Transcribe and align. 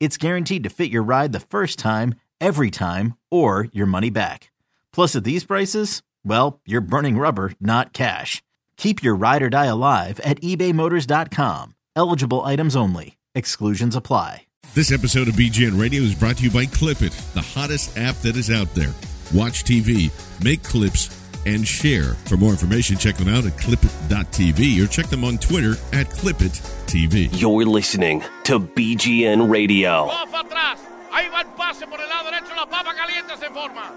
it's 0.00 0.16
guaranteed 0.16 0.64
to 0.64 0.70
fit 0.70 0.90
your 0.90 1.02
ride 1.02 1.32
the 1.32 1.40
first 1.40 1.78
time, 1.78 2.14
every 2.40 2.70
time, 2.70 3.14
or 3.30 3.68
your 3.72 3.86
money 3.86 4.10
back. 4.10 4.50
Plus, 4.92 5.14
at 5.14 5.24
these 5.24 5.44
prices, 5.44 6.02
well, 6.24 6.60
you're 6.66 6.80
burning 6.80 7.18
rubber, 7.18 7.52
not 7.60 7.92
cash. 7.92 8.42
Keep 8.76 9.02
your 9.02 9.14
ride 9.14 9.42
or 9.42 9.50
die 9.50 9.66
alive 9.66 10.20
at 10.20 10.40
ebaymotors.com. 10.40 11.74
Eligible 11.96 12.44
items 12.44 12.76
only. 12.76 13.16
Exclusions 13.34 13.96
apply. 13.96 14.42
This 14.74 14.92
episode 14.92 15.28
of 15.28 15.34
BGN 15.34 15.80
Radio 15.80 16.02
is 16.02 16.14
brought 16.14 16.36
to 16.36 16.44
you 16.44 16.50
by 16.50 16.66
Clipit, 16.66 17.12
the 17.32 17.40
hottest 17.40 17.96
app 17.96 18.16
that 18.16 18.36
is 18.36 18.50
out 18.50 18.72
there. 18.74 18.94
Watch 19.34 19.64
TV, 19.64 20.12
make 20.44 20.62
clips, 20.62 21.08
and 21.54 21.66
share. 21.66 22.14
For 22.28 22.36
more 22.36 22.50
information, 22.52 22.96
check 22.96 23.16
them 23.16 23.28
out 23.28 23.46
at 23.46 23.56
clipit.tv 23.56 24.82
or 24.82 24.86
check 24.86 25.06
them 25.06 25.24
on 25.24 25.38
Twitter 25.38 25.72
at 25.92 26.06
clipit.tv. 26.08 27.30
You're 27.32 27.64
listening 27.64 28.22
to 28.44 28.60
BGN 28.60 29.50
Radio. 29.50 30.08
Off 30.12 30.34
atrás. 30.34 30.78
Ahí 31.10 31.28
va 31.28 31.40
el 31.40 31.48
pase 31.56 31.86
por 31.86 32.00
el 32.00 32.08
lado 32.08 32.30
derecho. 32.30 32.54
La 32.54 32.66
papa 32.66 32.94
caliente 32.94 33.36
se 33.38 33.48
forma. 33.48 33.90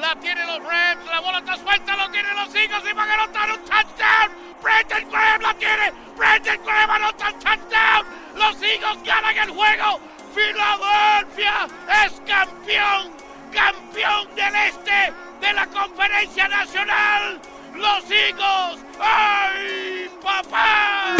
La 0.00 0.18
tiene 0.20 0.40
los 0.46 0.60
Rams. 0.64 1.04
La 1.06 1.20
bola 1.20 1.38
está 1.38 1.56
suelta. 1.56 1.96
Lo 1.96 2.10
tienen 2.10 2.34
los 2.34 2.54
Eagles. 2.54 2.82
Y 2.90 2.94
van 2.94 3.10
a 3.10 3.14
anotar 3.14 3.50
un 3.50 3.64
touchdown. 3.64 4.28
Brandon 4.62 5.10
Graham 5.10 5.40
la 5.42 5.54
tiene. 5.54 5.92
Brandon 6.16 6.58
Graham 6.64 6.90
anota 6.90 7.28
un 7.28 7.38
touchdown. 7.40 8.06
Los 8.36 8.62
Eagles 8.62 9.02
ganan 9.04 9.36
el 9.36 9.50
juego. 9.50 10.00
Filadelfia 10.34 11.68
es 12.04 12.12
campeón. 12.26 13.12
Campeón 13.52 14.34
del 14.34 14.54
este 14.54 15.25
de 15.40 15.52
la 15.52 15.66
Conferencia 15.66 16.48
Nacional. 16.48 17.40
Los 17.74 18.10
Eagles. 18.10 18.84
¡Ay, 18.98 20.08
papá! 20.22 21.16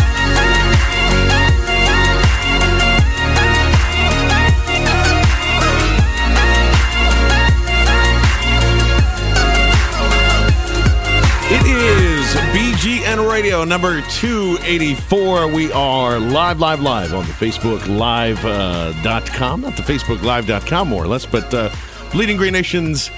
It 11.49 11.65
is 11.65 12.35
BGN 12.53 13.31
Radio 13.31 13.63
number 13.65 14.01
284. 14.01 15.47
We 15.49 15.71
are 15.71 16.19
live, 16.19 16.59
live, 16.59 16.81
live 16.81 17.15
on 17.15 17.25
the 17.25 17.33
Facebook 17.33 17.87
Live.com. 17.87 19.61
Not 19.61 19.77
the 19.77 19.83
Facebook 19.83 20.23
Live.com, 20.23 20.89
more 20.89 21.05
or 21.05 21.07
less, 21.07 21.25
but 21.25 21.55
uh, 21.55 21.71
Bleeding 22.11 22.37
Green 22.37 22.53
Nation's 22.53 23.11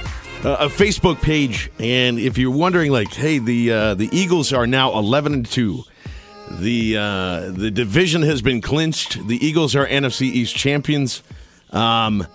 uh, 0.44 0.56
a 0.60 0.66
Facebook 0.68 1.20
page. 1.20 1.70
And 1.78 2.18
if 2.18 2.38
you're 2.38 2.50
wondering, 2.50 2.92
like, 2.92 3.12
hey, 3.12 3.38
the 3.38 3.72
uh, 3.72 3.94
the 3.94 4.08
Eagles 4.12 4.52
are 4.52 4.66
now 4.66 4.96
11 4.98 5.32
and 5.32 5.46
2. 5.46 5.82
The 6.60 6.96
uh, 6.96 7.50
the 7.50 7.70
division 7.70 8.22
has 8.22 8.40
been 8.40 8.60
clinched. 8.60 9.26
The 9.26 9.44
Eagles 9.44 9.76
are 9.76 9.86
NFC 9.86 10.22
East 10.22 10.56
champions. 10.56 11.22
Um, 11.70 12.26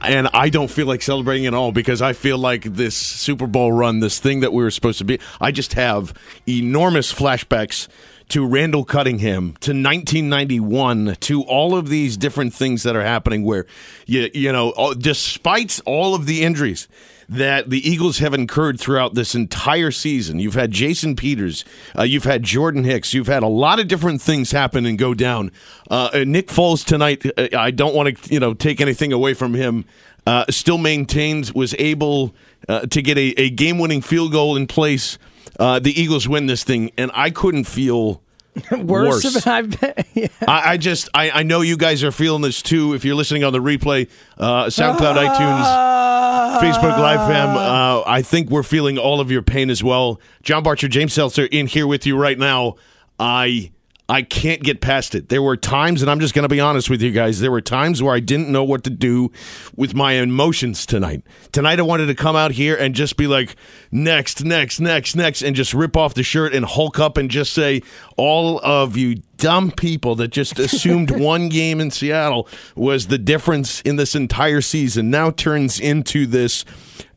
and 0.00 0.28
I 0.34 0.50
don't 0.50 0.70
feel 0.70 0.86
like 0.86 1.02
celebrating 1.02 1.46
at 1.46 1.54
all 1.54 1.72
because 1.72 2.02
I 2.02 2.12
feel 2.12 2.38
like 2.38 2.62
this 2.62 2.94
Super 2.96 3.46
Bowl 3.46 3.72
run, 3.72 4.00
this 4.00 4.18
thing 4.18 4.40
that 4.40 4.52
we 4.52 4.62
were 4.62 4.70
supposed 4.70 4.98
to 4.98 5.04
be, 5.04 5.18
I 5.40 5.50
just 5.50 5.72
have 5.74 6.12
enormous 6.46 7.12
flashbacks 7.12 7.88
to 8.34 8.44
Randall 8.44 8.84
Cunningham, 8.84 9.52
to 9.60 9.70
1991, 9.70 11.18
to 11.20 11.42
all 11.42 11.76
of 11.76 11.88
these 11.88 12.16
different 12.16 12.52
things 12.52 12.82
that 12.82 12.96
are 12.96 13.04
happening 13.04 13.44
where, 13.44 13.64
you, 14.06 14.28
you 14.34 14.50
know, 14.50 14.92
despite 14.98 15.78
all 15.86 16.16
of 16.16 16.26
the 16.26 16.42
injuries 16.42 16.88
that 17.28 17.70
the 17.70 17.88
Eagles 17.88 18.18
have 18.18 18.34
incurred 18.34 18.80
throughout 18.80 19.14
this 19.14 19.36
entire 19.36 19.92
season, 19.92 20.40
you've 20.40 20.56
had 20.56 20.72
Jason 20.72 21.14
Peters, 21.14 21.64
uh, 21.96 22.02
you've 22.02 22.24
had 22.24 22.42
Jordan 22.42 22.82
Hicks, 22.82 23.14
you've 23.14 23.28
had 23.28 23.44
a 23.44 23.46
lot 23.46 23.78
of 23.78 23.86
different 23.86 24.20
things 24.20 24.50
happen 24.50 24.84
and 24.84 24.98
go 24.98 25.14
down. 25.14 25.52
Uh, 25.88 26.24
Nick 26.26 26.48
Foles 26.48 26.84
tonight, 26.84 27.24
uh, 27.38 27.56
I 27.56 27.70
don't 27.70 27.94
want 27.94 28.18
to, 28.18 28.34
you 28.34 28.40
know, 28.40 28.52
take 28.52 28.80
anything 28.80 29.12
away 29.12 29.34
from 29.34 29.54
him. 29.54 29.84
Uh, 30.26 30.44
still 30.50 30.78
maintains 30.78 31.54
was 31.54 31.72
able 31.78 32.34
uh, 32.68 32.80
to 32.80 33.00
get 33.00 33.16
a, 33.16 33.40
a 33.40 33.50
game 33.50 33.78
winning 33.78 34.00
field 34.00 34.32
goal 34.32 34.56
in 34.56 34.66
place. 34.66 35.18
Uh, 35.60 35.78
the 35.78 35.92
Eagles 35.92 36.26
win 36.26 36.46
this 36.46 36.64
thing, 36.64 36.90
and 36.98 37.12
I 37.14 37.30
couldn't 37.30 37.64
feel 37.64 38.23
worse. 38.70 39.24
worse. 39.24 39.46
I've 39.46 39.80
been, 39.80 39.94
yeah. 40.14 40.26
I, 40.46 40.72
I 40.72 40.76
just, 40.76 41.08
I, 41.14 41.30
I 41.30 41.42
know 41.42 41.60
you 41.60 41.76
guys 41.76 42.04
are 42.04 42.12
feeling 42.12 42.42
this 42.42 42.62
too. 42.62 42.94
If 42.94 43.04
you're 43.04 43.14
listening 43.14 43.44
on 43.44 43.52
the 43.52 43.58
replay, 43.58 44.08
uh, 44.38 44.66
SoundCloud, 44.66 45.16
iTunes, 45.16 46.60
Facebook 46.60 46.98
Live 46.98 47.28
fam, 47.28 47.56
uh, 47.56 48.02
I 48.06 48.22
think 48.22 48.50
we're 48.50 48.62
feeling 48.62 48.98
all 48.98 49.20
of 49.20 49.30
your 49.30 49.42
pain 49.42 49.70
as 49.70 49.82
well. 49.82 50.20
John 50.42 50.62
Barcher, 50.64 50.88
James 50.88 51.12
Seltzer 51.12 51.46
in 51.46 51.66
here 51.66 51.86
with 51.86 52.06
you 52.06 52.16
right 52.16 52.38
now. 52.38 52.76
I 53.18 53.72
I 54.06 54.20
can't 54.20 54.62
get 54.62 54.82
past 54.82 55.14
it. 55.14 55.30
There 55.30 55.40
were 55.40 55.56
times, 55.56 56.02
and 56.02 56.10
I'm 56.10 56.20
just 56.20 56.34
going 56.34 56.42
to 56.42 56.48
be 56.48 56.60
honest 56.60 56.90
with 56.90 57.00
you 57.00 57.10
guys, 57.10 57.40
there 57.40 57.50
were 57.50 57.62
times 57.62 58.02
where 58.02 58.14
I 58.14 58.20
didn't 58.20 58.50
know 58.50 58.62
what 58.62 58.84
to 58.84 58.90
do 58.90 59.32
with 59.76 59.94
my 59.94 60.12
emotions 60.12 60.84
tonight. 60.84 61.22
Tonight, 61.52 61.78
I 61.78 61.82
wanted 61.82 62.06
to 62.06 62.14
come 62.14 62.36
out 62.36 62.52
here 62.52 62.76
and 62.76 62.94
just 62.94 63.16
be 63.16 63.26
like, 63.26 63.56
next, 63.90 64.44
next, 64.44 64.78
next, 64.78 65.16
next, 65.16 65.40
and 65.40 65.56
just 65.56 65.72
rip 65.72 65.96
off 65.96 66.12
the 66.12 66.22
shirt 66.22 66.54
and 66.54 66.66
hulk 66.66 66.98
up 66.98 67.16
and 67.16 67.30
just 67.30 67.54
say, 67.54 67.80
all 68.18 68.60
of 68.62 68.94
you 68.94 69.22
dumb 69.38 69.70
people 69.70 70.14
that 70.16 70.28
just 70.28 70.58
assumed 70.58 71.10
one 71.18 71.48
game 71.48 71.80
in 71.80 71.90
Seattle 71.90 72.46
was 72.76 73.06
the 73.06 73.18
difference 73.18 73.80
in 73.82 73.96
this 73.96 74.14
entire 74.14 74.60
season 74.60 75.10
now 75.10 75.30
turns 75.30 75.80
into 75.80 76.26
this 76.26 76.66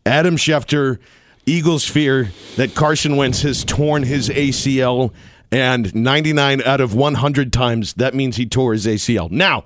Adam 0.05 0.37
Schefter. 0.37 0.99
Eagles 1.45 1.85
fear 1.85 2.29
that 2.57 2.75
Carson 2.75 3.15
Wentz 3.15 3.41
has 3.43 3.63
torn 3.63 4.03
his 4.03 4.27
ACL 4.27 5.13
and 5.51 5.93
99 5.95 6.61
out 6.63 6.81
of 6.81 6.93
100 6.93 7.53
times 7.53 7.93
that 7.93 8.13
means 8.13 8.35
he 8.37 8.45
tore 8.45 8.73
his 8.73 8.85
ACL. 8.85 9.31
Now, 9.31 9.63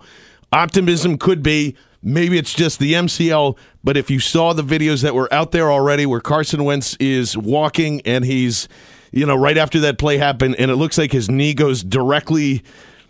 optimism 0.52 1.18
could 1.18 1.42
be 1.42 1.76
maybe 2.04 2.38
it's 2.38 2.54
just 2.54 2.80
the 2.80 2.94
MCL, 2.94 3.58
but 3.84 3.98
if 3.98 4.10
you 4.10 4.20
saw 4.20 4.54
the 4.54 4.64
videos 4.64 5.02
that 5.04 5.16
were 5.16 5.32
out 5.34 5.52
there 5.52 5.72
already 5.72 6.06
where 6.06 6.20
Carson 6.20 6.64
Wentz 6.64 6.96
is 7.00 7.38
walking 7.38 8.02
and 8.02 8.26
he's, 8.26 8.68
you 9.12 9.26
know, 9.26 9.36
right 9.36 9.58
after 9.58 9.80
that 9.82 9.98
play 9.98 10.18
happened, 10.18 10.56
and 10.58 10.72
it 10.72 10.76
looks 10.76 10.98
like 10.98 11.12
his 11.12 11.30
knee 11.30 11.54
goes 11.54 11.84
directly 11.84 12.64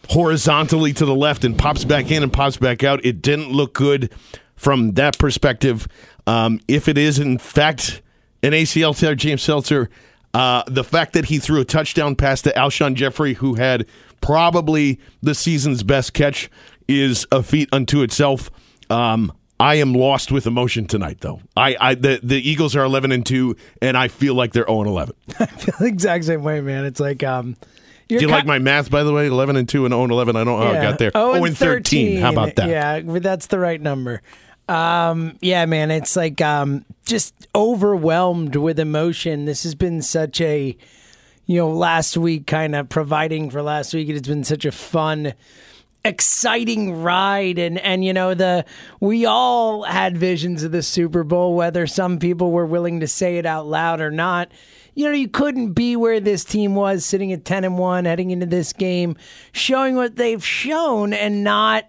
horizontally 0.10 0.94
to 0.94 1.06
the 1.06 1.16
left 1.16 1.44
and 1.44 1.58
pops 1.58 1.86
back 1.86 2.12
in 2.12 2.24
and 2.24 2.34
pops 2.34 2.58
back 2.58 2.84
out, 2.84 3.04
it 3.06 3.22
didn't 3.22 3.52
look 3.52 3.74
good 3.74 4.12
from 4.56 4.94
that 4.94 5.18
perspective. 5.18 5.88
Um, 6.28 6.60
if 6.68 6.88
it 6.88 6.98
is, 6.98 7.20
in 7.20 7.38
fact, 7.38 8.02
an 8.44 8.52
ACL 8.52 8.98
tear, 8.98 9.16
James 9.16 9.42
Seltzer, 9.42 9.90
uh, 10.34 10.64
the 10.68 10.84
fact 10.84 11.14
that 11.14 11.26
he 11.26 11.40
threw 11.40 11.60
a 11.62 11.66
touchdown 11.66 12.16
pass 12.16 12.42
to 12.44 12.54
Alshon 12.54 12.96
Jeffery, 12.96 13.34
who 13.34 13.56
had 13.56 13.86
probably 14.22 15.00
the 15.22 15.36
season's 15.36 15.84
best 15.84 16.14
catch 16.14 16.50
is 16.88 17.28
a 17.32 17.44
feat 17.44 17.70
unto 17.72 18.02
itself. 18.02 18.50
Um, 18.90 19.32
I 19.60 19.76
am 19.76 19.94
lost 19.94 20.32
with 20.32 20.48
emotion 20.48 20.88
tonight, 20.88 21.18
though. 21.22 21.40
I, 21.56 21.76
I 21.80 21.96
the, 21.96 22.20
the 22.24 22.50
Eagles 22.50 22.76
are 22.76 22.84
eleven 22.84 23.12
and 23.12 23.26
two, 23.26 23.56
and 23.82 23.96
I 23.96 24.08
feel 24.08 24.34
like 24.34 24.54
they're 24.54 24.66
zero 24.66 24.82
and 24.82 24.90
eleven. 24.90 25.16
I 25.40 25.46
feel 25.46 25.76
the 25.80 25.86
exact 25.86 26.26
same 26.26 26.44
way, 26.44 26.62
man. 26.62 26.86
It's 26.86 27.00
like 27.00 27.24
um, 27.24 27.56
Do 28.08 28.16
you 28.16 28.28
like 28.28 28.46
my 28.46 28.58
math, 28.58 28.90
by 28.90 29.04
the 29.04 29.14
way? 29.14 29.28
Eleven 29.28 29.56
and 29.56 29.70
two 29.70 29.86
and 29.86 29.92
zero 29.92 30.04
and 30.04 30.12
eleven. 30.12 30.36
I 30.36 30.44
don't 30.44 30.60
know 30.60 30.66
how 30.66 30.80
I 30.80 30.82
got 30.82 30.98
there. 30.98 31.12
Oh, 31.14 31.44
and 31.44 31.56
13. 31.56 32.22
How 32.22 32.32
about 32.32 32.56
that? 32.56 32.70
Yeah, 32.70 33.02
that's 33.20 33.48
the 33.48 33.60
right 33.60 33.80
number. 33.80 34.22
Um, 34.68 35.38
yeah, 35.42 35.66
man, 35.66 35.92
it's 35.92 36.16
like 36.16 36.42
um, 36.42 36.86
just 37.12 37.48
overwhelmed 37.54 38.56
with 38.56 38.80
emotion. 38.80 39.44
This 39.44 39.64
has 39.64 39.76
been 39.76 40.02
such 40.02 40.40
a, 40.40 40.78
you 41.46 41.58
know, 41.58 41.70
last 41.70 42.16
week 42.16 42.48
kind 42.48 42.74
of 42.74 42.88
providing 42.88 43.50
for 43.50 43.62
last 43.62 43.94
week. 43.94 44.08
It's 44.08 44.28
been 44.28 44.46
such 44.46 44.64
a 44.64 44.72
fun, 44.72 45.34
exciting 46.06 47.04
ride, 47.04 47.60
and 47.60 47.78
and 47.80 48.06
you 48.06 48.14
know 48.14 48.34
the 48.34 48.64
we 49.02 49.26
all 49.26 49.84
had 49.84 50.18
visions 50.18 50.64
of 50.64 50.72
the 50.72 50.82
Super 50.82 51.26
Bowl, 51.26 51.54
whether 51.54 51.86
some 51.86 52.18
people 52.18 52.52
were 52.52 52.66
willing 52.66 53.02
to 53.02 53.08
say 53.08 53.38
it 53.38 53.46
out 53.46 53.68
loud 53.68 54.00
or 54.00 54.10
not 54.10 54.50
you 54.94 55.06
know, 55.06 55.14
you 55.14 55.30
couldn't 55.30 55.72
be 55.72 55.96
where 55.96 56.20
this 56.20 56.44
team 56.44 56.76
was 56.76 57.06
sitting 57.06 57.32
at 57.32 57.46
10 57.46 57.64
and 57.64 57.78
1 57.78 58.04
heading 58.04 58.32
into 58.32 58.46
this 58.46 58.74
game, 58.74 59.16
showing 59.54 59.96
what 59.96 60.18
they've 60.18 60.46
shown 60.46 61.14
and 61.14 61.46
not 61.46 61.86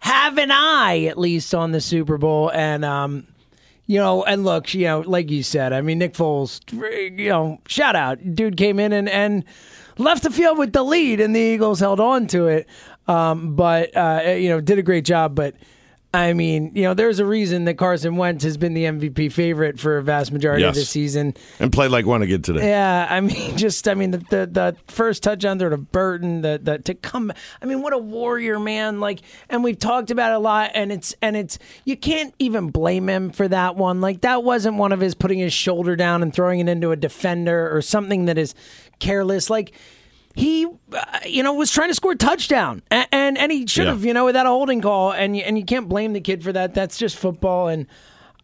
have 0.00 0.36
an 0.38 0.50
eye 0.50 1.04
at 1.04 1.16
least 1.16 1.54
on 1.54 1.70
the 1.70 1.80
Super 1.80 2.18
Bowl 2.18 2.50
and 2.50 2.84
um 2.84 3.24
you 3.92 3.98
know, 3.98 4.24
and 4.24 4.42
look, 4.42 4.72
you 4.72 4.86
know, 4.86 5.00
like 5.00 5.30
you 5.30 5.42
said, 5.42 5.74
I 5.74 5.82
mean, 5.82 5.98
Nick 5.98 6.14
Foles, 6.14 6.62
you 7.18 7.28
know, 7.28 7.60
shout 7.68 7.94
out. 7.94 8.34
Dude 8.34 8.56
came 8.56 8.80
in 8.80 8.90
and, 8.90 9.06
and 9.06 9.44
left 9.98 10.22
the 10.22 10.30
field 10.30 10.56
with 10.56 10.72
the 10.72 10.82
lead, 10.82 11.20
and 11.20 11.36
the 11.36 11.40
Eagles 11.40 11.78
held 11.78 12.00
on 12.00 12.26
to 12.28 12.46
it. 12.46 12.66
Um, 13.06 13.54
but, 13.54 13.94
uh, 13.94 14.34
you 14.34 14.48
know, 14.48 14.62
did 14.62 14.78
a 14.78 14.82
great 14.82 15.04
job. 15.04 15.34
But 15.34 15.56
I 16.14 16.34
mean, 16.34 16.72
you 16.74 16.82
know, 16.82 16.92
there's 16.92 17.20
a 17.20 17.24
reason 17.24 17.64
that 17.64 17.74
Carson 17.78 18.16
Wentz 18.16 18.44
has 18.44 18.58
been 18.58 18.74
the 18.74 18.84
MVP 18.84 19.32
favorite 19.32 19.80
for 19.80 19.96
a 19.96 20.02
vast 20.02 20.30
majority 20.30 20.62
of 20.62 20.74
Yes. 20.74 20.76
the 20.76 20.84
season. 20.84 21.34
And 21.58 21.72
played 21.72 21.90
like 21.90 22.04
one 22.04 22.20
again 22.20 22.42
today. 22.42 22.68
Yeah, 22.68 23.06
I 23.08 23.20
mean, 23.22 23.56
just 23.56 23.88
I 23.88 23.94
mean 23.94 24.10
the 24.10 24.18
the, 24.18 24.46
the 24.46 24.76
first 24.88 25.22
touchdown 25.22 25.56
there 25.56 25.70
to 25.70 25.78
Burton, 25.78 26.42
the 26.42 26.60
the 26.62 26.78
to 26.80 26.94
come. 26.94 27.32
I 27.62 27.64
mean, 27.64 27.80
what 27.80 27.94
a 27.94 27.98
warrior, 27.98 28.58
man! 28.60 29.00
Like, 29.00 29.20
and 29.48 29.64
we've 29.64 29.78
talked 29.78 30.10
about 30.10 30.32
it 30.32 30.36
a 30.36 30.38
lot, 30.38 30.72
and 30.74 30.92
it's 30.92 31.14
and 31.22 31.34
it's 31.34 31.58
you 31.86 31.96
can't 31.96 32.34
even 32.38 32.68
blame 32.68 33.08
him 33.08 33.30
for 33.30 33.48
that 33.48 33.76
one. 33.76 34.00
Like, 34.02 34.20
that 34.20 34.44
wasn't 34.44 34.76
one 34.76 34.92
of 34.92 35.00
his 35.00 35.14
putting 35.14 35.38
his 35.38 35.54
shoulder 35.54 35.96
down 35.96 36.22
and 36.22 36.34
throwing 36.34 36.60
it 36.60 36.68
into 36.68 36.90
a 36.90 36.96
defender 36.96 37.74
or 37.74 37.80
something 37.80 38.26
that 38.26 38.36
is 38.36 38.54
careless. 38.98 39.48
Like. 39.48 39.72
He, 40.34 40.66
uh, 40.66 41.02
you 41.26 41.42
know, 41.42 41.52
was 41.54 41.70
trying 41.70 41.88
to 41.88 41.94
score 41.94 42.12
a 42.12 42.16
touchdown, 42.16 42.82
and 42.90 43.06
and, 43.12 43.38
and 43.38 43.52
he 43.52 43.66
should 43.66 43.84
Yeah. 43.84 43.90
have, 43.90 44.04
you 44.04 44.14
know, 44.14 44.24
without 44.24 44.46
a 44.46 44.48
holding 44.50 44.80
call, 44.80 45.12
and 45.12 45.36
you, 45.36 45.42
and 45.42 45.58
you 45.58 45.64
can't 45.64 45.88
blame 45.88 46.12
the 46.14 46.20
kid 46.20 46.42
for 46.42 46.52
that. 46.52 46.74
That's 46.74 46.96
just 46.96 47.16
football, 47.16 47.68
and 47.68 47.86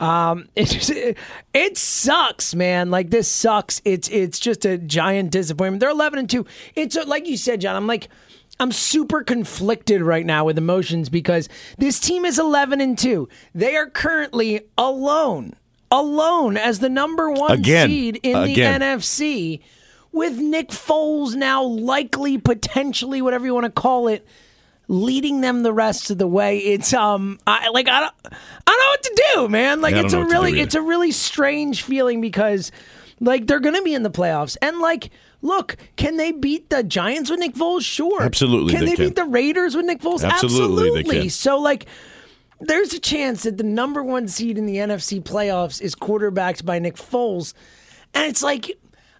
um, 0.00 0.48
it 0.54 0.66
just, 0.66 0.90
it, 0.90 1.16
it 1.54 1.78
sucks, 1.78 2.54
man. 2.54 2.90
Like 2.90 3.10
this 3.10 3.28
sucks. 3.28 3.80
It's 3.84 4.08
it's 4.08 4.38
just 4.38 4.64
a 4.64 4.76
giant 4.78 5.30
disappointment. 5.30 5.80
They're 5.80 5.90
eleven 5.90 6.18
and 6.18 6.28
two. 6.28 6.44
It's 6.74 6.96
like 7.06 7.26
you 7.26 7.36
said, 7.36 7.60
John. 7.60 7.76
I'm 7.76 7.86
like. 7.86 8.08
I'm 8.60 8.72
super 8.72 9.22
conflicted 9.22 10.02
right 10.02 10.26
now 10.26 10.44
with 10.44 10.58
emotions 10.58 11.08
because 11.08 11.48
this 11.78 12.00
team 12.00 12.24
is 12.24 12.40
11 12.40 12.80
and 12.80 12.98
2. 12.98 13.28
They 13.54 13.76
are 13.76 13.88
currently 13.88 14.62
alone, 14.76 15.54
alone 15.92 16.56
as 16.56 16.80
the 16.80 16.88
number 16.88 17.30
1 17.30 17.52
Again. 17.52 17.88
seed 17.88 18.16
in 18.24 18.36
Again. 18.36 18.80
the 18.80 18.84
NFC 18.86 19.60
with 20.12 20.38
Nick 20.38 20.68
Foles 20.68 21.34
now 21.34 21.62
likely 21.62 22.38
potentially 22.38 23.22
whatever 23.22 23.46
you 23.46 23.54
want 23.54 23.64
to 23.66 23.70
call 23.70 24.08
it 24.08 24.26
leading 24.88 25.42
them 25.42 25.62
the 25.62 25.72
rest 25.72 26.10
of 26.10 26.18
the 26.18 26.26
way. 26.26 26.58
It's 26.58 26.92
um 26.94 27.38
I 27.46 27.68
like 27.68 27.88
I 27.88 28.00
don't 28.00 28.14
I 28.24 28.30
don't 28.66 28.78
know 28.78 28.88
what 28.88 29.02
to 29.02 29.22
do, 29.34 29.48
man. 29.48 29.80
Like 29.80 29.94
Yeah, 29.94 30.02
it's 30.04 30.14
a 30.14 30.16
know 30.16 30.22
what 30.22 30.28
to 30.30 30.34
do 30.34 30.40
really 30.40 30.60
it's 30.60 30.74
a 30.74 30.82
really 30.82 31.12
strange 31.12 31.82
feeling 31.82 32.20
because 32.20 32.72
like 33.20 33.46
they're 33.46 33.60
going 33.60 33.74
to 33.74 33.82
be 33.82 33.94
in 33.94 34.02
the 34.02 34.10
playoffs 34.10 34.56
and 34.62 34.78
like 34.78 35.10
look, 35.42 35.76
can 35.96 36.16
they 36.16 36.32
beat 36.32 36.70
the 36.70 36.82
Giants 36.82 37.30
with 37.30 37.38
Nick 37.38 37.54
Foles? 37.54 37.82
Sure. 37.82 38.22
Absolutely 38.22 38.72
Can 38.72 38.80
they 38.84 38.90
they, 38.90 38.96
can. 38.96 39.04
beat 39.06 39.14
the 39.14 39.24
Raiders 39.24 39.76
with 39.76 39.84
Nick 39.84 40.00
Foles? 40.00 40.24
Absolutely 40.24 41.04
can. 41.04 41.30
So 41.30 41.58
like 41.58 41.86
there's 42.60 42.92
a 42.92 42.98
chance 42.98 43.44
that 43.44 43.56
the 43.56 43.64
number 43.64 44.02
1 44.02 44.26
seed 44.26 44.58
in 44.58 44.66
the 44.66 44.76
NFC 44.76 45.22
playoffs 45.22 45.80
is 45.80 45.94
quarterbacked 45.94 46.64
by 46.64 46.78
Nick 46.78 46.96
Foles. 46.96 47.52
And 48.14 48.24
it's 48.26 48.42
like 48.42 48.72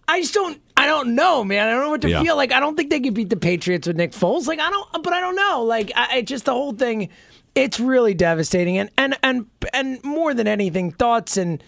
I 0.08 0.20
just 0.23 0.32
don't. 0.32 0.61
I 0.79 0.87
don't 0.87 1.15
know, 1.17 1.43
man. 1.45 1.67
I 1.67 1.71
don't 1.73 1.81
know 1.83 1.91
what 1.91 2.03
to 2.03 2.09
Yeah. 2.11 2.23
feel 2.23 2.37
like. 2.37 2.53
I 2.53 2.61
don't 2.61 2.77
think 2.77 2.89
they 2.91 3.01
could 3.01 3.15
beat 3.15 3.31
the 3.31 3.37
Patriots 3.37 3.87
with 3.89 3.97
Nick 3.97 4.13
Foles. 4.13 4.47
Like 4.47 4.61
I 4.61 4.71
don't, 4.71 5.03
but 5.03 5.13
I 5.13 5.21
don't 5.21 5.35
know. 5.37 5.65
Like 5.65 5.91
I, 5.97 6.09
I 6.19 6.23
just 6.23 6.45
the 6.45 6.53
whole 6.53 6.73
thing. 6.73 7.09
It's 7.55 7.81
really 7.81 8.15
devastating, 8.15 8.79
and 8.79 8.89
and 8.97 9.19
and 9.23 9.47
and 9.73 10.03
more 10.05 10.33
than 10.35 10.47
anything, 10.47 10.93
thoughts 10.93 11.37
and 11.37 11.63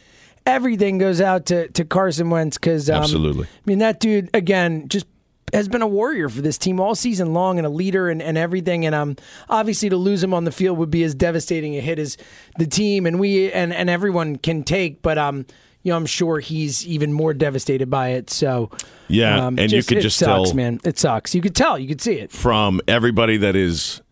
everything 0.47 0.99
goes 0.99 1.21
out 1.21 1.47
to 1.47 1.69
to 1.73 1.85
Carson 1.85 2.31
Wentz 2.31 2.57
because 2.57 2.89
um, 2.89 3.03
Absolutely. 3.03 3.47
I 3.47 3.49
mean 3.67 3.79
that 3.81 3.99
dude 4.01 4.31
again 4.33 4.89
just 4.89 5.07
has 5.53 5.67
been 5.69 5.83
a 5.83 5.87
warrior 5.89 6.29
for 6.29 6.43
this 6.43 6.57
team 6.59 6.79
all 6.79 6.95
season 6.95 7.33
long 7.33 7.59
and 7.59 7.67
a 7.67 7.71
leader 7.71 8.09
and, 8.09 8.23
and 8.23 8.39
everything 8.39 8.87
and 8.87 8.95
um 8.95 9.17
obviously 9.49 9.89
to 9.89 9.97
lose 9.97 10.23
him 10.23 10.33
on 10.33 10.45
the 10.45 10.53
field 10.53 10.79
would 10.79 10.91
be 10.93 11.03
as 11.03 11.13
devastating 11.13 11.77
a 11.77 11.81
hit 11.81 11.99
as 11.99 12.17
the 12.57 12.67
team 12.67 13.05
and 13.05 13.19
we 13.19 13.51
and, 13.51 13.75
and 13.75 13.91
everyone 13.91 14.37
can 14.37 14.63
take 14.63 15.03
but 15.03 15.19
um 15.19 15.45
you 15.83 15.93
know 15.93 15.97
I'm 15.97 16.07
sure 16.07 16.39
he's 16.41 16.87
even 16.87 17.13
more 17.13 17.35
devastated 17.35 17.89
by 17.91 18.11
it 18.11 18.31
so 18.31 18.71
Yeah, 19.09 19.47
um, 19.47 19.59
and 19.59 19.73
you 19.73 19.83
could 19.83 19.99
it 19.99 20.03
just 20.03 20.19
sucks 20.19 20.51
tell- 20.51 20.57
man 20.57 20.81
it 20.85 20.99
sucks 20.99 21.35
you 21.35 21.41
could 21.41 21.57
tell 21.57 21.79
you 21.79 21.89
could 21.89 22.01
see 22.01 22.15
it 22.15 22.31
from 22.33 22.81
everybody 22.89 23.37
that 23.39 23.57
is 23.57 24.03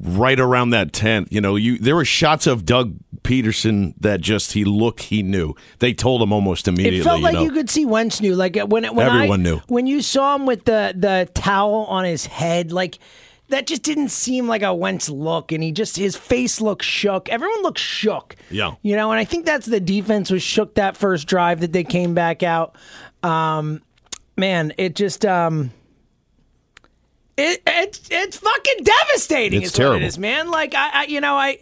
right 0.00 0.38
around 0.38 0.70
that 0.70 0.92
tent. 0.92 1.32
You 1.32 1.40
know, 1.40 1.56
you 1.56 1.78
there 1.78 1.96
were 1.96 2.04
shots 2.04 2.46
of 2.46 2.64
Doug 2.64 2.96
Pederson 3.22 3.94
that 4.00 4.20
just 4.20 4.52
he 4.52 4.64
looked 4.64 5.04
he 5.04 5.22
knew. 5.22 5.54
They 5.80 5.92
told 5.92 6.22
him 6.22 6.32
almost 6.32 6.68
immediately. 6.68 7.00
It 7.00 7.04
felt 7.04 7.20
like 7.20 7.34
you, 7.34 7.38
know. 7.40 7.44
you 7.44 7.52
could 7.52 7.70
see 7.70 7.84
Wentz 7.84 8.20
knew. 8.20 8.34
Like 8.34 8.56
uh, 8.56 8.66
when 8.66 8.84
when 8.94 9.06
Everyone 9.06 9.40
I, 9.40 9.42
knew. 9.42 9.60
when 9.68 9.86
you 9.86 10.02
saw 10.02 10.36
him 10.36 10.46
with 10.46 10.64
the 10.64 10.94
the 10.96 11.28
towel 11.34 11.86
on 11.88 12.04
his 12.04 12.26
head, 12.26 12.72
like 12.72 12.98
that 13.48 13.66
just 13.66 13.82
didn't 13.82 14.10
seem 14.10 14.46
like 14.46 14.62
a 14.62 14.74
Wentz 14.74 15.08
look, 15.08 15.52
and 15.52 15.62
he 15.62 15.72
just 15.72 15.96
his 15.96 16.16
face 16.16 16.60
looked 16.60 16.84
shook. 16.84 17.28
Everyone 17.28 17.62
looked 17.62 17.78
shook. 17.78 18.36
Yeah. 18.50 18.74
you 18.82 18.94
know, 18.96 19.10
and 19.10 19.18
I 19.18 19.24
think 19.24 19.46
that's 19.46 19.66
the 19.66 19.80
defense 19.80 20.30
was 20.30 20.42
shook 20.42 20.74
that 20.74 20.96
first 20.96 21.26
drive 21.26 21.60
that 21.60 21.72
they 21.72 21.84
came 21.84 22.14
back 22.14 22.42
out. 22.42 22.76
Um, 23.22 23.82
man, 24.36 24.72
it 24.78 24.94
just 24.94 25.24
um. 25.24 25.70
It, 27.36 27.62
it's 27.66 28.08
it's 28.10 28.36
fucking 28.38 28.82
devastating. 28.84 29.62
It's 29.62 29.72
is 29.72 29.78
what 29.78 29.84
terrible. 29.84 30.02
it 30.02 30.06
is, 30.06 30.18
man. 30.18 30.50
Like 30.50 30.74
I, 30.74 31.02
I 31.02 31.04
you 31.04 31.20
know, 31.20 31.36
I 31.36 31.58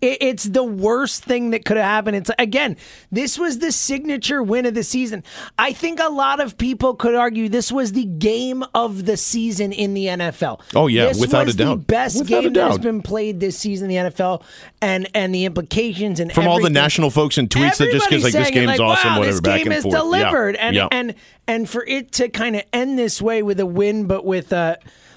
it, 0.00 0.18
it's 0.20 0.44
the 0.44 0.64
worst 0.64 1.24
thing 1.24 1.50
that 1.50 1.64
could 1.64 1.76
have 1.76 1.86
happened. 1.86 2.16
It's 2.16 2.30
again, 2.38 2.76
this 3.10 3.38
was 3.38 3.58
the 3.58 3.72
signature 3.72 4.42
win 4.42 4.66
of 4.66 4.74
the 4.74 4.82
season. 4.82 5.24
I 5.58 5.72
think 5.72 6.00
a 6.00 6.08
lot 6.08 6.40
of 6.40 6.58
people 6.58 6.94
could 6.94 7.14
argue 7.14 7.48
this 7.48 7.72
was 7.72 7.92
the 7.92 8.04
game 8.04 8.64
of 8.74 9.06
the 9.06 9.16
season 9.16 9.72
in 9.72 9.94
the 9.94 10.06
NFL. 10.06 10.60
Oh, 10.74 10.86
yeah, 10.86 11.08
this 11.08 11.20
without 11.20 11.48
a 11.48 11.52
doubt. 11.54 11.74
the 11.74 11.84
best 11.84 12.18
Without 12.18 12.42
game 12.42 12.52
that 12.54 12.68
has 12.68 12.78
been 12.78 13.02
played 13.02 13.40
this 13.40 13.58
season 13.58 13.90
in 13.90 14.06
the 14.06 14.10
NFL, 14.10 14.42
and 14.80 15.08
and 15.14 15.34
the 15.34 15.44
implications 15.44 16.20
and 16.20 16.32
from 16.32 16.46
all 16.46 16.60
the 16.60 16.70
national 16.70 17.10
folks 17.10 17.38
and 17.38 17.48
tweets 17.48 17.78
that 17.78 17.90
just 17.90 18.06
Everybody's 18.06 18.24
like 18.24 18.32
this 18.32 18.50
game's 18.50 18.66
like, 18.68 18.80
awesome, 18.80 19.10
wow, 19.10 19.18
whatever, 19.18 19.32
This 19.32 19.40
back 19.40 19.58
game 19.58 19.66
and 19.68 19.76
is 19.76 19.82
forth. 19.82 19.94
Yeah, 19.94 20.00
delivered, 20.00 20.56
and 20.56 20.76
yeah. 20.76 20.88
and 20.90 21.14
and 21.46 21.68
for 21.68 21.84
it 21.86 22.12
to 22.12 22.28
kind 22.28 22.56
of 22.56 22.62
end 22.72 22.98
this 22.98 23.20
way 23.20 23.42
with 23.42 23.60
a 23.60 23.66
win, 23.66 24.06
but 24.06 24.24
with 24.24 24.52
uh, 24.52 24.76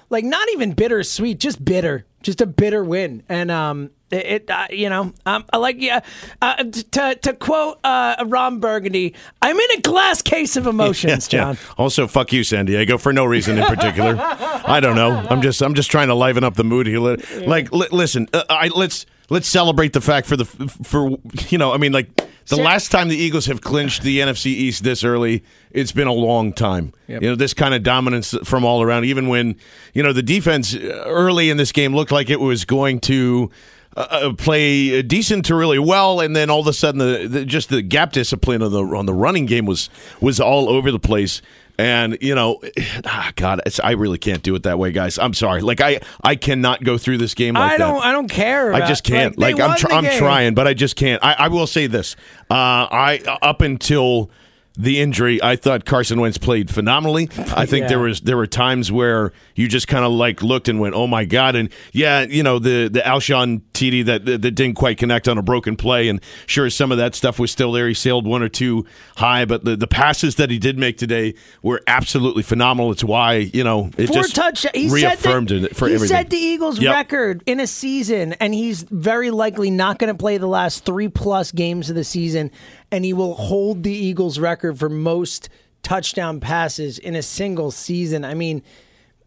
like 0.10 0.25
not 0.25 0.48
even 0.51 0.74
bittersweet, 0.74 1.39
just 1.39 1.63
bitter, 1.63 2.05
just 2.22 2.42
a 2.42 2.46
bitter 2.46 2.84
win, 2.84 3.24
and 3.30 3.51
um. 3.51 3.92
It, 4.13 4.50
uh, 4.50 4.68
you 4.70 4.90
know, 4.90 5.13
um, 5.25 5.46
I 5.54 5.58
like 5.58 5.78
yeah. 5.80 6.01
Uh, 6.42 6.66
to 6.66 7.16
to 7.16 7.34
quote 7.34 7.80
uh, 7.86 8.22
Ron 8.28 8.60
Burgundy, 8.60 9.16
I'm 9.42 9.56
in 9.58 9.72
a 9.78 9.80
glass 9.80 10.22
case 10.22 10.58
of 10.58 10.68
emotions, 10.68 11.28
John. 11.30 11.56
Yeah. 11.56 11.74
Also, 11.78 12.08
fuck 12.08 12.34
you, 12.34 12.44
San 12.44 12.66
Diego, 12.66 12.98
for 12.98 13.13
no 13.13 13.24
reason 13.24 13.58
in 13.58 13.63
particular. 13.63 14.18
I 14.20 14.82
don't 14.82 14.98
know. 14.98 15.12
I'm 15.30 15.42
just 15.42 15.62
I'm 15.62 15.75
just 15.75 15.90
trying 15.90 16.10
to 16.10 16.13
liven 16.13 16.44
up 16.44 16.56
the 16.56 16.66
mood 16.66 16.88
here. 16.88 17.00
Like, 17.00 17.72
li- 17.72 17.88
listen, 17.90 18.28
uh, 18.34 18.44
I 18.50 18.68
let's 18.68 19.06
let's 19.30 19.48
celebrate 19.48 19.94
the 19.94 20.01
fact 20.01 20.28
for 20.28 20.36
the 20.36 20.44
for 20.44 21.18
you 21.48 21.58
know. 21.58 21.72
I 21.72 21.78
mean, 21.78 21.94
like 21.94 22.10
the 22.48 22.55
Sa- 22.57 22.62
last 22.62 22.91
time 22.91 23.07
the 23.07 23.17
Eagles 23.17 23.45
have 23.45 23.62
clinched 23.62 24.03
the 24.03 24.19
NFC 24.19 24.48
East 24.48 24.83
this 24.83 25.03
early, 25.03 25.43
it's 25.71 25.91
been 25.91 26.07
a 26.07 26.13
long 26.13 26.53
time. 26.53 26.93
You 27.07 27.19
know, 27.19 27.36
this 27.36 27.53
kind 27.53 27.74
of 27.74 27.83
dominance 27.83 28.36
from 28.43 28.63
all 28.65 28.81
around. 28.81 29.05
Even 29.05 29.27
when 29.27 29.55
you 29.93 30.03
know 30.03 30.13
the 30.13 30.24
defense 30.24 30.75
early 30.75 31.50
in 31.50 31.57
this 31.57 31.71
game 31.71 31.95
looked 31.95 32.12
like 32.12 32.29
it 32.29 32.39
was 32.39 32.65
going 32.65 33.00
to. 33.01 33.50
Uh, 33.93 34.07
uh, 34.10 34.33
play 34.33 35.01
decent 35.01 35.43
to 35.43 35.53
really 35.53 35.77
well, 35.77 36.21
and 36.21 36.33
then 36.33 36.50
all 36.50 36.62
of 36.62 36.67
a 36.67 36.71
sudden, 36.71 37.00
the, 37.00 37.27
the 37.27 37.43
just 37.43 37.67
the 37.67 37.81
gap 37.81 38.13
discipline 38.13 38.62
on 38.62 38.71
the 38.71 38.81
on 38.81 39.05
the 39.05 39.13
running 39.13 39.45
game 39.45 39.65
was 39.65 39.89
was 40.21 40.39
all 40.39 40.69
over 40.69 40.91
the 40.91 41.00
place. 41.00 41.41
And 41.81 42.17
you 42.21 42.35
know, 42.35 42.61
ah, 43.05 43.31
God, 43.35 43.61
it's, 43.65 43.79
I 43.79 43.91
really 43.91 44.19
can't 44.19 44.43
do 44.43 44.53
it 44.53 44.63
that 44.63 44.77
way, 44.77 44.91
guys. 44.91 45.17
I'm 45.17 45.33
sorry. 45.33 45.61
Like 45.61 45.81
I, 45.81 46.00
I 46.23 46.35
cannot 46.35 46.83
go 46.83 47.00
through 47.00 47.17
this 47.17 47.33
game 47.33 47.55
like 47.55 47.71
I 47.73 47.77
that. 47.77 47.91
don't. 47.91 48.03
I 48.03 48.11
don't 48.11 48.27
care. 48.29 48.71
I 48.71 48.88
just 48.88 49.03
can't. 49.03 49.35
Like, 49.38 49.57
Like, 49.57 49.69
I'm, 49.69 49.77
tr- 49.77 49.91
I'm 49.91 50.17
trying, 50.19 50.53
but 50.53 50.67
I 50.67 50.75
just 50.75 50.95
can't. 50.95 51.23
I, 51.23 51.33
I 51.33 51.47
will 51.47 51.65
say 51.65 51.88
this: 51.88 52.15
uh, 52.51 52.53
I 52.91 53.21
up 53.41 53.61
until 53.61 54.29
the 54.81 55.00
injury. 55.00 55.41
I 55.43 55.55
thought 55.55 55.85
Carson 55.85 56.19
Wentz 56.19 56.38
played 56.38 56.69
phenomenally. 56.69 57.29
I 57.55 57.65
think 57.65 57.83
Yeah. 57.83 57.88
there 57.89 58.00
was 58.00 58.21
there 58.21 58.35
were 58.38 58.47
times 58.47 58.91
where 58.91 59.31
you 59.55 59.67
just 59.67 59.88
kind 59.88 60.03
of 60.03 60.11
like 60.11 60.41
looked 60.41 60.67
and 60.67 60.79
went, 60.79 60.95
"Oh 60.95 61.05
my 61.07 61.23
god!" 61.25 61.55
And 61.55 61.69
yeah, 61.93 62.21
you 62.23 62.41
know 62.41 62.57
the 62.59 62.88
the 62.91 63.01
Alshon 63.01 63.61
TD 63.73 64.05
that, 64.05 64.25
that 64.25 64.41
that 64.41 64.51
didn't 64.51 64.75
quite 64.75 64.97
connect 64.97 65.27
on 65.27 65.38
a 65.38 65.41
broken 65.41 65.75
play, 65.75 66.09
and 66.09 66.19
sure 66.47 66.69
some 66.69 66.91
of 66.91 66.97
that 66.97 67.13
stuff 67.15 67.38
was 67.39 67.51
still 67.51 67.71
there. 67.71 67.88
He 67.88 67.93
sailed 67.93 68.25
one 68.25 68.41
or 68.41 68.50
two 68.50 68.85
high, 69.17 69.45
but 69.45 69.63
the, 69.65 69.75
the 69.75 69.88
passes 69.88 70.35
that 70.35 70.50
he 70.50 70.57
did 70.57 70.79
make 70.79 70.97
today 70.97 71.35
were 71.61 71.81
absolutely 71.88 72.43
phenomenal. 72.43 72.91
It's 72.91 73.03
why 73.03 73.35
you 73.35 73.63
know 73.63 73.91
it 73.97 74.07
Four 74.07 74.15
just 74.17 74.35
touch. 74.35 74.65
He 74.73 74.89
reaffirmed 74.89 75.50
the, 75.50 75.65
it 75.65 75.75
for 75.75 75.88
he 75.88 75.93
everything. 75.95 76.17
set 76.17 76.29
the 76.31 76.38
Eagles' 76.38 76.79
Yep. 76.79 76.93
record 76.93 77.43
in 77.45 77.59
a 77.59 77.67
season, 77.67 78.33
and 78.39 78.53
he's 78.53 78.81
very 78.89 79.29
likely 79.29 79.69
not 79.69 80.00
going 80.00 80.11
to 80.11 80.17
play 80.17 80.38
the 80.38 80.47
last 80.47 80.85
three 80.85 81.07
plus 81.07 81.51
games 81.51 81.89
of 81.89 81.95
the 81.95 82.03
season, 82.03 82.50
and 82.91 83.05
he 83.05 83.13
will 83.13 83.36
hold 83.36 83.83
the 83.83 83.93
Eagles' 83.93 84.39
record 84.39 84.77
for 84.77 84.89
most 84.89 85.50
touchdown 85.83 86.39
passes 86.39 87.00
in 87.00 87.15
a 87.15 87.21
single 87.21 87.71
season. 87.71 88.25
I 88.25 88.33
mean. 88.33 88.63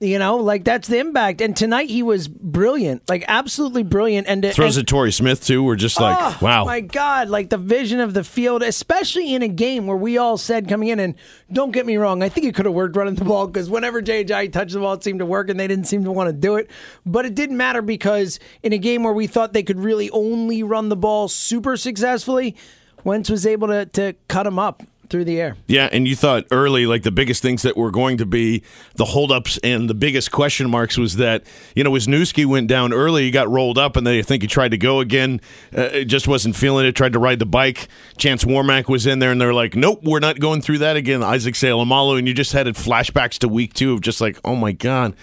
You 0.01 0.19
know, 0.19 0.37
like 0.37 0.65
that's 0.65 0.89
the 0.89 0.99
impact. 0.99 1.41
And 1.41 1.57
tonight 1.57 1.89
he 1.89 2.03
was 2.03 2.27
brilliant, 2.27 3.09
like 3.09 3.25
absolutely 3.29 3.85
brilliant. 3.85 4.27
And 4.27 4.43
Throws 4.53 4.77
and, 4.77 4.83
at 4.83 4.89
Torrey 4.89 5.13
Smith 5.13 5.47
too. 5.47 5.63
We're 5.63 5.77
just 5.77 5.99
like, 5.99 6.19
Oh, 6.21 6.39
wow. 6.43 6.65
My 6.65 6.81
God, 6.81 7.29
like 7.29 7.49
the 7.49 7.57
vision 7.57 8.01
of 8.01 8.13
the 8.13 8.25
field, 8.25 8.63
especially 8.63 9.35
in 9.35 9.43
a 9.43 9.49
game 9.49 9.87
where 9.87 9.97
we 9.97 10.19
all 10.19 10.37
said 10.37 10.69
coming 10.69 10.89
in, 10.89 10.99
and 10.99 11.15
don't 11.51 11.71
get 11.71 11.87
me 11.87 11.97
wrong, 11.97 12.23
I 12.25 12.29
think 12.29 12.45
it 12.45 12.55
could 12.57 12.67
have 12.67 12.75
worked 12.75 12.97
running 12.97 13.15
the 13.15 13.25
ball 13.25 13.47
because 13.47 13.71
whenever 13.71 14.03
J.J. 14.03 14.49
touched 14.49 14.73
the 14.73 14.81
ball, 14.81 14.95
it 14.95 15.05
seemed 15.05 15.21
to 15.21 15.27
work 15.27 15.49
and 15.49 15.59
they 15.59 15.69
didn't 15.69 15.87
seem 15.87 16.05
to 16.05 16.13
want 16.13 16.29
to 16.29 16.35
do 16.35 16.57
it. 16.57 16.69
But 17.07 17.25
it 17.25 17.35
didn't 17.37 17.57
matter 17.57 17.81
because 17.81 18.41
in 18.65 18.73
a 18.73 18.79
game 18.79 19.05
where 19.05 19.15
we 19.15 19.29
thought 19.29 19.53
they 19.53 19.63
could 19.63 19.79
really 19.79 20.11
only 20.11 20.65
run 20.65 20.89
the 20.89 20.97
ball 20.97 21.29
super 21.29 21.77
successfully, 21.77 22.57
Wentz 23.05 23.31
was 23.31 23.47
able 23.47 23.69
to, 23.69 23.87
to 23.87 24.15
cut 24.29 24.47
him 24.47 24.59
up 24.59 24.83
through 25.11 25.25
the 25.25 25.41
air. 25.41 25.57
Yeah, 25.67 25.89
and 25.93 26.09
you 26.09 26.17
thought 26.17 26.47
early, 26.51 26.87
like 26.87 27.03
the 27.03 27.11
biggest 27.11 27.43
things 27.43 27.63
that 27.63 27.77
were 27.77 27.91
going 27.91 28.17
to 28.19 28.27
be 28.27 28.63
the 28.97 29.05
holdups 29.05 29.59
and 29.59 29.89
the 29.89 29.95
biggest 29.95 30.33
question 30.33 30.71
marks 30.71 30.97
was 30.97 31.17
that, 31.17 31.45
you 31.75 31.85
know, 31.85 31.91
Wisniewski 31.91 32.47
went 32.47 32.69
down 32.69 32.93
early, 32.93 33.25
he 33.25 33.31
got 33.31 33.49
rolled 33.49 33.79
up, 33.79 33.97
and 33.97 34.07
then 34.07 34.19
I 34.19 34.23
think 34.23 34.43
he 34.43 34.49
tried 34.49 34.71
to 34.71 34.79
go 34.79 35.01
again. 35.01 35.41
Uh, 35.77 36.01
just 36.01 36.27
wasn't 36.27 36.57
feeling 36.57 36.87
it, 36.87 36.97
tried 36.97 37.13
to 37.13 37.19
ride 37.19 37.39
the 37.39 37.47
bike. 37.47 37.89
Chance 38.17 38.45
Warmack 38.45 38.89
was 38.89 39.07
in 39.07 39.19
there, 39.19 39.31
and 39.31 39.41
they're 39.41 39.55
like, 39.55 39.77
nope, 39.77 40.01
we're 40.03 40.21
not 40.21 40.41
going 40.41 40.63
through 40.63 40.79
that 40.79 40.97
again. 40.97 41.23
Isaac 41.23 41.55
Seumalo, 41.55 42.19
and 42.19 42.27
you 42.27 42.35
just 42.35 42.53
had 42.53 42.67
flashbacks 42.67 43.39
to 43.39 43.49
week 43.49 43.75
two 43.75 43.93
of 43.93 44.01
just 44.01 44.21
like, 44.21 44.39
oh 44.45 44.57
my 44.57 44.73
God. 44.73 45.15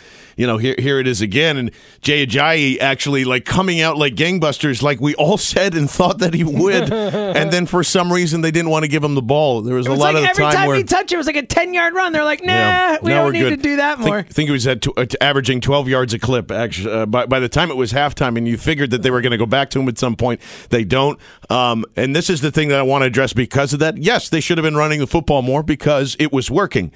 You 0.42 0.48
know, 0.48 0.58
here 0.58 0.74
here 0.80 0.98
it 0.98 1.06
is 1.06 1.22
again, 1.22 1.56
and 1.58 1.70
Jay 2.02 2.26
Ajayi 2.26 2.80
actually 2.80 3.26
like 3.26 3.46
coming 3.46 3.80
out 3.80 3.98
like 3.98 4.16
gangbusters, 4.16 4.82
like 4.82 5.00
we 5.00 5.14
all 5.14 5.38
said 5.54 5.76
and 5.76 5.88
thought 5.88 6.18
that 6.18 6.34
he 6.34 6.44
would, 6.44 6.92
and 6.92 7.54
then 7.54 7.68
for 7.68 7.84
some 7.84 8.12
reason 8.12 8.42
they 8.42 8.50
didn't 8.50 8.72
want 8.72 8.82
to 8.82 8.88
give 8.88 9.04
him 9.04 9.14
the 9.14 9.22
ball. 9.22 9.62
There 9.62 9.76
was, 9.76 9.86
It 9.86 9.92
a 9.92 9.94
lot 9.94 10.16
like 10.16 10.16
of 10.16 10.22
the 10.24 10.30
every 10.30 10.44
time, 10.46 10.54
time, 10.54 10.68
where 10.68 10.78
he 10.78 10.84
touched 10.84 11.12
it, 11.12 11.18
was 11.18 11.28
like 11.28 11.36
a 11.36 11.46
10 11.46 11.76
yard 11.76 11.94
run. 11.94 12.12
They're 12.12 12.24
like, 12.24 12.44
nah, 12.44 12.54
yeah, 12.54 12.98
we 13.04 13.12
don't 13.12 13.34
need 13.34 13.42
good. 13.42 13.50
to 13.52 13.58
do 13.58 13.76
that 13.76 14.00
more. 14.00 14.18
I 14.18 14.22
think 14.24 14.50
it 14.50 14.52
was 14.52 14.66
at 14.66 14.82
tw- 14.82 14.98
uh, 14.98 15.06
averaging 15.22 15.62
12 15.62 15.88
yards 15.88 16.16
a 16.16 16.18
clip. 16.18 16.50
Actually, 16.50 16.92
uh, 16.92 17.06
by, 17.06 17.28
by 17.28 17.40
the 17.40 17.48
time 17.48 17.70
it 17.70 17.78
was 17.78 17.94
halftime, 17.94 18.36
and 18.36 18.48
you 18.48 18.58
figured 18.58 18.90
that 18.90 19.04
they 19.04 19.12
were 19.12 19.22
going 19.22 19.34
to 19.34 19.38
go 19.38 19.46
back 19.46 19.70
to 19.70 19.80
him 19.80 19.88
at 19.90 20.00
some 20.00 20.16
point, 20.16 20.42
they 20.72 20.84
don't. 20.84 21.20
Um, 21.52 21.86
and 21.96 22.16
this 22.16 22.32
is 22.32 22.42
the 22.42 22.50
thing 22.50 22.70
that 22.70 22.80
I 22.80 22.82
want 22.82 23.04
to 23.04 23.06
address 23.06 23.32
because 23.32 23.74
of 23.74 23.80
that. 23.82 24.00
Yes, 24.00 24.30
they 24.30 24.40
should 24.42 24.58
have 24.58 24.64
been 24.64 24.76
running 24.76 25.02
the 25.02 25.08
football 25.08 25.44
more 25.44 25.62
because 25.62 26.16
it 26.18 26.34
was 26.34 26.50
working. 26.50 26.92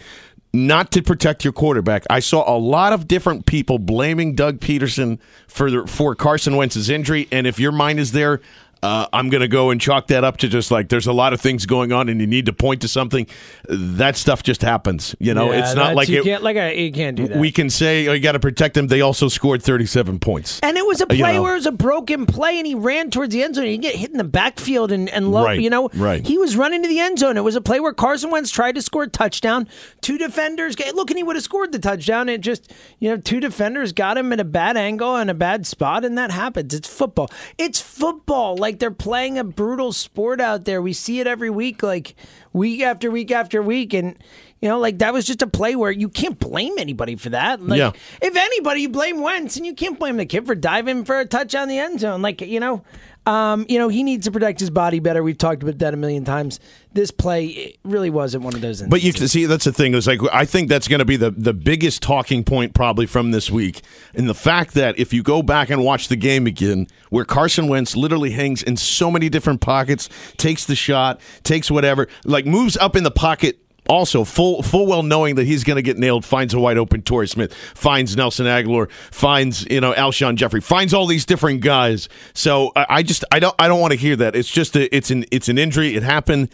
Not 0.55 0.91
to 0.91 1.01
protect 1.01 1.43
your 1.43 1.51
quarterback. 1.51 2.05
I 2.09 2.21
saw 2.21 2.49
a 2.49 2.57
lot 2.57 2.93
of 2.93 3.09
different 3.09 3.45
people 3.45 3.77
blaming 3.77 4.35
Doug 4.35 4.61
Pederson 4.61 5.19
for 5.47 5.69
the, 5.69 5.85
for 5.85 6.15
Carson 6.15 6.55
Wentz's 6.55 6.89
injury, 6.89 7.27
and 7.29 7.45
if 7.45 7.59
your 7.59 7.73
mind 7.73 7.99
is 7.99 8.13
there, 8.13 8.39
uh, 8.85 9.07
I'm 9.11 9.29
going 9.29 9.41
to 9.41 9.47
go 9.47 9.71
and 9.71 9.81
chalk 9.81 10.07
that 10.07 10.23
up 10.23 10.37
to 10.37 10.47
just 10.47 10.69
like 10.69 10.89
there's 10.89 11.07
a 11.07 11.13
lot 11.13 11.33
of 11.33 11.41
things 11.41 11.65
going 11.65 11.91
on, 11.91 12.07
and 12.07 12.21
you 12.21 12.27
need 12.27 12.45
to 12.45 12.53
point 12.53 12.81
to 12.81 12.87
something. 12.87 13.25
That 13.67 14.15
stuff 14.15 14.43
just 14.43 14.61
happens. 14.61 15.15
You 15.19 15.33
know, 15.33 15.51
Yeah, 15.51 15.59
it's 15.61 15.73
not 15.75 15.95
like 15.95 16.07
you 16.07 16.21
it, 16.21 16.23
can't, 16.23 16.43
like 16.43 16.55
a, 16.55 16.79
you 16.79 16.91
can't 16.91 17.17
do 17.17 17.27
that. 17.27 17.37
we 17.37 17.51
can 17.51 17.69
say, 17.69 18.07
oh, 18.07 18.13
you 18.13 18.19
got 18.19 18.33
to 18.33 18.39
protect 18.39 18.75
them. 18.75 18.87
They 18.87 19.01
also 19.01 19.27
scored 19.27 19.63
37 19.63 20.19
points. 20.19 20.59
And 20.61 20.77
it 20.77 20.85
was 20.85 21.01
a 21.01 21.05
You 21.09 21.23
play 21.23 21.33
know. 21.33 21.41
where 21.43 21.53
it 21.53 21.57
was 21.57 21.65
a 21.65 21.71
broken 21.71 22.25
play, 22.27 22.57
and 22.57 22.67
he 22.67 22.75
ran 22.75 23.09
towards 23.09 23.33
the 23.33 23.41
end 23.41 23.55
zone. 23.55 23.65
He 23.65 23.77
get 23.79 23.95
hit 23.95 24.11
in 24.11 24.17
the 24.17 24.23
backfield 24.23 24.91
and 24.91 25.09
and 25.09 25.31
low. 25.31 25.45
Right, 25.45 25.59
You 25.59 25.69
know, 25.71 25.89
right. 25.95 26.25
He 26.25 26.37
was 26.37 26.55
running 26.55 26.83
to 26.83 26.87
the 26.87 26.99
end 26.99 27.17
zone. 27.17 27.37
It 27.37 27.43
was 27.43 27.55
a 27.55 27.61
play 27.61 27.79
where 27.79 27.93
Carson 27.93 28.29
Wentz 28.29 28.51
tried 28.51 28.75
to 28.75 28.81
score 28.83 29.03
a 29.03 29.07
touchdown. 29.09 29.67
Two 30.01 30.17
defenders 30.19 30.75
get 30.75 30.95
look, 30.95 31.09
and 31.09 31.17
he 31.17 31.23
would 31.23 31.35
have 31.35 31.43
scored 31.43 31.71
the 31.71 31.79
touchdown. 31.79 32.29
It 32.29 32.41
just 32.41 32.71
you 32.99 33.09
know, 33.09 33.17
two 33.17 33.39
defenders 33.39 33.93
got 33.93 34.17
him 34.17 34.31
at 34.31 34.39
a 34.39 34.43
bad 34.45 34.77
angle 34.77 35.15
and 35.15 35.29
a 35.31 35.33
bad 35.33 35.65
spot, 35.65 36.05
and 36.05 36.17
that 36.17 36.29
happens. 36.31 36.73
It's 36.73 36.87
football. 36.87 37.29
It's 37.57 37.81
football. 37.81 38.55
Like 38.57 38.74
they're 38.79 38.91
playing 38.91 39.37
a 39.37 39.43
brutal 39.43 39.91
sport 39.93 40.39
out 40.41 40.65
there. 40.65 40.81
We 40.81 40.93
see 40.93 41.19
it 41.19 41.27
every 41.27 41.49
week, 41.49 41.81
like 41.83 42.15
week 42.53 42.81
after 42.81 43.09
week 43.11 43.31
after 43.31 43.61
week, 43.61 43.93
and. 43.93 44.17
You 44.61 44.69
know, 44.69 44.79
like 44.79 44.97
that 44.99 45.13
was 45.13 45.25
just 45.25 45.43
a 45.43 45.47
play 45.47 45.75
where 45.75 45.91
you 45.91 46.09
can't 46.09 46.39
blame 46.39 46.73
anybody 46.79 47.17
for 47.17 47.29
that. 47.29 47.61
Like, 47.61 47.77
Yeah. 47.77 47.91
if 48.19 48.35
anybody, 48.35 48.81
you 48.81 48.89
blame 48.89 49.21
Wentz, 49.21 49.57
and 49.57 49.65
you 49.65 49.75
can't 49.75 49.99
blame 49.99 50.17
the 50.17 50.25
kid 50.25 50.47
for 50.47 50.55
diving 50.55 51.03
for 51.05 51.19
a 51.19 51.25
touch 51.25 51.53
on 51.53 51.67
the 51.67 51.77
end 51.77 51.99
zone. 51.99 52.23
Like 52.23 52.41
you 52.41 52.59
know, 52.59 52.81
um, 53.25 53.65
you 53.67 53.79
know 53.79 53.89
he 53.89 54.03
needs 54.03 54.25
to 54.25 54.31
protect 54.31 54.59
his 54.59 54.69
body 54.69 54.99
better. 54.99 55.23
We've 55.23 55.37
talked 55.37 55.63
about 55.63 55.79
that 55.79 55.93
a 55.93 55.97
million 55.97 56.25
times. 56.25 56.59
This 56.93 57.11
play 57.11 57.77
really 57.83 58.09
wasn't 58.09 58.43
one 58.43 58.53
of 58.55 58.61
those. 58.61 58.81
But 58.81 59.03
you 59.03 59.11
can 59.13 59.27
see 59.27 59.45
that's 59.45 59.65
the 59.65 59.73
thing. 59.73 59.93
Is 59.93 60.07
like 60.07 60.19
I 60.31 60.45
think 60.45 60.69
that's 60.69 60.87
going 60.87 60.99
to 60.99 61.05
be 61.05 61.17
the 61.17 61.31
the 61.31 61.53
biggest 61.53 62.01
talking 62.01 62.43
point 62.43 62.73
probably 62.73 63.05
from 63.05 63.31
this 63.31 63.49
week, 63.49 63.81
and 64.13 64.29
the 64.29 64.35
fact 64.35 64.73
that 64.75 64.97
if 64.99 65.13
you 65.13 65.23
go 65.23 65.41
back 65.41 65.69
and 65.69 65.83
watch 65.83 66.07
the 66.07 66.15
game 66.15 66.47
again, 66.47 66.87
where 67.09 67.25
Carson 67.25 67.67
Wentz 67.67 67.95
literally 67.95 68.31
hangs 68.31 68.61
in 68.61 68.77
so 68.77 69.09
many 69.09 69.29
different 69.29 69.61
pockets, 69.61 70.09
takes 70.37 70.65
the 70.65 70.75
shot, 70.75 71.19
takes 71.43 71.71
whatever, 71.71 72.07
like 72.23 72.45
moves 72.45 72.77
up 72.77 72.95
in 72.95 73.03
the 73.03 73.11
pocket. 73.11 73.59
Also, 73.87 74.23
full 74.23 74.63
full 74.63 74.87
well 74.87 75.03
knowing 75.03 75.35
that 75.35 75.45
he's 75.45 75.63
going 75.63 75.75
to 75.75 75.81
get 75.81 75.97
nailed, 75.97 76.25
finds 76.25 76.53
a 76.53 76.59
wide 76.59 76.77
open 76.77 77.03
Torrey 77.03 77.27
Smith, 77.27 77.53
finds 77.53 78.15
Nelson 78.17 78.47
Agholor, 78.47 78.89
finds 79.11 79.65
you 79.69 79.79
know 79.79 79.93
Alshon 79.93 80.35
Jeffery, 80.35 80.61
finds 80.61 80.93
all 80.93 81.05
these 81.05 81.25
different 81.25 81.61
guys. 81.61 82.09
So 82.33 82.71
I, 82.75 82.85
I 82.89 83.03
just 83.03 83.23
I 83.31 83.39
don't 83.39 83.55
I 83.59 83.67
don't 83.67 83.79
want 83.79 83.91
to 83.91 83.99
hear 83.99 84.15
that. 84.15 84.35
It's 84.35 84.49
just 84.49 84.75
a, 84.75 84.93
it's 84.95 85.11
an 85.11 85.25
it's 85.31 85.49
an 85.49 85.57
injury. 85.57 85.95
It 85.95 86.03
happened. 86.03 86.49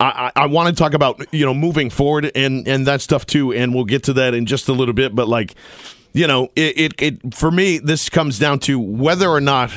I, 0.00 0.30
I, 0.36 0.42
I 0.42 0.46
want 0.46 0.68
to 0.68 0.80
talk 0.80 0.94
about 0.94 1.20
you 1.32 1.44
know 1.44 1.54
moving 1.54 1.90
forward 1.90 2.30
and 2.34 2.66
and 2.68 2.86
that 2.86 3.00
stuff 3.00 3.26
too, 3.26 3.52
and 3.52 3.74
we'll 3.74 3.84
get 3.84 4.04
to 4.04 4.12
that 4.14 4.34
in 4.34 4.46
just 4.46 4.68
a 4.68 4.72
little 4.72 4.94
bit. 4.94 5.14
But 5.14 5.28
like, 5.28 5.54
you 6.12 6.26
know, 6.26 6.50
it 6.54 6.78
it, 6.78 7.02
it 7.02 7.34
for 7.34 7.50
me 7.50 7.78
this 7.78 8.08
comes 8.08 8.38
down 8.38 8.60
to 8.60 8.78
whether 8.78 9.28
or 9.28 9.40
not. 9.40 9.72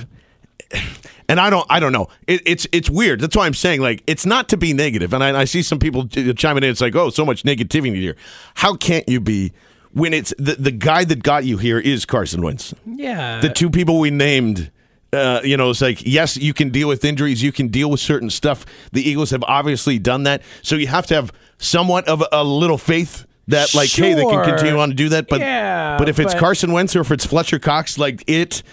And 1.32 1.40
I 1.40 1.50
don't, 1.50 1.66
I 1.70 1.80
don't 1.80 1.94
know. 1.94 2.10
It, 2.28 2.42
it's 2.46 2.68
it's 2.74 2.90
weird. 2.90 3.22
That's 3.22 3.38
why 3.38 3.46
I'm 3.46 3.54
saying 3.54 3.80
like 3.80 4.04
it's 4.06 4.26
not 4.26 4.50
to 4.50 4.58
be 4.58 4.74
negative. 4.74 5.14
And 5.14 5.24
I, 5.24 5.40
I 5.42 5.46
see 5.46 5.64
some 5.64 5.80
people 5.80 6.06
chiming 6.08 6.64
in. 6.64 6.70
It's 6.70 6.82
like, 6.82 6.94
oh, 6.94 7.10
so 7.10 7.26
much 7.26 7.44
negativity 7.44 7.96
here. 7.96 8.18
How 8.56 8.76
can't 8.76 9.08
you 9.08 9.22
be 9.22 9.54
when 9.94 10.14
it's 10.14 10.34
the 10.38 10.56
the 10.56 10.72
guy 10.72 11.06
that 11.06 11.24
got 11.24 11.46
you 11.46 11.56
here 11.58 11.80
is 11.80 12.04
Carson 12.06 12.42
Wentz? 12.42 12.74
yeah, 12.86 13.40
the 13.40 13.48
two 13.48 13.70
people 13.70 13.98
we 13.98 14.12
named 14.12 14.72
uh, 15.14 15.42
you 15.44 15.56
know, 15.58 15.70
it's 15.70 15.82
like, 15.82 16.06
yes, 16.06 16.38
you 16.38 16.54
can 16.54 16.70
deal 16.70 16.88
with 16.88 17.04
injuries, 17.06 17.42
you 17.42 17.52
can 17.52 17.68
deal 17.70 17.90
with 17.90 18.00
certain 18.00 18.30
stuff. 18.30 18.66
The 18.92 19.02
Eagles 19.02 19.32
have 19.32 19.44
obviously 19.44 20.00
done 20.00 20.24
that. 20.24 20.42
So 20.62 20.76
you 20.76 20.88
have 20.88 21.06
to 21.08 21.16
have 21.16 21.32
somewhat 21.58 22.08
of 22.08 22.22
a, 22.22 22.28
a 22.32 22.44
little 22.44 22.78
faith 22.78 23.26
that, 23.48 23.74
like, 23.74 23.90
hey, 23.90 24.14
they 24.14 24.24
can 24.24 24.46
continue 24.46 24.80
on 24.80 24.90
to 24.90 24.96
do 24.96 25.10
that. 25.10 25.28
But, 25.28 25.42
Yeah, 25.42 25.98
but 25.98 26.08
if 26.08 26.20
it's 26.20 26.34
but- 26.34 26.40
Carson 26.40 26.72
Wentz 26.72 26.96
or 26.96 27.02
if 27.02 27.12
it's 27.12 27.26
Fletcher 27.26 27.60
Cox, 27.60 27.98
like, 27.98 28.24
it 28.28 28.64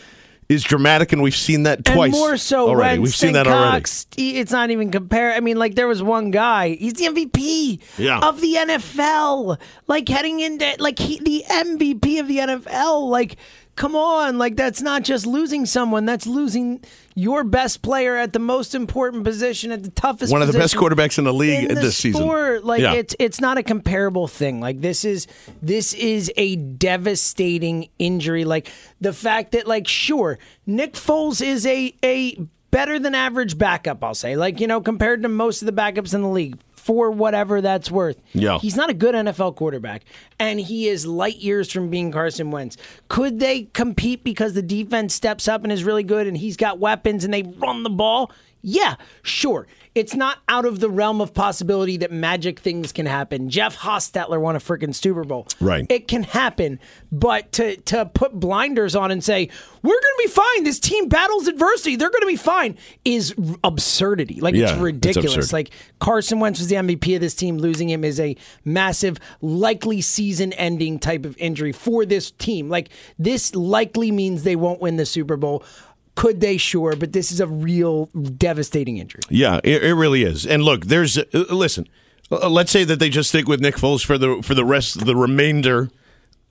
is 0.49 0.62
dramatic, 0.62 1.12
and 1.12 1.21
we've 1.23 1.37
seen 1.37 1.64
that 1.64 1.85
twice. 1.85 2.12
And 2.12 2.21
more 2.21 2.37
so 2.38 2.69
already. 2.69 2.99
We've 3.00 3.14
seen 3.14 3.35
that 3.35 3.47
already. 3.47 3.85
He- 4.17 4.38
It's 4.38 4.50
not 4.52 4.71
even 4.71 4.90
compare. 4.90 5.33
I 5.35 5.40
mean, 5.40 5.59
like 5.59 5.75
there 5.75 5.87
was 5.87 6.02
one 6.02 6.31
guy. 6.31 6.71
He's 6.71 6.95
the 6.95 7.05
MVP 7.07 7.81
Yeah. 7.99 8.21
of 8.21 8.40
the 8.40 8.55
NFL. 8.57 9.59
Like 9.87 10.09
heading 10.09 10.40
into 10.40 10.75
like 10.78 10.99
he, 10.99 11.19
the 11.21 11.45
MVP 11.50 12.19
of 12.21 12.28
the 12.28 12.38
NFL. 12.38 13.09
Like, 13.11 13.37
come 13.78 13.94
on. 13.94 14.38
Like 14.38 14.56
that's 14.56 14.82
not 14.82 15.04
just 15.04 15.25
losing 15.25 15.64
someone. 15.64 16.04
That's 16.04 16.26
losing 16.26 16.85
your 17.14 17.44
best 17.44 17.80
player 17.80 18.16
at 18.16 18.32
the 18.32 18.38
most 18.40 18.75
important 18.75 19.25
position 19.25 19.70
at 19.70 19.85
the 19.85 19.90
toughest. 19.90 20.32
One 20.32 20.42
of 20.42 20.52
the 20.52 20.58
best 20.58 20.75
quarterbacks 20.75 21.16
in 21.16 21.25
the 21.25 21.32
league 21.32 21.70
in 21.70 21.76
the 21.76 21.80
this 21.80 21.97
season. 21.97 22.26
Like 22.64 22.80
Yeah. 22.82 22.94
it's 22.94 23.14
it's 23.18 23.40
not 23.40 23.56
a 23.56 23.62
comparable 23.62 24.26
thing. 24.26 24.61
Like 24.61 24.80
this 24.80 25.04
is 25.04 25.26
this 25.62 25.94
is 25.94 26.30
a 26.37 26.56
devastating 26.56 27.88
injury. 27.99 28.44
Like 28.44 28.70
the 29.00 29.12
fact 29.12 29.52
that 29.52 29.66
like 29.66 29.87
sure, 29.87 30.38
Nick 30.66 30.94
Foles 30.94 31.40
is 31.40 31.64
a 31.64 31.94
a 32.04 32.37
better 32.70 32.99
than 32.99 33.14
average 33.14 33.56
backup, 33.56 34.02
I'll 34.04 34.14
say. 34.14 34.37
Like, 34.37 34.61
you 34.61 34.66
know, 34.66 34.80
compared 34.80 35.23
to 35.23 35.28
most 35.28 35.62
of 35.62 35.66
the 35.66 35.73
backups 35.73 36.14
in 36.14 36.23
the 36.23 36.28
league. 36.28 36.58
For 36.88 37.11
whatever 37.11 37.61
that's 37.61 37.90
worth. 37.90 38.16
Yeah. 38.33 38.59
He's 38.61 38.75
not 38.75 38.88
a 38.88 38.95
good 38.95 39.14
NFL 39.14 39.57
quarterback. 39.57 40.07
And 40.38 40.59
he 40.59 40.88
is 40.88 41.04
light 41.07 41.37
years 41.37 41.71
from 41.71 41.90
being 41.90 42.11
Carson 42.11 42.50
Wentz. 42.50 42.78
Could 43.09 43.40
they 43.40 43.64
compete 43.75 44.25
because 44.25 44.54
the 44.54 44.62
defense 44.62 45.12
steps 45.12 45.49
up 45.49 45.64
and 45.64 45.71
is 45.71 45.85
really 45.85 46.02
good 46.02 46.26
and 46.26 46.35
he's 46.35 46.57
got 46.57 46.78
weapons 46.78 47.25
and 47.25 47.35
they 47.35 47.42
run 47.42 47.83
the 47.83 47.90
ball? 47.90 48.33
Yeah, 48.62 48.97
sure. 49.23 49.67
It's 49.95 50.15
not 50.15 50.38
out 50.49 50.65
of 50.65 50.79
the 50.81 50.88
realm 50.91 51.21
of 51.21 51.35
possibility 51.35 51.97
that 51.99 52.12
magic 52.12 52.61
things 52.61 52.93
can 52.93 53.07
happen. 53.07 53.49
Jeff 53.50 53.77
Hostetler 53.79 54.41
won 54.41 54.55
a 54.55 54.61
freaking 54.61 54.95
Super 54.95 55.25
Bowl. 55.25 55.49
Right. 55.61 55.87
It 55.88 56.07
can 56.07 56.23
happen, 56.23 56.79
but 57.11 57.50
to 57.53 57.77
to 57.77 58.07
put 58.07 58.33
blinders 58.35 58.95
on 58.95 59.11
and 59.11 59.25
say 59.25 59.49
we're 59.83 59.91
going 59.91 60.00
to 60.00 60.23
be 60.25 60.29
fine, 60.31 60.65
this 60.65 60.79
team 60.79 61.09
battles 61.09 61.49
adversity, 61.49 61.97
they're 61.97 62.11
going 62.11 62.21
to 62.23 62.27
be 62.29 62.37
fine, 62.37 62.77
is 63.05 63.35
absurdity. 63.65 64.41
Like 64.41 64.55
Yeah, 64.55 64.65
it's 64.65 64.73
it's 64.73 64.81
ridiculous. 64.81 65.35
absurd. 65.37 65.53
like 65.53 65.71
Carson 66.00 66.38
Wentz 66.41 66.59
was 66.61 66.69
the 66.69 66.77
MVP 66.77 67.15
of 67.15 67.21
this 67.21 67.35
team. 67.35 67.59
Losing 67.59 67.88
him 67.88 68.05
is 68.05 68.21
a 68.21 68.37
massive, 68.65 69.19
likely 69.41 70.00
season-ending 70.00 70.99
type 71.00 71.25
of 71.25 71.37
injury 71.38 71.73
for 71.73 72.05
this 72.05 72.31
team. 72.33 72.69
Like 72.69 72.91
this 73.19 73.55
likely 73.55 74.12
means 74.12 74.43
they 74.45 74.57
won't 74.57 74.81
win 74.81 74.97
the 74.97 75.07
Super 75.07 75.37
Bowl. 75.37 75.65
Could 76.19 76.41
they? 76.41 76.57
Sure, 76.57 76.97
but 76.97 77.13
this 77.13 77.31
is 77.31 77.41
a 77.41 77.47
real 77.47 78.07
devastating 78.37 78.97
injury. 78.99 79.21
Yeah, 79.31 79.61
it, 79.63 79.85
it 79.85 79.95
really 79.95 80.25
is. 80.25 80.45
And 80.45 80.65
look, 80.65 80.87
there's 80.87 81.17
uh, 81.17 81.25
listen. 81.51 81.87
uh, 82.33 82.49
Let's 82.49 82.73
say 82.73 82.83
that 82.83 82.99
they 82.99 83.09
just 83.09 83.29
stick 83.29 83.47
with 83.47 83.61
Nick 83.61 83.77
Foles 83.77 84.05
for 84.05 84.19
the 84.19 84.43
for 84.43 84.55
the 84.55 84.65
rest 84.65 85.07
the 85.07 85.15
remainder 85.15 85.91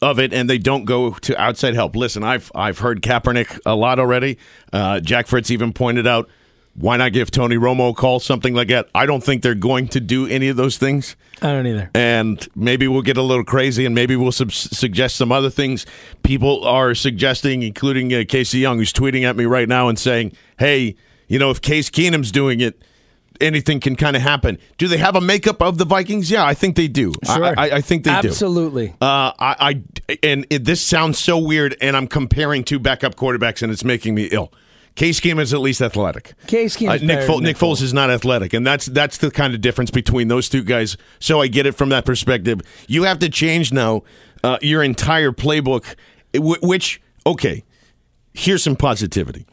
of 0.01 0.19
it, 0.19 0.31
and 0.31 0.49
they 0.49 0.57
don't 0.57 0.85
go 0.85 1.11
to 1.11 1.41
outside 1.41 1.73
help. 1.73 1.97
Listen, 1.97 2.23
I've 2.23 2.49
I've 2.55 2.79
heard 2.79 3.01
Kaepernick 3.01 3.59
a 3.65 3.75
lot 3.75 3.99
already. 3.99 4.37
Uh, 4.71 5.01
Jack 5.01 5.27
Fritz 5.27 5.51
even 5.51 5.73
pointed 5.73 6.07
out 6.07 6.29
why 6.79 6.95
not 6.95 7.11
give 7.11 7.31
Tony 7.31 7.55
Romo 7.55 7.89
a 7.89 7.93
call, 7.93 8.19
something 8.19 8.53
like 8.53 8.67
that. 8.67 8.87
I 8.93 9.05
don't 9.07 9.23
think 9.23 9.41
they're 9.41 9.55
going 9.55 9.87
to 9.89 9.99
do 9.99 10.27
any 10.27 10.47
of 10.47 10.57
those 10.57 10.77
things. 10.77 11.15
I 11.41 11.51
don't 11.51 11.65
either. 11.67 11.89
and 11.95 12.47
maybe 12.55 12.87
we'll 12.87 13.01
get 13.01 13.17
a 13.17 13.21
little 13.21 13.43
crazy 13.43 13.85
and 13.85 13.93
maybe 13.95 14.15
we'll 14.15 14.31
sub- 14.31 14.51
suggest 14.51 15.15
some 15.17 15.31
other 15.31 15.49
things 15.51 15.85
people 16.23 16.63
are 16.65 16.95
suggesting 16.95 17.61
including 17.63 18.11
uh, 18.13 18.23
casey 18.27 18.57
young 18.59 18.77
who's 18.79 18.91
tweeting 18.91 19.23
at 19.23 19.35
me 19.35 19.45
right 19.45 19.67
now 19.69 19.87
and 19.87 19.99
saying 19.99 20.31
hey 20.57 20.95
you 21.27 21.37
know 21.37 21.51
if 21.51 21.61
case 21.61 21.91
keenum's 21.91 22.31
doing 22.31 22.59
it 22.59 22.81
anything 23.39 23.79
can 23.79 23.95
kind 23.95 24.15
of 24.15 24.23
happen 24.23 24.57
do 24.79 24.87
they 24.87 24.97
have 24.97 25.15
a 25.15 25.21
makeup 25.21 25.61
of 25.61 25.77
the 25.77 25.85
vikings 25.85 26.31
yeah 26.31 26.43
i 26.43 26.55
think 26.55 26.75
they 26.75 26.87
do 26.87 27.13
I- 27.27 27.35
Sure. 27.35 27.53
I, 27.55 27.69
I 27.69 27.81
think 27.81 28.03
they 28.03 28.19
do 28.21 28.29
Absolutely. 28.29 28.89
uh, 28.99 29.31
I, 29.37 29.55
I 30.09 30.17
and 30.23 30.47
it, 30.49 30.65
this 30.65 30.81
sounds 30.81 31.19
so 31.19 31.37
weird, 31.37 31.75
and 31.81 31.95
I'm 31.95 32.07
comparing 32.07 32.63
two 32.63 32.79
backup 32.79 33.13
quarterbacks, 33.15 33.61
and 33.61 33.71
it's 33.71 33.83
making 33.83 34.15
me 34.15 34.25
ill. 34.31 34.51
Case 34.97 35.19
Keenum 35.19 35.39
is 35.39 35.53
at 35.53 35.59
least 35.61 35.79
athletic. 35.79 36.33
Case 36.47 36.75
Keenum's 36.75 37.03
Uh, 37.03 37.05
Nick, 37.05 37.27
Fo- 37.27 37.35
Nick 37.35 37.43
Nick 37.43 37.57
Foles 37.57 37.83
is 37.83 37.93
not 37.93 38.09
athletic, 38.09 38.51
and 38.53 38.65
that's 38.65 38.87
that's 38.87 39.19
the 39.19 39.29
kind 39.29 39.53
of 39.53 39.61
difference 39.61 39.91
between 39.91 40.27
those 40.27 40.49
two 40.49 40.63
guys. 40.63 40.97
So 41.19 41.39
I 41.39 41.47
get 41.47 41.67
it 41.67 41.73
from 41.73 41.89
that 41.89 42.03
perspective. 42.03 42.61
You 42.87 43.03
have 43.03 43.19
to 43.19 43.29
change 43.29 43.71
now 43.71 44.01
uh, 44.43 44.57
your 44.59 44.81
entire 44.81 45.31
playbook, 45.31 45.95
which 46.35 46.99
okay. 47.27 47.63
Here's 48.33 48.63
some 48.63 48.75
positivity. 48.75 49.45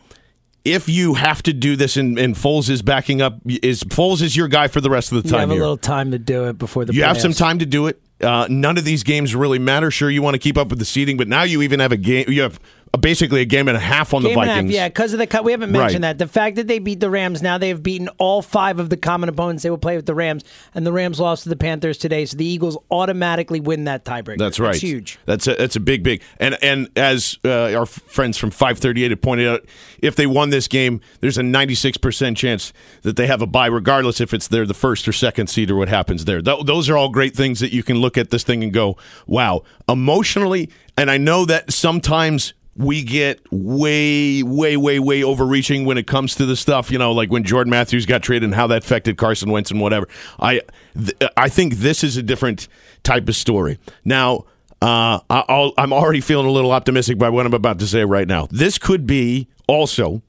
If 0.65 0.89
you 0.89 1.13
have 1.13 1.43
to 1.43 1.53
do 1.53 1.77
this, 1.77 1.99
and, 1.99 2.19
and 2.19 2.35
Foles 2.35 2.71
is 2.71 2.81
backing 2.81 3.21
up, 3.21 3.39
is 3.47 3.85
Foles 3.85 4.23
is 4.23 4.35
your 4.35 4.49
guy 4.49 4.69
for 4.69 4.81
the 4.81 4.89
rest 4.89 5.13
of 5.13 5.23
the 5.23 5.29
time? 5.29 5.35
You 5.35 5.41
have 5.41 5.51
a 5.51 5.53
here. 5.55 5.61
little 5.61 5.77
time 5.77 6.11
to 6.13 6.19
do 6.19 6.45
it 6.45 6.57
before 6.57 6.87
the. 6.87 6.95
You 6.95 7.03
have 7.03 7.21
some 7.21 7.35
time 7.35 7.59
to 7.59 7.67
do 7.67 7.87
it. 7.87 8.01
Uh, 8.23 8.47
none 8.49 8.79
of 8.79 8.85
these 8.85 9.03
games 9.03 9.35
really 9.35 9.59
matter. 9.59 9.91
Sure, 9.91 10.09
you 10.09 10.23
want 10.23 10.37
to 10.37 10.39
keep 10.39 10.57
up 10.57 10.69
with 10.69 10.79
the 10.79 10.87
seeding, 10.87 11.19
but 11.19 11.29
now 11.29 11.43
you 11.43 11.61
even 11.61 11.81
have 11.81 11.93
a 11.93 11.99
game. 11.99 12.25
You 12.29 12.41
have 12.41 12.59
basically 12.97 13.41
a 13.41 13.45
game 13.45 13.69
and 13.69 13.77
a 13.77 13.81
half 13.81 14.15
on 14.15 14.23
Game 14.23 14.35
the 14.35 14.41
and 14.41 14.49
a 14.51 14.53
half, 14.53 14.57
Vikings. 14.63 14.75
yeah, 14.75 14.89
because 14.89 15.13
of 15.13 15.19
the 15.19 15.27
cut. 15.27 15.45
We 15.45 15.53
haven't 15.53 15.73
mentioned 15.73 16.03
Right. 16.05 16.17
that. 16.17 16.19
The 16.19 16.27
fact 16.31 16.57
that 16.57 16.67
they 16.69 16.79
beat 16.79 17.01
the 17.01 17.11
Rams, 17.11 17.43
now 17.43 17.59
they 17.59 17.69
have 17.69 17.83
beaten 17.83 18.09
all 18.19 18.43
five 18.43 18.79
of 18.79 18.91
the 18.91 18.97
common 18.97 19.29
opponents 19.29 19.63
they 19.63 19.71
will 19.71 19.79
play 19.79 19.97
with 19.97 20.07
the 20.07 20.15
Rams, 20.15 20.45
and 20.75 20.87
the 20.87 20.93
Rams 20.93 21.19
lost 21.21 21.43
to 21.45 21.49
the 21.49 21.57
Panthers 21.57 21.99
today, 21.99 22.25
so 22.27 22.37
the 22.37 22.45
Eagles 22.47 22.77
automatically 22.91 23.61
win 23.61 23.85
that 23.85 24.05
tiebreaker. 24.05 24.39
That's 24.39 24.59
right. 24.61 24.73
That's 24.73 24.81
huge. 24.83 25.19
That's 25.27 25.47
a, 25.47 25.55
that's 25.55 25.77
a 25.77 25.81
big, 25.81 26.03
big. 26.03 26.23
And 26.39 26.57
and 26.63 26.89
as 26.97 27.39
uh, 27.45 27.73
our 27.75 27.87
friends 27.87 28.39
from 28.39 28.51
538 28.51 29.11
have 29.11 29.21
pointed 29.21 29.49
out, 29.49 29.65
if 30.01 30.17
they 30.17 30.27
won 30.27 30.51
this 30.51 30.69
game, 30.69 31.01
there's 31.21 31.39
a 31.39 31.43
96% 31.43 32.37
chance 32.37 32.73
that 33.03 33.17
they 33.17 33.27
have 33.27 33.43
a 33.43 33.47
bye, 33.47 33.67
regardless 33.67 34.21
if 34.21 34.35
it's 34.35 34.49
they're 34.49 34.67
the 34.67 34.75
first 34.75 35.09
or 35.09 35.13
second 35.13 35.49
seed 35.49 35.71
or 35.71 35.77
what 35.77 35.89
happens 35.89 36.25
there. 36.25 36.41
Th- 36.43 36.65
those 36.65 36.89
are 36.89 36.97
all 36.97 37.09
great 37.09 37.35
things 37.35 37.61
that 37.61 37.73
you 37.73 37.83
can 37.83 37.99
look 37.99 38.19
at 38.19 38.31
this 38.31 38.43
thing 38.45 38.63
and 38.63 38.73
go, 38.73 38.97
wow, 39.27 39.63
emotionally. 39.89 40.71
And 40.97 41.11
I 41.11 41.17
know 41.19 41.45
that 41.47 41.73
sometimes 41.73 42.55
we 42.77 43.03
get 43.03 43.41
way, 43.51 44.43
way, 44.43 44.77
way, 44.77 44.99
way 44.99 45.23
overreaching 45.23 45.85
when 45.85 45.97
it 45.99 46.07
comes 46.07 46.35
to 46.37 46.47
the 46.47 46.57
stuff. 46.57 46.91
You 46.91 46.99
know, 46.99 47.13
like 47.13 47.31
when 47.31 47.45
Jordan 47.45 47.71
Matthews 47.71 48.07
got 48.07 48.23
traded 48.23 48.45
and 48.45 48.55
how 48.55 48.67
that 48.69 48.85
affected 48.85 49.17
Carson 49.17 49.51
Wentz 49.51 49.71
and 49.71 49.81
whatever. 49.81 50.09
I, 50.41 50.61
th- 50.97 51.17
I 51.37 51.49
think 51.49 51.77
this 51.77 52.03
is 52.03 52.17
a 52.17 52.23
different 52.23 52.69
type 53.03 53.29
of 53.29 53.37
story. 53.37 53.79
Now, 54.05 54.45
uh, 54.83 55.21
I- 55.31 55.71
I'm 55.79 55.93
already 55.93 56.21
feeling 56.21 56.47
a 56.47 56.51
little 56.51 56.73
optimistic 56.73 57.17
by 57.19 57.29
what 57.29 57.47
I'm 57.47 57.55
about 57.55 57.79
to 57.79 57.87
say 57.87 58.05
right 58.05 58.27
now. 58.27 58.49
This 58.51 58.77
could 58.79 59.07
be 59.07 59.47
also, 59.69 60.23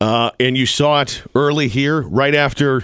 uh, 0.00 0.30
and 0.40 0.56
you 0.58 0.66
saw 0.66 1.00
it 1.02 1.22
early 1.34 1.68
here, 1.68 2.02
right 2.02 2.34
after 2.34 2.82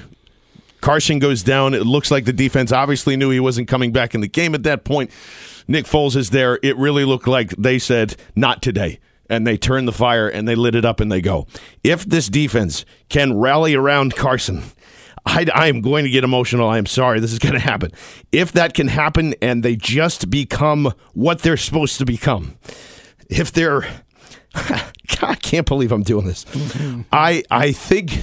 Carson 0.80 1.18
goes 1.18 1.42
down. 1.42 1.74
It 1.74 1.86
looks 1.86 2.10
like 2.10 2.24
the 2.24 2.32
defense 2.32 2.72
obviously 2.72 3.16
knew 3.16 3.30
he 3.30 3.40
wasn't 3.40 3.68
coming 3.68 3.92
back 3.92 4.14
in 4.14 4.20
the 4.20 4.28
game 4.28 4.54
at 4.54 4.62
that 4.64 4.84
point. 4.84 5.10
Nick 5.68 5.84
Foles 5.86 6.16
is 6.16 6.30
there. 6.30 6.58
It 6.62 6.76
really 6.76 7.04
looked 7.04 7.28
like 7.28 7.50
they 7.56 7.78
said, 7.78 8.16
not 8.34 8.62
today. 8.62 8.98
And 9.28 9.46
they 9.46 9.56
turn 9.56 9.84
the 9.84 9.92
fire 9.92 10.28
and 10.28 10.48
they 10.48 10.56
lit 10.56 10.74
it 10.74 10.84
up 10.84 10.98
and 10.98 11.10
they 11.10 11.20
go. 11.20 11.46
If 11.84 12.04
this 12.04 12.28
defense 12.28 12.84
can 13.08 13.38
rally 13.38 13.74
around 13.74 14.16
Carson, 14.16 14.64
I, 15.24 15.46
I 15.54 15.68
am 15.68 15.80
going 15.80 16.04
to 16.04 16.10
get 16.10 16.24
emotional. 16.24 16.68
I 16.68 16.78
am 16.78 16.86
sorry. 16.86 17.20
This 17.20 17.32
is 17.32 17.38
going 17.40 17.54
to 17.54 17.60
happen. 17.60 17.92
If 18.32 18.52
that 18.52 18.74
can 18.74 18.88
happen 18.88 19.34
and 19.40 19.62
they 19.62 19.76
just 19.76 20.30
become 20.30 20.92
what 21.14 21.42
they're 21.42 21.56
supposed 21.56 21.98
to 21.98 22.04
become, 22.04 22.56
if 23.28 23.52
they're. 23.52 23.86
I 25.22 25.36
can't 25.36 25.66
believe 25.66 25.92
I'm 25.92 26.02
doing 26.02 26.26
this. 26.26 26.44
I 27.12 27.44
I 27.50 27.70
think 27.72 28.20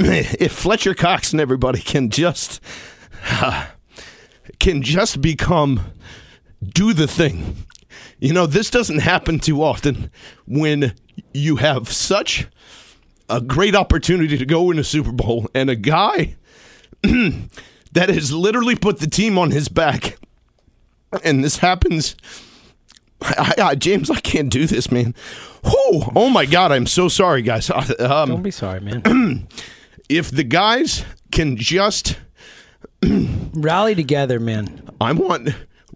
if 0.40 0.52
Fletcher 0.52 0.94
Cox 0.94 1.32
and 1.32 1.40
everybody 1.40 1.80
can 1.80 2.08
just 2.08 2.60
can 4.58 4.82
just 4.82 5.20
become 5.20 5.92
do 6.66 6.92
the 6.94 7.06
thing. 7.06 7.66
You 8.18 8.32
know, 8.32 8.46
this 8.46 8.70
doesn't 8.70 9.00
happen 9.00 9.38
too 9.38 9.62
often 9.62 10.10
when 10.46 10.94
you 11.34 11.56
have 11.56 11.90
such 11.90 12.46
a 13.28 13.40
great 13.42 13.74
opportunity 13.74 14.38
to 14.38 14.46
go 14.46 14.70
in 14.70 14.78
a 14.78 14.84
Super 14.84 15.12
Bowl 15.12 15.48
and 15.54 15.68
a 15.68 15.76
guy 15.76 16.36
that 17.02 18.08
has 18.08 18.32
literally 18.32 18.76
put 18.76 19.00
the 19.00 19.06
team 19.06 19.38
on 19.38 19.50
his 19.50 19.68
back. 19.68 20.16
And 21.22 21.44
this 21.44 21.58
happens. 21.58 22.16
I, 23.20 23.54
I, 23.58 23.74
James, 23.74 24.10
I 24.10 24.20
can't 24.20 24.50
do 24.50 24.66
this, 24.66 24.90
man. 24.90 25.14
Oh, 25.62 26.10
oh 26.14 26.30
my 26.30 26.46
God, 26.46 26.72
I'm 26.72 26.86
so 26.86 27.08
sorry, 27.08 27.42
guys. 27.42 27.70
Um, 28.00 28.28
Don't 28.30 28.42
be 28.42 28.50
sorry, 28.50 28.80
man. 28.80 29.46
if 30.10 30.30
the 30.30 30.44
guys 30.44 31.04
can 31.30 31.56
just 31.56 32.18
Rally 33.02 33.94
together, 33.94 34.38
man. 34.38 34.90
I 35.00 35.12
want 35.12 35.50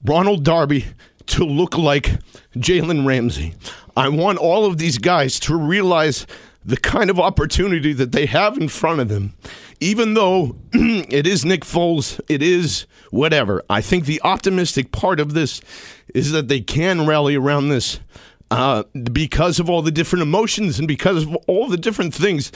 Ronald 0.04 0.44
Darby 0.44 0.86
to 1.26 1.44
look 1.44 1.76
like 1.76 2.12
Jalen 2.56 3.06
Ramsey. 3.06 3.54
I 3.96 4.08
want 4.08 4.38
all 4.38 4.64
of 4.64 4.78
these 4.78 4.98
guys 4.98 5.38
to 5.40 5.56
realize 5.56 6.26
the 6.64 6.76
kind 6.76 7.10
of 7.10 7.20
opportunity 7.20 7.92
that 7.92 8.12
they 8.12 8.26
have 8.26 8.56
in 8.56 8.68
front 8.68 9.00
of 9.00 9.08
them. 9.08 9.34
Even 9.80 10.14
though 10.14 10.56
it 10.72 11.26
is 11.26 11.44
Nick 11.44 11.62
Foles, 11.62 12.18
it 12.28 12.42
is 12.42 12.86
whatever. 13.10 13.62
I 13.68 13.80
think 13.80 14.06
the 14.06 14.20
optimistic 14.22 14.92
part 14.92 15.20
of 15.20 15.34
this 15.34 15.60
is 16.14 16.32
that 16.32 16.48
they 16.48 16.60
can 16.60 17.06
rally 17.06 17.34
around 17.34 17.68
this 17.68 18.00
uh, 18.50 18.84
because 19.12 19.58
of 19.58 19.68
all 19.68 19.82
the 19.82 19.90
different 19.90 20.22
emotions 20.22 20.78
and 20.78 20.88
because 20.88 21.24
of 21.24 21.36
all 21.46 21.68
the 21.68 21.76
different 21.76 22.14
things. 22.14 22.50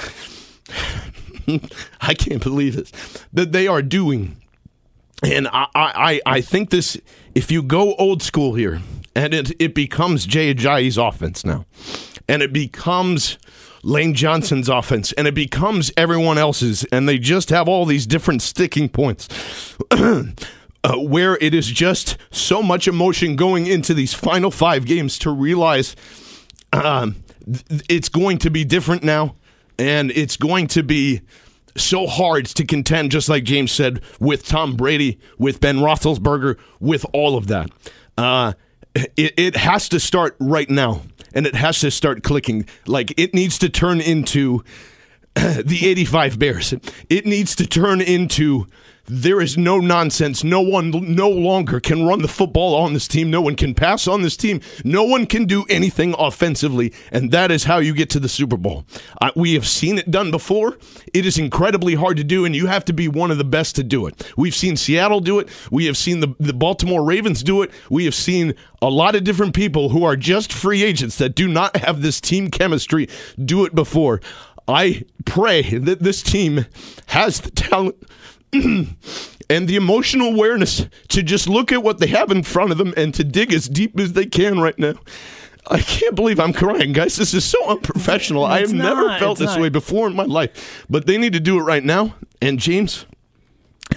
I 2.00 2.14
can't 2.14 2.42
believe 2.42 2.76
this 2.76 2.92
that 3.32 3.52
they 3.52 3.66
are 3.66 3.82
doing 3.82 4.36
and 5.22 5.48
I, 5.48 5.66
I, 5.74 6.20
I 6.26 6.40
think 6.40 6.70
this, 6.70 6.96
if 7.34 7.50
you 7.50 7.62
go 7.62 7.94
old 7.94 8.22
school 8.22 8.54
here, 8.54 8.80
and 9.14 9.34
it, 9.34 9.50
it 9.60 9.74
becomes 9.74 10.26
Jay 10.26 10.54
Ajayi's 10.54 10.96
offense 10.96 11.44
now, 11.44 11.64
and 12.28 12.40
it 12.40 12.52
becomes 12.52 13.36
Lane 13.82 14.14
Johnson's 14.14 14.68
offense, 14.68 15.12
and 15.12 15.26
it 15.26 15.34
becomes 15.34 15.90
everyone 15.96 16.38
else's, 16.38 16.84
and 16.92 17.08
they 17.08 17.18
just 17.18 17.50
have 17.50 17.68
all 17.68 17.84
these 17.84 18.06
different 18.06 18.42
sticking 18.42 18.88
points. 18.88 19.76
uh, 19.90 20.24
where 20.94 21.36
it 21.40 21.52
is 21.52 21.66
just 21.66 22.16
so 22.30 22.62
much 22.62 22.86
emotion 22.86 23.34
going 23.34 23.66
into 23.66 23.94
these 23.94 24.14
final 24.14 24.52
five 24.52 24.84
games 24.84 25.18
to 25.18 25.30
realize 25.30 25.96
um, 26.72 27.16
th- 27.44 27.82
it's 27.88 28.08
going 28.08 28.38
to 28.38 28.50
be 28.50 28.64
different 28.64 29.02
now, 29.02 29.34
and 29.78 30.10
it's 30.10 30.36
going 30.36 30.66
to 30.68 30.82
be 30.82 31.22
so 31.76 32.06
hard 32.06 32.46
to 32.46 32.64
contend, 32.64 33.12
just 33.12 33.28
like 33.28 33.44
James 33.44 33.72
said, 33.72 34.00
with 34.18 34.46
Tom 34.46 34.76
Brady, 34.76 35.18
with 35.38 35.60
Ben 35.60 35.78
Roethlisberger, 35.78 36.58
with 36.80 37.06
all 37.12 37.36
of 37.36 37.46
that. 37.48 37.70
Uh, 38.16 38.54
it, 38.94 39.34
it 39.36 39.56
has 39.56 39.88
to 39.90 40.00
start 40.00 40.36
right 40.40 40.68
now, 40.68 41.02
and 41.32 41.46
it 41.46 41.54
has 41.54 41.80
to 41.80 41.90
start 41.90 42.22
clicking. 42.22 42.66
Like 42.86 43.18
it 43.18 43.34
needs 43.34 43.58
to 43.58 43.68
turn 43.68 44.00
into 44.00 44.64
the 45.34 45.80
85 45.82 46.38
Bears. 46.38 46.74
It 47.08 47.26
needs 47.26 47.54
to 47.56 47.66
turn 47.66 48.00
into 48.00 48.66
there 49.08 49.40
is 49.40 49.56
no 49.56 49.78
nonsense. 49.78 50.44
No 50.44 50.60
one 50.60 50.90
no 50.90 51.30
longer 51.30 51.80
can 51.80 52.06
run 52.06 52.20
the 52.20 52.28
football 52.28 52.74
on 52.74 52.92
this 52.92 53.08
team. 53.08 53.30
No 53.30 53.40
one 53.40 53.56
can 53.56 53.74
pass 53.74 54.06
on 54.06 54.20
this 54.20 54.36
team. 54.36 54.60
No 54.84 55.02
one 55.02 55.26
can 55.26 55.46
do 55.46 55.64
anything 55.70 56.14
offensively. 56.18 56.92
And 57.10 57.30
that 57.30 57.50
is 57.50 57.64
how 57.64 57.78
you 57.78 57.94
get 57.94 58.10
to 58.10 58.20
the 58.20 58.28
Super 58.28 58.58
Bowl. 58.58 58.84
Uh, 59.20 59.30
we 59.34 59.54
have 59.54 59.66
seen 59.66 59.96
it 59.96 60.10
done 60.10 60.30
before. 60.30 60.76
It 61.14 61.24
is 61.24 61.38
incredibly 61.38 61.94
hard 61.94 62.18
to 62.18 62.24
do, 62.24 62.44
and 62.44 62.54
you 62.54 62.66
have 62.66 62.84
to 62.86 62.92
be 62.92 63.08
one 63.08 63.30
of 63.30 63.38
the 63.38 63.44
best 63.44 63.76
to 63.76 63.82
do 63.82 64.06
it. 64.06 64.30
We've 64.36 64.54
seen 64.54 64.76
Seattle 64.76 65.20
do 65.20 65.38
it. 65.38 65.48
We 65.70 65.86
have 65.86 65.96
seen 65.96 66.20
the, 66.20 66.34
the 66.38 66.52
Baltimore 66.52 67.02
Ravens 67.02 67.42
do 67.42 67.62
it. 67.62 67.70
We 67.88 68.04
have 68.04 68.14
seen 68.14 68.54
a 68.82 68.90
lot 68.90 69.14
of 69.16 69.24
different 69.24 69.54
people 69.54 69.88
who 69.88 70.04
are 70.04 70.16
just 70.16 70.52
free 70.52 70.82
agents 70.82 71.16
that 71.16 71.34
do 71.34 71.48
not 71.48 71.76
have 71.78 72.02
this 72.02 72.20
team 72.20 72.50
chemistry 72.50 73.08
do 73.42 73.64
it 73.64 73.74
before. 73.74 74.20
I 74.68 75.04
pray 75.24 75.62
that 75.78 76.00
this 76.00 76.22
team 76.22 76.66
has 77.06 77.40
the 77.40 77.50
talent 77.50 77.96
and 78.52 79.68
the 79.68 79.76
emotional 79.76 80.28
awareness 80.34 80.86
to 81.08 81.22
just 81.22 81.48
look 81.48 81.72
at 81.72 81.82
what 81.82 81.98
they 81.98 82.06
have 82.08 82.30
in 82.30 82.42
front 82.42 82.70
of 82.72 82.78
them 82.78 82.92
and 82.96 83.14
to 83.14 83.24
dig 83.24 83.52
as 83.52 83.68
deep 83.68 83.98
as 83.98 84.12
they 84.12 84.26
can 84.26 84.60
right 84.60 84.78
now. 84.78 84.94
I 85.70 85.80
can't 85.80 86.14
believe 86.14 86.40
I'm 86.40 86.52
crying, 86.54 86.92
guys. 86.92 87.16
This 87.16 87.34
is 87.34 87.44
so 87.44 87.58
unprofessional. 87.68 88.44
I 88.44 88.56
have 88.60 88.64
It's 88.64 88.72
never 88.72 89.18
felt 89.18 89.38
this 89.38 89.50
not. 89.50 89.60
way 89.60 89.68
before 89.68 90.06
in 90.06 90.16
my 90.16 90.24
life. 90.24 90.86
But 90.88 91.06
they 91.06 91.18
need 91.18 91.34
to 91.34 91.40
do 91.40 91.58
it 91.58 91.62
right 91.62 91.84
now. 91.84 92.14
And 92.40 92.58
James, 92.58 93.04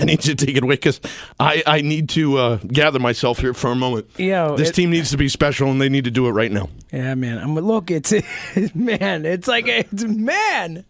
I 0.02 0.06
need 0.06 0.26
you 0.26 0.36
to 0.36 0.46
take 0.46 0.58
it 0.58 0.64
away 0.64 0.76
because 0.76 1.00
I, 1.40 1.64
I 1.66 1.82
need 1.82 2.10
to 2.10 2.38
uh, 2.38 2.56
gather 2.68 3.00
myself 3.00 3.40
here 3.40 3.54
for 3.54 3.72
a 3.72 3.76
moment. 3.76 4.08
Yo, 4.18 4.56
this 4.58 4.70
it- 4.70 4.74
team 4.76 4.90
needs 4.90 5.12
to 5.12 5.18
be 5.18 5.30
special, 5.30 5.70
and 5.70 5.80
they 5.80 5.90
need 5.90 6.06
to 6.06 6.12
do 6.12 6.28
it 6.28 6.32
right 6.32 6.52
now. 6.52 6.70
Yeah, 6.92 7.16
man. 7.16 7.38
I'm 7.38 7.56
look. 7.56 7.92
It's 7.92 8.12
man. 8.76 9.26
It's 9.26 9.48
like 9.48 9.68
it's 9.68 10.04
man. 10.04 10.86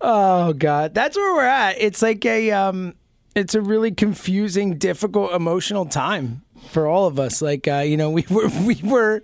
Oh 0.00 0.52
God, 0.52 0.94
that's 0.94 1.16
where 1.16 1.34
we're 1.34 1.44
at. 1.44 1.76
It's 1.80 2.02
like 2.02 2.24
a 2.26 2.50
um, 2.50 2.94
it's 3.36 3.54
a 3.54 3.60
really 3.60 3.92
confusing, 3.92 4.78
difficult, 4.78 5.32
emotional 5.32 5.86
time 5.86 6.42
for 6.70 6.86
all 6.86 7.06
of 7.06 7.18
us. 7.20 7.40
Like 7.40 7.68
uh, 7.68 7.78
you 7.86 7.96
know, 7.96 8.10
we 8.10 8.24
were 8.28 8.48
we 8.66 8.80
were, 8.82 9.22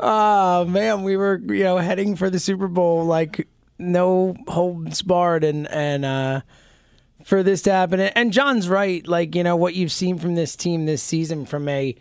oh 0.00 0.64
man, 0.64 1.04
we 1.04 1.16
were 1.16 1.38
you 1.38 1.62
know 1.64 1.76
heading 1.78 2.16
for 2.16 2.30
the 2.30 2.38
Super 2.40 2.66
Bowl 2.68 3.04
like 3.04 3.46
no 3.78 4.34
holds 4.48 5.02
barred, 5.02 5.44
and 5.44 5.68
and 5.68 6.04
uh, 6.04 6.40
for 7.28 7.42
this 7.42 7.60
to 7.62 7.70
happen. 7.70 8.00
And 8.00 8.32
John's 8.32 8.70
right. 8.70 9.06
Like 9.06 9.34
you 9.34 9.44
know 9.44 9.54
what 9.54 9.74
you've 9.74 9.92
seen 9.92 10.18
from 10.18 10.34
this 10.34 10.56
team 10.56 10.86
this 10.86 11.02
season 11.02 11.44
from 11.44 11.68
a 11.68 11.94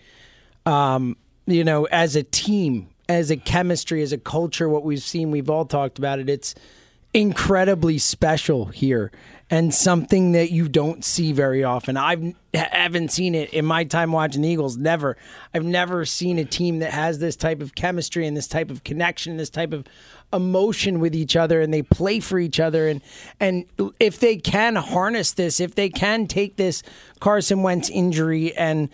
um, 0.66 1.18
you 1.46 1.64
know, 1.64 1.86
as 1.86 2.16
a 2.16 2.24
team, 2.24 2.90
as 3.10 3.30
a 3.30 3.38
chemistry, 3.38 4.02
as 4.02 4.12
a 4.14 4.18
culture, 4.18 4.70
what 4.70 4.84
we've 4.84 5.02
seen, 5.02 5.32
we've 5.32 5.50
all 5.50 5.66
talked 5.66 5.98
about 5.98 6.20
it. 6.20 6.30
It's 6.30 6.56
incredibly 7.14 7.98
special 7.98 8.66
here 8.66 9.12
and 9.50 9.74
something 9.74 10.34
that 10.34 10.52
you 10.52 10.68
don't 10.68 11.06
see 11.06 11.32
very 11.32 11.64
often. 11.64 11.96
I've 11.96 12.34
haven't 12.54 13.12
seen 13.12 13.34
it 13.34 13.54
in 13.54 13.66
my 13.66 13.84
time 13.86 14.12
watching 14.12 14.42
the 14.42 14.50
Eagles. 14.50 14.78
Never. 14.78 15.16
I've 15.54 15.64
never 15.64 16.06
seen 16.06 16.38
a 16.38 16.46
team 16.46 16.80
that 16.80 16.92
has 16.92 17.20
this 17.20 17.36
type 17.36 17.62
of 17.62 17.76
chemistry 17.76 18.28
and 18.28 18.36
this 18.36 18.48
type 18.48 18.70
of 18.70 18.84
connection, 18.84 19.38
this 19.38 19.50
type 19.50 19.74
of 19.74 19.86
emotion 20.34 21.00
with 21.00 21.16
each 21.16 21.36
other 21.38 21.62
and 21.62 21.74
they 21.74 21.82
play 21.82 22.20
for 22.20 22.38
each 22.38 22.60
other 22.60 22.90
and 22.90 23.02
and 23.40 23.66
if 24.00 24.20
they 24.20 24.36
can 24.36 24.76
harness 24.76 25.32
this, 25.32 25.62
if 25.62 25.76
they 25.76 25.90
can 25.90 26.28
take 26.28 26.58
this 26.58 26.84
Carson 27.22 27.64
Wentz 27.64 27.90
injury 27.90 28.56
and 28.58 28.90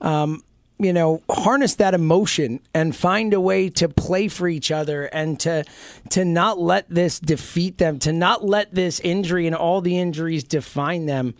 um 0.00 0.42
you 0.78 0.92
know 0.92 1.22
harness 1.28 1.74
that 1.76 1.94
emotion 1.94 2.60
and 2.72 2.94
find 2.94 3.34
a 3.34 3.40
way 3.40 3.68
to 3.68 3.88
play 3.88 4.28
for 4.28 4.48
each 4.48 4.70
other 4.70 5.04
and 5.04 5.40
to 5.40 5.64
to 6.10 6.24
not 6.24 6.58
let 6.58 6.88
this 6.88 7.18
defeat 7.18 7.78
them 7.78 7.98
to 7.98 8.12
not 8.12 8.44
let 8.44 8.74
this 8.74 9.00
injury 9.00 9.46
and 9.46 9.56
all 9.56 9.80
the 9.80 9.98
injuries 9.98 10.44
define 10.44 11.06
them 11.06 11.34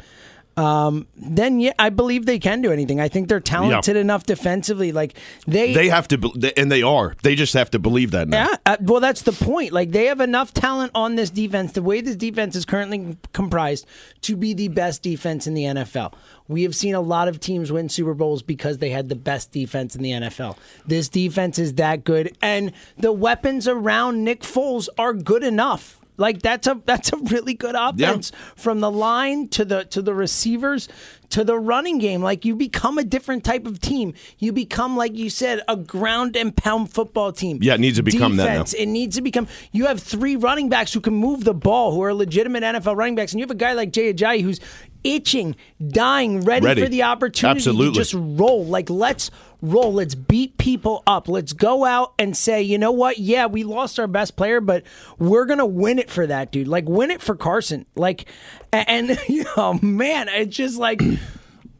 um, 0.58 1.06
then 1.16 1.60
yeah, 1.60 1.72
I 1.78 1.90
believe 1.90 2.26
they 2.26 2.38
can 2.38 2.60
do 2.60 2.72
anything. 2.72 3.00
I 3.00 3.08
think 3.08 3.28
they're 3.28 3.40
talented 3.40 3.96
enough 3.96 4.24
defensively. 4.24 4.92
Like 4.92 5.14
they, 5.46 5.72
They 5.74 5.88
have 5.88 6.08
to, 6.08 6.18
be- 6.18 6.52
and 6.56 6.70
they 6.70 6.82
are. 6.82 7.14
They 7.22 7.34
just 7.34 7.54
have 7.54 7.70
to 7.70 7.78
believe 7.78 8.10
that 8.10 8.28
now. 8.28 8.48
yeah, 8.50 8.56
uh, 8.66 8.76
well, 8.80 9.00
that's 9.00 9.22
the 9.22 9.32
point. 9.32 9.72
Like 9.72 9.92
they 9.92 10.06
have 10.06 10.20
enough 10.20 10.52
talent 10.52 10.92
on 10.94 11.14
this 11.14 11.30
defense, 11.30 11.72
the 11.72 11.82
way 11.82 12.00
this 12.00 12.16
defense 12.16 12.56
is 12.56 12.64
currently 12.64 13.16
comprised, 13.32 13.86
to 14.22 14.36
be 14.36 14.52
the 14.54 14.68
best 14.68 15.02
defense 15.02 15.46
in 15.46 15.54
the 15.54 15.64
NFL. 15.64 16.12
We 16.48 16.62
have 16.62 16.74
seen 16.74 16.94
a 16.94 17.00
lot 17.02 17.28
of 17.28 17.40
teams 17.40 17.70
win 17.70 17.88
Super 17.90 18.14
Bowls 18.14 18.42
because 18.42 18.78
they 18.78 18.88
had 18.90 19.08
the 19.10 19.14
best 19.14 19.52
defense 19.52 19.94
in 19.94 20.02
the 20.02 20.12
NFL. 20.12 20.56
This 20.86 21.08
defense 21.08 21.58
is 21.58 21.74
that 21.74 22.04
good, 22.04 22.36
and 22.40 22.72
the 22.96 23.12
weapons 23.12 23.68
around 23.68 24.24
Nick 24.24 24.40
Foles 24.40 24.88
are 24.98 25.12
good 25.12 25.42
enough. 25.44 25.97
Like 26.18 26.42
that's 26.42 26.66
a 26.66 26.80
that's 26.84 27.12
a 27.12 27.16
really 27.16 27.54
good 27.54 27.74
offense 27.76 28.32
from 28.56 28.80
the 28.80 28.90
line 28.90 29.48
to 29.48 29.64
the 29.64 29.84
to 29.86 30.02
the 30.02 30.12
receivers 30.12 30.88
to 31.30 31.44
the 31.44 31.58
running 31.58 31.98
game. 31.98 32.22
Like 32.22 32.44
you 32.44 32.54
become 32.54 32.98
a 32.98 33.04
different 33.04 33.44
type 33.44 33.66
of 33.66 33.80
team. 33.80 34.14
You 34.38 34.52
become, 34.52 34.96
like 34.96 35.14
you 35.14 35.30
said, 35.30 35.60
a 35.68 35.76
ground 35.76 36.36
and 36.36 36.56
pound 36.56 36.92
football 36.92 37.32
team. 37.32 37.58
Yeah, 37.60 37.74
it 37.74 37.80
needs 37.80 37.96
to 37.98 38.02
become 38.02 38.36
that 38.36 38.44
now. 38.44 38.50
Defense, 38.50 38.74
It 38.74 38.86
needs 38.86 39.16
to 39.16 39.22
become. 39.22 39.46
You 39.72 39.86
have 39.86 40.00
three 40.00 40.36
running 40.36 40.68
backs 40.68 40.92
who 40.92 41.00
can 41.00 41.14
move 41.14 41.44
the 41.44 41.54
ball, 41.54 41.92
who 41.92 42.02
are 42.02 42.14
legitimate 42.14 42.62
NFL 42.62 42.96
running 42.96 43.14
backs, 43.14 43.32
and 43.32 43.40
you 43.40 43.44
have 43.44 43.50
a 43.50 43.54
guy 43.54 43.72
like 43.72 43.92
Jay 43.92 44.12
Ajayi 44.12 44.42
who's 44.42 44.60
itching, 45.04 45.56
dying, 45.86 46.40
ready, 46.42 46.66
Ready. 46.66 46.82
for 46.82 46.88
the 46.88 47.02
opportunity 47.04 47.58
Absolutely. 47.58 47.92
to 47.94 47.98
just 47.98 48.14
roll. 48.14 48.64
Like 48.64 48.90
let's 48.90 49.30
roll. 49.62 49.92
Let's 49.92 50.14
beat 50.14 50.58
people 50.58 51.02
up. 51.06 51.28
Let's 51.28 51.52
go 51.52 51.84
out 51.84 52.14
and 52.18 52.36
say, 52.36 52.62
you 52.62 52.78
know 52.78 52.92
what? 52.92 53.18
Yeah, 53.18 53.46
we 53.46 53.64
lost 53.64 53.98
our 53.98 54.06
best 54.06 54.36
player, 54.36 54.60
but 54.60 54.84
we're 55.18 55.46
gonna 55.46 55.66
win 55.66 55.98
it 55.98 56.10
for 56.10 56.26
that 56.26 56.52
dude. 56.52 56.68
Like 56.68 56.88
win 56.88 57.10
it 57.10 57.20
for 57.20 57.34
Carson. 57.34 57.86
Like, 57.94 58.26
a- 58.72 58.88
and 58.90 59.18
you 59.28 59.44
know, 59.56 59.74
man, 59.82 60.28
it's 60.28 60.56
just 60.56 60.78
like. 60.78 61.00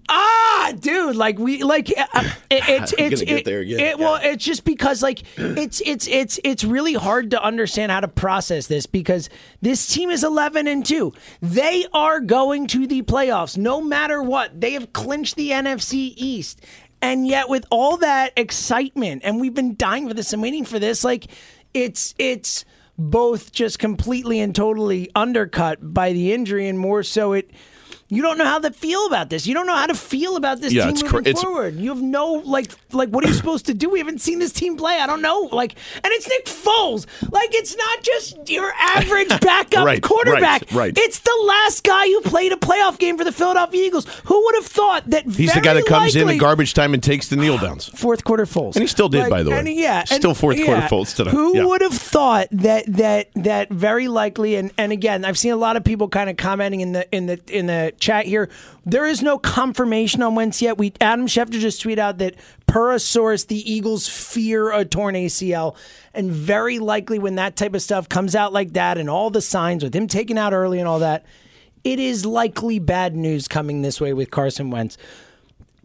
Ah, 0.09 0.73
dude! 0.79 1.17
Like 1.17 1.39
we 1.39 1.63
like 1.63 1.93
uh, 1.97 2.07
uh, 2.15 2.23
it, 2.51 2.65
it's 2.69 2.95
it's 2.97 3.21
it- 3.23 3.45
there 3.45 3.61
again. 3.61 3.81
it- 3.81 3.99
well, 3.99 4.19
it's 4.23 4.45
just 4.45 4.65
because 4.65 5.03
like 5.03 5.23
it's 5.37 5.81
it's 5.85 6.07
it's 6.09 6.41
it's 6.45 6.65
really 6.65 6.95
hard 6.95 7.31
to 7.33 7.43
understand 7.43 7.93
how 7.93 8.01
to 8.01 8.09
process 8.09 8.67
this 8.69 8.87
because 8.87 9.29
this 9.61 9.87
team 9.87 10.11
is 10.11 10.25
11 10.25 10.67
and 10.67 10.85
2. 10.87 11.13
They 11.43 11.87
are 11.93 12.21
going 12.21 12.67
to 12.69 12.87
the 12.87 13.03
playoffs 13.03 13.57
no 13.59 13.81
matter 13.81 14.23
what. 14.23 14.61
They 14.61 14.73
have 14.73 14.93
clinched 14.93 15.37
the 15.37 15.51
NFC 15.51 16.15
East. 16.17 16.61
And 17.01 17.29
yet 17.29 17.49
with 17.49 17.65
all 17.71 17.99
that 17.99 18.33
excitement 18.37 19.23
and 19.25 19.41
we've 19.41 19.55
been 19.55 19.77
dying 19.77 20.09
for 20.09 20.15
this 20.15 20.33
and 20.33 20.43
waiting 20.43 20.65
for 20.65 20.81
this 20.81 21.05
like 21.05 21.29
it's 21.73 22.13
it's 22.19 22.65
both 22.99 23.53
just 23.53 23.79
completely 23.79 24.41
and 24.41 24.53
totally 24.53 25.09
undercut 25.15 25.79
by 25.95 26.13
the 26.13 26.33
injury 26.33 26.67
and 26.67 26.77
more 26.77 27.05
so 27.05 27.35
it 27.35 27.51
you 28.09 28.23
don't 28.23 28.39
know 28.39 28.45
how 28.47 28.59
to 28.59 28.71
feel 28.71 29.07
about 29.07 29.29
this. 29.31 29.47
You 29.47 29.55
don't 29.55 29.67
know 29.67 29.77
how 29.77 29.87
to 29.87 29.95
feel 29.95 30.37
about 30.37 30.61
this 30.61 30.73
Yeah, 30.73 30.83
team 30.85 30.91
it's 30.93 31.03
moving 31.03 31.23
cr- 31.25 31.29
it's- 31.29 31.43
forward. 31.45 31.75
You 31.77 31.91
have 31.91 32.01
no 32.03 32.33
like 32.45 32.71
like 32.93 33.11
what 33.11 33.25
are 33.25 33.29
you 33.29 33.35
supposed 33.35 33.67
to 33.67 33.75
do? 33.75 33.91
We 33.91 33.99
haven't 33.99 34.21
seen 34.21 34.39
this 34.39 34.53
team 34.53 34.77
play. 34.77 34.99
I 35.01 35.07
don't 35.07 35.21
know. 35.23 35.49
Like 35.53 35.73
and 35.97 36.07
it's 36.13 36.27
Nick 36.29 36.47
Foles. 36.47 37.07
Like 37.31 37.51
it's 37.55 37.77
not 37.77 38.03
just 38.03 38.49
your 38.49 38.73
average 38.79 39.29
backup 39.41 39.85
Right, 39.85 40.03
quarterback. 40.03 40.63
right, 40.71 40.73
right. 40.73 40.93
It's 40.99 41.19
the 41.19 41.39
last 41.47 41.85
guy 41.85 42.07
who 42.07 42.21
played 42.23 42.53
a 42.53 42.57
playoff 42.57 42.99
game 42.99 43.19
for 43.19 43.25
the 43.25 43.33
Philadelphia 43.33 43.85
Eagles. 43.85 44.07
Who 44.25 44.43
would 44.45 44.55
have 44.55 44.67
thought 45.01 45.11
that 45.11 45.25
He's 45.25 45.53
the 45.55 45.61
guy 45.61 45.75
that 45.75 45.87
comes 45.87 46.15
in 46.17 46.23
likely- 46.23 46.35
in 46.35 46.39
garbage 46.41 46.75
time 46.75 46.95
and 46.95 47.03
takes 47.03 47.29
the 47.29 47.37
kneel 47.37 47.55
ah, 47.55 47.63
downs. 47.67 47.87
fourth 47.95 48.25
quarter 48.25 48.45
Foles. 48.45 48.75
And 48.75 48.83
he 48.83 48.87
still 48.87 49.09
did, 49.09 49.29
by 49.31 49.43
the 49.43 49.51
way. 49.51 49.59
and 49.59 49.69
yeah, 49.69 50.01
and- 50.01 50.09
Still 50.09 50.35
fourth 50.35 50.57
quarter 50.57 50.81
yeah. 50.83 50.89
Foles 50.89 51.15
today. 51.15 51.31
Who 51.31 51.57
Yeah. 51.57 51.65
would 51.65 51.81
have 51.81 51.95
thought 51.95 52.49
that 52.53 52.85
that 52.97 53.29
that 53.35 53.71
very 53.71 54.09
likely 54.09 54.57
and 54.57 54.73
and 54.79 54.93
again, 54.93 55.25
I've 55.25 55.39
seen 55.39 55.53
a 55.53 55.57
lot 55.57 55.77
of 55.77 55.85
people 55.85 56.09
kind 56.09 56.29
of 56.31 56.37
commenting 56.37 56.81
in 56.81 56.93
the 56.93 57.09
in 57.15 57.27
the 57.27 57.41
in 57.49 57.67
the 57.67 57.93
chat 57.99 58.27
here. 58.27 58.49
There 58.87 59.07
is 59.07 59.21
no 59.23 59.37
confirmation 59.39 60.23
on 60.23 60.35
Wentz 60.35 60.63
yet. 60.63 60.79
We 60.79 60.93
Adam 61.01 61.27
Schefter 61.27 61.59
just 61.61 61.83
tweeted 61.85 61.99
out 61.99 62.19
that 62.19 62.35
per 62.67 62.93
a 62.93 62.99
source, 62.99 63.45
the 63.45 63.71
Eagles 63.71 64.09
fear 64.09 64.71
a 64.73 64.85
torn 64.85 65.15
ACL, 65.15 65.77
and 66.15 66.31
very 66.31 66.79
likely 66.79 67.19
when 67.19 67.35
that 67.35 67.55
type 67.57 67.75
of 67.75 67.83
stuff 67.83 68.09
comes 68.09 68.35
out 68.35 68.53
like 68.53 68.73
that, 68.75 68.97
and 68.99 69.11
all 69.11 69.31
the 69.31 69.43
signs 69.43 69.83
with 69.85 69.95
him 69.95 70.07
taken 70.07 70.39
out 70.39 70.53
early 70.55 70.79
and 70.79 70.89
all 70.89 71.01
that, 71.01 71.25
it 71.85 71.99
is 71.99 72.25
likely 72.27 72.79
bad 72.79 73.17
news 73.17 73.49
coming 73.49 73.83
this 73.83 74.01
way 74.01 74.13
with 74.13 74.31
Carson 74.31 74.71
Wentz. 74.71 74.99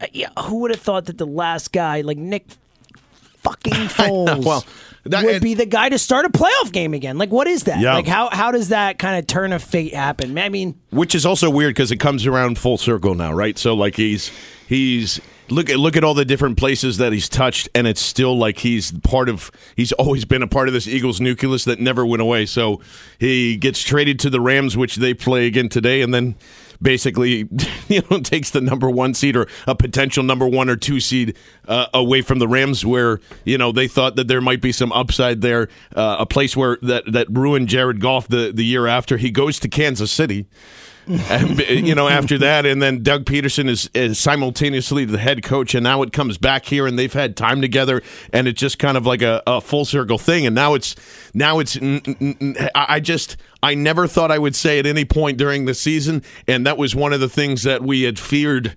Uh, 0.02 0.08
yeah, 0.14 0.30
who 0.40 0.58
would 0.60 0.72
have 0.72 0.82
thought 0.82 1.06
that 1.06 1.18
the 1.18 1.28
last 1.28 1.72
guy 1.72 2.02
like 2.02 2.18
Nick 2.18 2.46
fucking 3.38 3.74
Foles 3.74 4.44
Well, 4.46 4.66
that- 5.06 5.24
would 5.26 5.36
and- 5.36 5.44
be 5.44 5.54
the 5.54 5.66
guy 5.66 5.90
to 5.90 5.98
start 6.00 6.26
a 6.26 6.30
playoff 6.30 6.72
game 6.72 6.94
again? 6.94 7.18
Like, 7.18 7.32
what 7.32 7.48
is 7.48 7.64
that? 7.66 7.80
Yeah. 7.80 7.94
Like, 7.96 8.08
how 8.08 8.30
how 8.32 8.52
does 8.52 8.70
that 8.70 9.00
kind 9.00 9.18
of 9.20 9.28
turn 9.28 9.54
of 9.54 9.62
fate 9.64 9.94
happen? 9.94 10.38
I 10.38 10.50
mean, 10.50 10.80
Which 10.92 11.14
is 11.16 11.26
also 11.26 11.50
weird 11.50 11.72
because 11.76 11.92
it 11.92 11.98
comes 11.98 12.26
around 12.26 12.58
full 12.58 12.78
circle 12.78 13.14
now, 13.16 13.34
right? 13.34 13.58
So 13.58 13.74
like 13.76 13.96
he's 13.96 14.32
he's 14.68 15.20
look 15.54 15.70
at 15.70 15.78
look 15.78 15.96
at 15.96 16.04
all 16.04 16.14
the 16.14 16.26
different 16.26 16.58
places 16.58 16.98
that 16.98 17.14
he's 17.14 17.30
touched, 17.30 17.70
and 17.74 17.88
it's 17.88 18.02
still 18.02 18.38
like 18.38 18.60
he's 18.60 18.92
part 19.00 19.30
of. 19.30 19.52
He's 19.76 19.92
always 19.94 20.26
been 20.26 20.42
a 20.42 20.48
part 20.48 20.68
of 20.68 20.74
this 20.74 20.88
Eagles 20.88 21.22
nucleus 21.22 21.66
that 21.66 21.80
never 21.80 22.06
went 22.06 22.22
away. 22.22 22.46
So 22.46 22.82
he 23.20 23.58
gets 23.58 23.82
traded 23.82 24.20
to 24.22 24.30
the 24.30 24.42
Rams, 24.42 24.76
which 24.76 24.98
they 24.98 25.14
play 25.14 25.48
again 25.48 25.70
today, 25.70 26.02
and 26.02 26.14
then 26.14 26.36
basically 26.82 27.48
you 27.88 28.02
know 28.10 28.20
takes 28.20 28.52
the 28.52 28.62
number 28.62 28.90
one 28.90 29.14
seed 29.14 29.36
or 29.36 29.48
a 29.68 29.76
potential 29.76 30.24
number 30.24 30.48
one 30.48 30.70
or 30.70 30.76
two 30.76 31.00
seed 31.00 31.36
uh, 31.68 31.88
away 31.94 32.22
from 32.22 32.40
the 32.40 32.48
Rams, 32.48 32.86
where 32.86 33.20
you 33.46 33.58
know 33.58 33.72
they 33.72 33.88
thought 33.88 34.16
that 34.16 34.28
there 34.28 34.42
might 34.42 34.62
be 34.62 34.72
some 34.72 34.92
upside 34.92 35.42
there, 35.42 35.70
uh, 35.96 36.18
a 36.20 36.26
place 36.26 36.56
where 36.58 36.78
that 36.82 37.12
that 37.12 37.28
ruined 37.30 37.70
Jared 37.70 38.00
Goff 38.00 38.28
the 38.28 38.52
the 38.54 38.66
year 38.66 38.88
after 38.88 39.18
he 39.18 39.32
goes 39.32 39.60
to 39.62 39.70
Kansas 39.70 40.12
City. 40.12 40.48
You 41.08 41.96
know, 41.96 42.08
after 42.08 42.38
that, 42.40 42.66
and 42.66 42.82
then 42.82 43.04
Doug 43.04 43.26
Pederson 43.26 43.70
is, 43.70 43.90
is 43.94 44.20
simultaneously 44.20 45.06
the 45.06 45.18
head 45.18 45.44
coach, 45.44 45.76
and 45.76 45.84
now 45.84 46.02
it 46.02 46.14
comes 46.14 46.38
back 46.38 46.66
here, 46.66 46.88
and 46.88 46.98
they've 46.98 47.12
had 47.12 47.36
time 47.36 47.62
together, 47.62 48.02
and 48.32 48.48
it's 48.48 48.60
just 48.60 48.80
kind 48.80 48.98
of 48.98 49.06
like 49.06 49.22
a, 49.22 49.42
a 49.46 49.62
full 49.62 49.86
circle 49.86 50.18
thing. 50.18 50.46
And 50.46 50.56
now 50.56 50.74
it's 50.74 50.96
now 51.34 51.60
it's 51.60 51.78
I 52.76 53.00
just 53.00 53.38
I 53.62 53.76
never 53.76 54.08
thought 54.08 54.32
I 54.32 54.40
would 54.40 54.56
say 54.56 54.80
at 54.80 54.86
any 54.86 55.06
point 55.06 55.38
during 55.38 55.66
the 55.66 55.74
season, 55.74 56.24
and 56.48 56.66
that 56.66 56.78
was 56.78 56.96
one 56.96 57.14
of 57.14 57.20
the 57.20 57.30
things 57.30 57.64
that 57.64 57.82
we 57.82 58.04
had 58.04 58.20
feared 58.20 58.76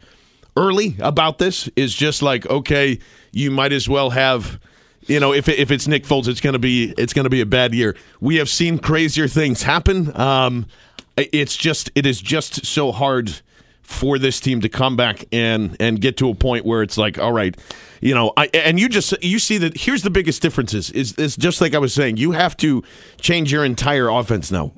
early 0.56 0.96
about 1.00 1.38
this 1.38 1.68
is 1.76 1.94
just 1.94 2.22
like 2.22 2.46
okay, 2.46 2.98
you 3.32 3.50
might 3.50 3.72
as 3.72 3.88
well 3.88 4.10
have 4.10 4.58
you 5.06 5.20
know, 5.20 5.32
if 5.32 5.48
if 5.48 5.70
it's 5.70 5.86
Nick 5.86 6.04
Foles, 6.04 6.26
it's 6.28 6.40
gonna 6.40 6.58
be 6.58 6.92
it's 6.98 7.12
gonna 7.12 7.30
be 7.30 7.40
a 7.40 7.46
bad 7.46 7.74
year. 7.74 7.94
We 8.20 8.36
have 8.36 8.48
seen 8.48 8.78
crazier 8.78 9.28
things 9.28 9.62
happen. 9.62 10.14
Um, 10.18 10.66
it's 11.16 11.56
just 11.56 11.90
it 11.94 12.06
is 12.06 12.20
just 12.20 12.66
so 12.66 12.92
hard 12.92 13.40
for 13.82 14.18
this 14.18 14.40
team 14.40 14.60
to 14.60 14.68
come 14.68 14.96
back 14.96 15.24
and 15.30 15.76
and 15.78 16.00
get 16.00 16.16
to 16.16 16.28
a 16.28 16.34
point 16.34 16.66
where 16.66 16.82
it's 16.82 16.98
like, 16.98 17.18
all 17.18 17.32
right, 17.32 17.56
you 18.00 18.14
know, 18.14 18.32
I 18.36 18.48
and 18.52 18.80
you 18.80 18.88
just 18.88 19.14
you 19.22 19.38
see 19.38 19.58
that 19.58 19.76
here's 19.76 20.02
the 20.02 20.10
biggest 20.10 20.42
differences 20.42 20.90
is 20.90 21.12
is 21.14 21.36
just 21.36 21.60
like 21.60 21.74
I 21.74 21.78
was 21.78 21.94
saying, 21.94 22.16
you 22.16 22.32
have 22.32 22.56
to 22.58 22.82
change 23.20 23.52
your 23.52 23.64
entire 23.64 24.08
offense 24.08 24.50
now. 24.50 24.72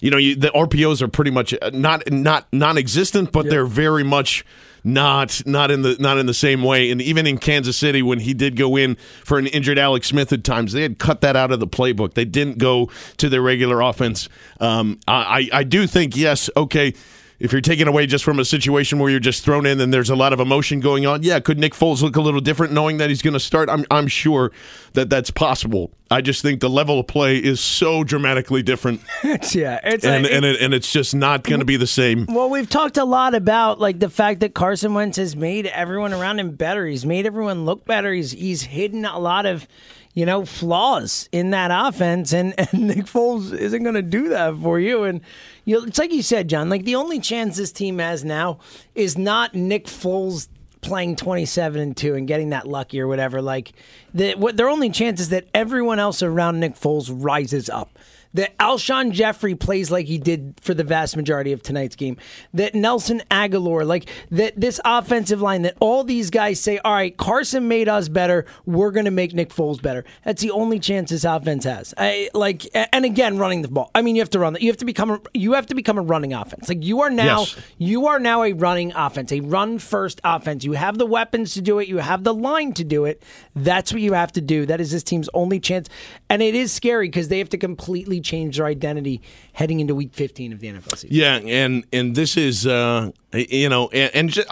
You 0.00 0.10
know, 0.10 0.18
you, 0.18 0.36
the 0.36 0.48
RPOs 0.48 1.00
are 1.00 1.08
pretty 1.08 1.30
much 1.30 1.54
uh, 1.54 1.70
not 1.72 2.10
not 2.10 2.46
non-existent, 2.52 3.32
but 3.32 3.48
they're 3.48 3.66
very 3.66 4.04
much 4.04 4.44
not 4.84 5.44
not 5.46 5.70
in 5.70 5.82
the 5.82 5.96
not 5.98 6.18
in 6.18 6.26
the 6.26 6.34
same 6.34 6.62
way. 6.62 6.90
And 6.90 7.00
even 7.00 7.26
in 7.26 7.38
Kansas 7.38 7.76
City, 7.76 8.02
when 8.02 8.20
he 8.20 8.34
did 8.34 8.56
go 8.56 8.76
in 8.76 8.96
for 9.24 9.38
an 9.38 9.46
injured 9.46 9.78
Alex 9.78 10.08
Smith 10.08 10.32
at 10.32 10.44
times, 10.44 10.72
they 10.72 10.82
had 10.82 10.98
cut 10.98 11.22
that 11.22 11.34
out 11.36 11.50
of 11.50 11.60
the 11.60 11.66
playbook. 11.66 12.14
They 12.14 12.26
didn't 12.26 12.58
go 12.58 12.90
to 13.16 13.28
their 13.28 13.42
regular 13.42 13.80
offense. 13.80 14.28
Um, 14.60 15.00
I 15.08 15.48
I 15.52 15.64
do 15.64 15.86
think 15.86 16.16
yes, 16.16 16.50
okay 16.56 16.94
if 17.38 17.52
you're 17.52 17.60
taken 17.60 17.88
away 17.88 18.06
just 18.06 18.24
from 18.24 18.38
a 18.38 18.44
situation 18.44 18.98
where 18.98 19.10
you're 19.10 19.20
just 19.20 19.44
thrown 19.44 19.66
in 19.66 19.80
and 19.80 19.92
there's 19.92 20.10
a 20.10 20.16
lot 20.16 20.32
of 20.32 20.40
emotion 20.40 20.80
going 20.80 21.06
on, 21.06 21.22
yeah, 21.22 21.40
could 21.40 21.58
Nick 21.58 21.74
Foles 21.74 22.02
look 22.02 22.16
a 22.16 22.20
little 22.20 22.40
different 22.40 22.72
knowing 22.72 22.98
that 22.98 23.08
he's 23.08 23.22
going 23.22 23.34
to 23.34 23.40
start? 23.40 23.68
I'm, 23.68 23.84
I'm 23.90 24.06
sure 24.06 24.52
that 24.92 25.10
that's 25.10 25.30
possible. 25.30 25.92
I 26.10 26.20
just 26.20 26.42
think 26.42 26.60
the 26.60 26.70
level 26.70 27.00
of 27.00 27.06
play 27.06 27.38
is 27.38 27.60
so 27.60 28.04
dramatically 28.04 28.62
different. 28.62 29.00
yeah, 29.52 29.80
it's 29.82 30.04
and 30.04 30.24
like, 30.24 30.32
and, 30.32 30.44
it, 30.44 30.60
and 30.60 30.72
it's 30.72 30.92
just 30.92 31.14
not 31.14 31.42
going 31.42 31.58
to 31.58 31.64
be 31.64 31.76
the 31.76 31.86
same. 31.86 32.26
Well, 32.28 32.50
we've 32.50 32.68
talked 32.68 32.98
a 32.98 33.04
lot 33.04 33.34
about 33.34 33.80
like 33.80 33.98
the 33.98 34.10
fact 34.10 34.40
that 34.40 34.54
Carson 34.54 34.94
Wentz 34.94 35.16
has 35.16 35.34
made 35.34 35.66
everyone 35.66 36.12
around 36.12 36.38
him 36.38 36.52
better. 36.52 36.86
He's 36.86 37.04
made 37.04 37.26
everyone 37.26 37.64
look 37.64 37.84
better. 37.84 38.12
He's 38.12 38.30
he's 38.30 38.62
hidden 38.62 39.04
a 39.04 39.18
lot 39.18 39.46
of 39.46 39.66
you 40.14 40.24
know, 40.24 40.44
flaws 40.44 41.28
in 41.32 41.50
that 41.50 41.70
offense, 41.72 42.32
and, 42.32 42.54
and 42.58 42.88
Nick 42.88 43.06
Foles 43.06 43.52
isn't 43.52 43.82
going 43.82 43.96
to 43.96 44.02
do 44.02 44.28
that 44.30 44.56
for 44.56 44.80
you. 44.80 45.04
And 45.04 45.20
you 45.64 45.78
know, 45.78 45.86
it's 45.86 45.98
like 45.98 46.12
you 46.12 46.22
said, 46.22 46.48
John. 46.48 46.70
Like 46.70 46.84
the 46.84 46.94
only 46.94 47.20
chance 47.20 47.56
this 47.56 47.72
team 47.72 47.98
has 47.98 48.24
now 48.24 48.58
is 48.94 49.18
not 49.18 49.54
Nick 49.54 49.86
Foles 49.86 50.48
playing 50.80 51.16
27 51.16 51.80
and 51.80 51.96
2 51.96 52.14
and 52.14 52.28
getting 52.28 52.50
that 52.50 52.68
lucky 52.68 53.00
or 53.00 53.08
whatever 53.08 53.40
like 53.40 53.72
the 54.12 54.34
what 54.34 54.58
their 54.58 54.68
only 54.68 54.90
chance 54.90 55.18
is 55.18 55.30
that 55.30 55.46
everyone 55.54 55.98
else 55.98 56.22
around 56.22 56.60
Nick 56.60 56.74
Foles 56.74 57.10
rises 57.10 57.70
up 57.70 57.98
that 58.34 58.56
Alshon 58.58 59.12
Jeffery 59.12 59.54
plays 59.54 59.90
like 59.90 60.06
he 60.06 60.18
did 60.18 60.54
for 60.60 60.74
the 60.74 60.84
vast 60.84 61.16
majority 61.16 61.52
of 61.52 61.62
tonight's 61.62 61.96
game, 61.96 62.16
that 62.52 62.74
Nelson 62.74 63.22
Agholor, 63.30 63.86
like 63.86 64.08
that 64.30 64.60
this 64.60 64.80
offensive 64.84 65.40
line, 65.40 65.62
that 65.62 65.76
all 65.80 66.04
these 66.04 66.30
guys 66.30 66.60
say, 66.60 66.78
all 66.78 66.92
right, 66.92 67.16
Carson 67.16 67.68
made 67.68 67.88
us 67.88 68.08
better, 68.08 68.44
we're 68.66 68.90
going 68.90 69.04
to 69.04 69.10
make 69.10 69.34
Nick 69.34 69.50
Foles 69.50 69.80
better. 69.80 70.04
That's 70.24 70.42
the 70.42 70.50
only 70.50 70.78
chance 70.78 71.10
this 71.10 71.24
offense 71.24 71.64
has. 71.64 71.94
I, 71.96 72.30
like, 72.34 72.66
and 72.74 73.04
again, 73.04 73.38
running 73.38 73.62
the 73.62 73.68
ball. 73.68 73.90
I 73.94 74.02
mean, 74.02 74.16
you 74.16 74.22
have 74.22 74.30
to 74.30 74.38
run. 74.38 74.54
That. 74.54 74.62
You 74.62 74.70
have 74.70 74.78
to 74.78 74.84
become. 74.84 75.10
A, 75.10 75.20
you 75.32 75.52
have 75.52 75.66
to 75.66 75.74
become 75.74 75.98
a 75.98 76.02
running 76.02 76.32
offense. 76.32 76.68
Like 76.68 76.82
you 76.82 77.00
are 77.00 77.10
now. 77.10 77.40
Yes. 77.40 77.56
You 77.78 78.06
are 78.08 78.18
now 78.18 78.42
a 78.42 78.52
running 78.52 78.92
offense, 78.94 79.30
a 79.32 79.40
run 79.40 79.78
first 79.78 80.20
offense. 80.24 80.64
You 80.64 80.72
have 80.72 80.98
the 80.98 81.06
weapons 81.06 81.54
to 81.54 81.62
do 81.62 81.78
it. 81.78 81.88
You 81.88 81.98
have 81.98 82.24
the 82.24 82.34
line 82.34 82.72
to 82.74 82.84
do 82.84 83.04
it. 83.04 83.22
That's 83.54 83.92
what 83.92 84.02
you 84.02 84.14
have 84.14 84.32
to 84.32 84.40
do. 84.40 84.66
That 84.66 84.80
is 84.80 84.90
this 84.90 85.02
team's 85.02 85.28
only 85.34 85.60
chance, 85.60 85.88
and 86.28 86.42
it 86.42 86.54
is 86.54 86.72
scary 86.72 87.08
because 87.08 87.28
they 87.28 87.38
have 87.38 87.50
to 87.50 87.58
completely 87.58 88.20
change 88.24 88.56
their 88.56 88.66
identity 88.66 89.20
heading 89.52 89.80
into 89.80 89.94
Week 89.94 90.12
15 90.12 90.52
of 90.52 90.60
the 90.60 90.68
NFL 90.68 90.96
season. 90.96 91.08
Yeah, 91.12 91.36
and 91.36 91.84
and 91.92 92.14
this 92.14 92.36
is 92.36 92.66
uh, 92.66 93.10
you 93.32 93.68
know, 93.68 93.88
and, 93.88 94.14
and 94.14 94.30
just, 94.30 94.48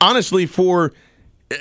honestly 0.00 0.46
for 0.46 0.92
uh, 1.50 1.54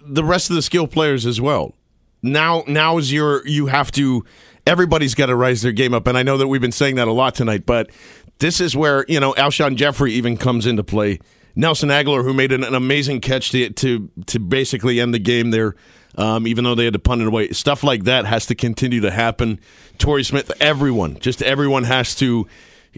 the 0.00 0.24
rest 0.24 0.50
of 0.50 0.56
the 0.56 0.62
skill 0.62 0.86
players 0.86 1.26
as 1.26 1.40
well. 1.40 1.74
Now, 2.22 2.64
now 2.66 2.98
is 2.98 3.12
your 3.12 3.46
you 3.46 3.66
have 3.66 3.90
to. 3.92 4.24
Everybody's 4.66 5.14
got 5.14 5.26
to 5.26 5.36
rise 5.36 5.62
their 5.62 5.72
game 5.72 5.94
up, 5.94 6.06
and 6.06 6.18
I 6.18 6.22
know 6.22 6.36
that 6.36 6.46
we've 6.46 6.60
been 6.60 6.70
saying 6.70 6.96
that 6.96 7.08
a 7.08 7.12
lot 7.12 7.34
tonight. 7.34 7.64
But 7.64 7.90
this 8.38 8.60
is 8.60 8.76
where 8.76 9.04
you 9.08 9.20
know 9.20 9.32
Alshon 9.34 9.76
Jeffery 9.76 10.12
even 10.12 10.36
comes 10.36 10.66
into 10.66 10.84
play. 10.84 11.18
Nelson 11.56 11.88
Agholor, 11.88 12.22
who 12.22 12.32
made 12.32 12.52
an, 12.52 12.62
an 12.62 12.74
amazing 12.74 13.20
catch 13.20 13.50
to, 13.52 13.70
to 13.70 14.10
to 14.26 14.38
basically 14.38 15.00
end 15.00 15.14
the 15.14 15.18
game 15.18 15.50
there 15.50 15.74
um, 16.16 16.46
even 16.46 16.64
though 16.64 16.74
they 16.74 16.84
had 16.84 16.92
to 16.92 16.98
punt 16.98 17.22
it 17.22 17.28
away. 17.28 17.48
Stuff 17.50 17.82
like 17.82 18.04
that 18.04 18.24
has 18.24 18.46
to 18.46 18.54
continue 18.54 19.00
to 19.00 19.10
happen. 19.10 19.60
Torrey 19.98 20.24
Smith, 20.24 20.50
everyone, 20.60 21.18
just 21.18 21.42
everyone 21.42 21.84
has 21.84 22.14
to 22.16 22.46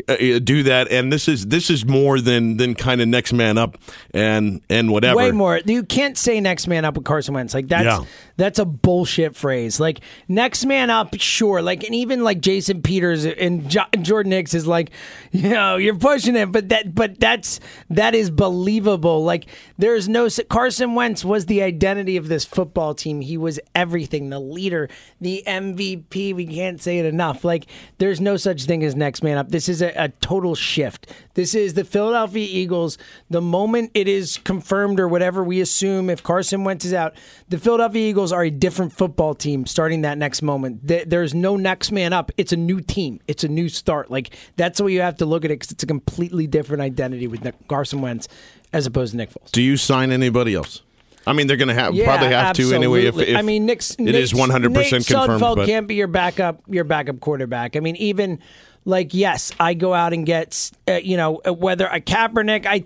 Uh, 0.08 0.12
uh, 0.12 0.38
do 0.38 0.62
that. 0.62 0.90
And 0.90 1.12
this 1.12 1.28
is 1.28 1.46
this 1.46 1.68
is 1.68 1.84
more 1.84 2.18
than 2.18 2.56
than 2.56 2.74
kind 2.74 3.02
of 3.02 3.08
next 3.08 3.32
man 3.34 3.58
up 3.58 3.76
and 4.14 4.62
and 4.70 4.90
whatever. 4.90 5.16
Way 5.16 5.32
more. 5.32 5.60
You 5.66 5.82
can't 5.82 6.16
say 6.16 6.40
next 6.40 6.66
man 6.66 6.86
up 6.86 6.94
with 6.94 7.04
Carson 7.04 7.34
Wentz. 7.34 7.52
Like 7.52 7.68
that's 7.68 7.84
yeah. 7.84 8.04
that's 8.38 8.58
a 8.58 8.64
bullshit 8.64 9.36
phrase. 9.36 9.78
Like 9.78 10.00
next 10.28 10.64
man 10.64 10.88
up 10.88 11.14
sure. 11.18 11.60
Like 11.60 11.84
and 11.84 11.94
even 11.94 12.24
like 12.24 12.40
Jason 12.40 12.80
Peters 12.80 13.26
and 13.26 13.68
jo- 13.68 13.84
Jordan 14.00 14.32
Hicks 14.32 14.54
is 14.54 14.66
like 14.66 14.92
you 15.30 15.50
know 15.50 15.76
you're 15.76 15.98
pushing 15.98 16.36
it. 16.36 16.50
But 16.50 16.70
that 16.70 16.94
but 16.94 17.20
that's 17.20 17.60
that 17.90 18.14
is 18.14 18.30
believable. 18.30 19.22
Like 19.24 19.44
there's 19.76 20.08
no 20.08 20.28
Carson 20.48 20.94
Wentz 20.94 21.22
was 21.22 21.46
the 21.46 21.62
identity 21.62 22.16
of 22.16 22.28
this 22.28 22.46
football 22.46 22.94
team. 22.94 23.20
He 23.20 23.36
was 23.36 23.60
everything. 23.74 24.30
The 24.30 24.40
leader 24.40 24.88
the 25.20 25.42
MVP 25.46 26.34
we 26.34 26.46
can't 26.46 26.80
say 26.80 26.98
it 26.98 27.04
enough. 27.04 27.44
Like 27.44 27.66
there's 27.98 28.22
no 28.22 28.38
such 28.38 28.64
thing 28.64 28.82
as 28.82 28.96
next 28.96 29.22
man 29.22 29.36
up. 29.36 29.50
This 29.50 29.68
is 29.68 29.81
a, 29.82 30.04
a, 30.04 30.08
total 30.08 30.54
shift. 30.54 31.12
This 31.34 31.54
is 31.54 31.74
the 31.74 31.84
Philadelphia 31.84 32.46
Eagles. 32.48 32.98
The 33.28 33.40
moment 33.40 33.90
it 33.94 34.08
is 34.08 34.38
confirmed 34.44 35.00
or 35.00 35.08
whatever 35.08 35.44
we 35.44 35.60
assume, 35.60 36.08
if 36.08 36.22
Carson 36.22 36.64
Wentz 36.64 36.84
is 36.84 36.94
out, 36.94 37.14
the 37.48 37.58
Philadelphia 37.58 38.08
Eagles 38.08 38.32
are 38.32 38.44
a 38.44 38.50
different 38.50 38.92
football 38.92 39.34
team 39.34 39.66
starting 39.66 40.02
that 40.02 40.18
next 40.18 40.42
moment. 40.42 40.80
There's 40.86 41.34
no 41.34 41.56
next 41.56 41.92
man 41.92 42.12
up. 42.12 42.30
It's 42.36 42.52
a 42.52 42.56
new 42.56 42.80
team. 42.80 43.20
It's 43.26 43.44
a 43.44 43.48
new 43.48 43.68
start. 43.68 44.10
Like 44.10 44.34
that's 44.56 44.78
the 44.78 44.84
way 44.84 44.92
you 44.92 45.00
have 45.00 45.16
to 45.16 45.26
look 45.26 45.44
at 45.44 45.50
it 45.50 45.54
because 45.60 45.72
it's 45.72 45.82
a 45.82 45.86
completely 45.86 46.46
different 46.46 46.82
identity 46.82 47.26
with 47.26 47.46
Carson 47.68 48.00
Wentz 48.00 48.28
as 48.72 48.86
opposed 48.86 49.12
to 49.12 49.16
Nick 49.18 49.30
Foles. 49.30 49.50
Do 49.50 49.62
you 49.62 49.76
sign 49.76 50.12
anybody 50.12 50.54
else? 50.54 50.82
I 51.26 51.32
mean, 51.32 51.46
they're 51.46 51.56
going 51.56 51.68
to 51.68 51.74
have 51.74 51.94
yeah, 51.94 52.04
probably 52.04 52.28
have 52.28 52.46
absolutely. 52.46 52.72
to 52.72 52.76
anyway. 52.76 53.04
If, 53.06 53.18
if 53.18 53.36
I 53.36 53.42
mean, 53.42 53.66
Nick's, 53.66 53.92
it 53.92 54.00
Nick's, 54.00 54.18
is 54.18 54.34
one 54.34 54.50
hundred 54.50 54.74
percent 54.74 55.06
confirmed. 55.06 55.40
Sudfeld 55.40 55.56
but. 55.56 55.66
can't 55.66 55.86
be 55.86 55.94
your 55.94 56.08
backup, 56.08 56.62
your 56.68 56.84
backup 56.84 57.20
quarterback. 57.20 57.76
I 57.76 57.80
mean, 57.80 57.96
even 57.96 58.40
like 58.84 59.14
yes, 59.14 59.52
I 59.60 59.74
go 59.74 59.94
out 59.94 60.12
and 60.12 60.26
get 60.26 60.70
uh, 60.88 60.94
you 60.94 61.16
know 61.16 61.40
uh, 61.46 61.52
whether 61.52 61.86
a 61.86 62.00
Kaepernick. 62.00 62.66
I 62.66 62.84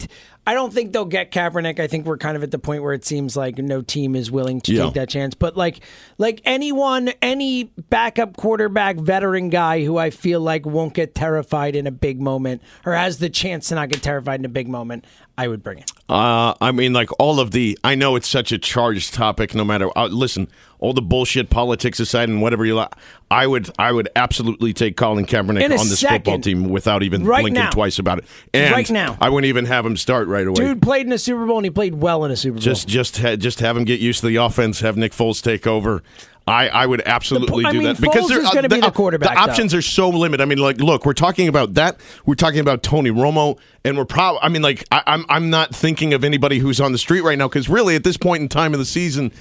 I 0.48 0.54
don't 0.54 0.72
think 0.72 0.92
they'll 0.92 1.04
get 1.04 1.32
Kaepernick. 1.32 1.80
I 1.80 1.88
think 1.88 2.06
we're 2.06 2.18
kind 2.18 2.36
of 2.36 2.44
at 2.44 2.52
the 2.52 2.58
point 2.58 2.84
where 2.84 2.92
it 2.92 3.04
seems 3.04 3.36
like 3.36 3.58
no 3.58 3.82
team 3.82 4.14
is 4.14 4.30
willing 4.30 4.60
to 4.62 4.72
yeah. 4.72 4.84
take 4.84 4.94
that 4.94 5.08
chance. 5.08 5.34
But 5.34 5.56
like 5.56 5.80
like 6.18 6.40
anyone, 6.44 7.08
any 7.20 7.64
backup 7.90 8.36
quarterback, 8.36 8.96
veteran 8.96 9.50
guy 9.50 9.84
who 9.84 9.96
I 9.96 10.10
feel 10.10 10.40
like 10.40 10.64
won't 10.64 10.94
get 10.94 11.14
terrified 11.16 11.74
in 11.74 11.86
a 11.86 11.90
big 11.90 12.20
moment 12.20 12.62
or 12.84 12.94
has 12.94 13.18
the 13.18 13.28
chance 13.28 13.68
to 13.68 13.74
not 13.74 13.88
get 13.88 14.02
terrified 14.02 14.40
in 14.40 14.44
a 14.44 14.50
big 14.50 14.68
moment, 14.68 15.04
I 15.38 15.48
would 15.48 15.62
bring 15.62 15.78
it. 15.78 15.90
Uh, 16.08 16.54
I 16.60 16.72
mean, 16.72 16.92
like 16.92 17.10
all 17.18 17.40
of 17.40 17.50
the. 17.50 17.78
I 17.84 17.94
know 17.94 18.16
it's 18.16 18.28
such 18.28 18.52
a 18.52 18.58
charged 18.58 19.12
topic. 19.12 19.54
No 19.54 19.64
matter. 19.64 19.90
Uh, 19.96 20.06
listen, 20.06 20.48
all 20.78 20.94
the 20.94 21.02
bullshit 21.02 21.50
politics 21.50 22.00
aside 22.00 22.28
and 22.28 22.40
whatever 22.40 22.64
you 22.64 22.74
like, 22.74 22.94
I 23.30 23.46
would. 23.46 23.70
I 23.78 23.92
would 23.92 24.08
absolutely 24.16 24.72
take 24.72 24.96
Colin 24.96 25.26
Kaepernick 25.26 25.62
on 25.62 25.70
this 25.70 26.00
second, 26.00 26.16
football 26.18 26.40
team 26.40 26.68
without 26.70 27.02
even 27.02 27.24
right 27.24 27.42
blinking 27.42 27.64
now. 27.64 27.70
twice 27.70 27.98
about 27.98 28.18
it. 28.18 28.24
And 28.54 28.72
right 28.72 28.90
now, 28.90 29.18
I 29.20 29.28
wouldn't 29.28 29.48
even 29.48 29.66
have 29.66 29.84
him 29.84 29.96
start 29.96 30.26
right 30.28 30.46
away. 30.46 30.54
Dude 30.56 30.80
played 30.80 31.06
in 31.06 31.12
a 31.12 31.18
Super 31.18 31.44
Bowl 31.44 31.58
and 31.58 31.66
he 31.66 31.70
played 31.70 31.96
well 31.96 32.24
in 32.24 32.30
a 32.30 32.36
Super 32.36 32.54
Bowl. 32.54 32.62
Just, 32.62 32.88
just, 32.88 33.18
ha- 33.18 33.36
just 33.36 33.60
have 33.60 33.76
him 33.76 33.84
get 33.84 34.00
used 34.00 34.20
to 34.20 34.26
the 34.28 34.36
offense. 34.36 34.80
Have 34.80 34.96
Nick 34.96 35.12
Foles 35.12 35.42
take 35.42 35.66
over. 35.66 36.02
I, 36.48 36.68
I 36.68 36.86
would 36.86 37.02
absolutely 37.04 37.64
the, 37.64 37.70
do 37.72 37.78
mean, 37.78 37.86
that 37.88 38.00
because 38.00 38.28
they're 38.28 38.44
uh, 38.44 38.52
going 38.52 38.62
to 38.62 38.68
be 38.68 38.80
the 38.80 38.86
uh, 38.86 38.90
quarterback. 38.90 39.34
The 39.34 39.40
options 39.40 39.72
though. 39.72 39.78
are 39.78 39.82
so 39.82 40.08
limited. 40.10 40.42
I 40.42 40.46
mean, 40.46 40.58
like, 40.58 40.78
look, 40.78 41.04
we're 41.04 41.12
talking 41.12 41.48
about 41.48 41.74
that. 41.74 41.98
We're 42.24 42.36
talking 42.36 42.60
about 42.60 42.84
Tony 42.84 43.10
Romo, 43.10 43.58
and 43.84 43.98
we're 43.98 44.04
probably. 44.04 44.40
I 44.42 44.48
mean, 44.48 44.62
like, 44.62 44.84
I, 44.92 45.02
I'm 45.08 45.26
I'm 45.28 45.50
not 45.50 45.74
thinking 45.74 46.14
of 46.14 46.22
anybody 46.22 46.58
who's 46.58 46.80
on 46.80 46.92
the 46.92 46.98
street 46.98 47.22
right 47.22 47.36
now 47.36 47.48
because 47.48 47.68
really, 47.68 47.96
at 47.96 48.04
this 48.04 48.16
point 48.16 48.42
in 48.42 48.48
time 48.48 48.74
of 48.74 48.78
the 48.78 48.84
season, 48.84 49.32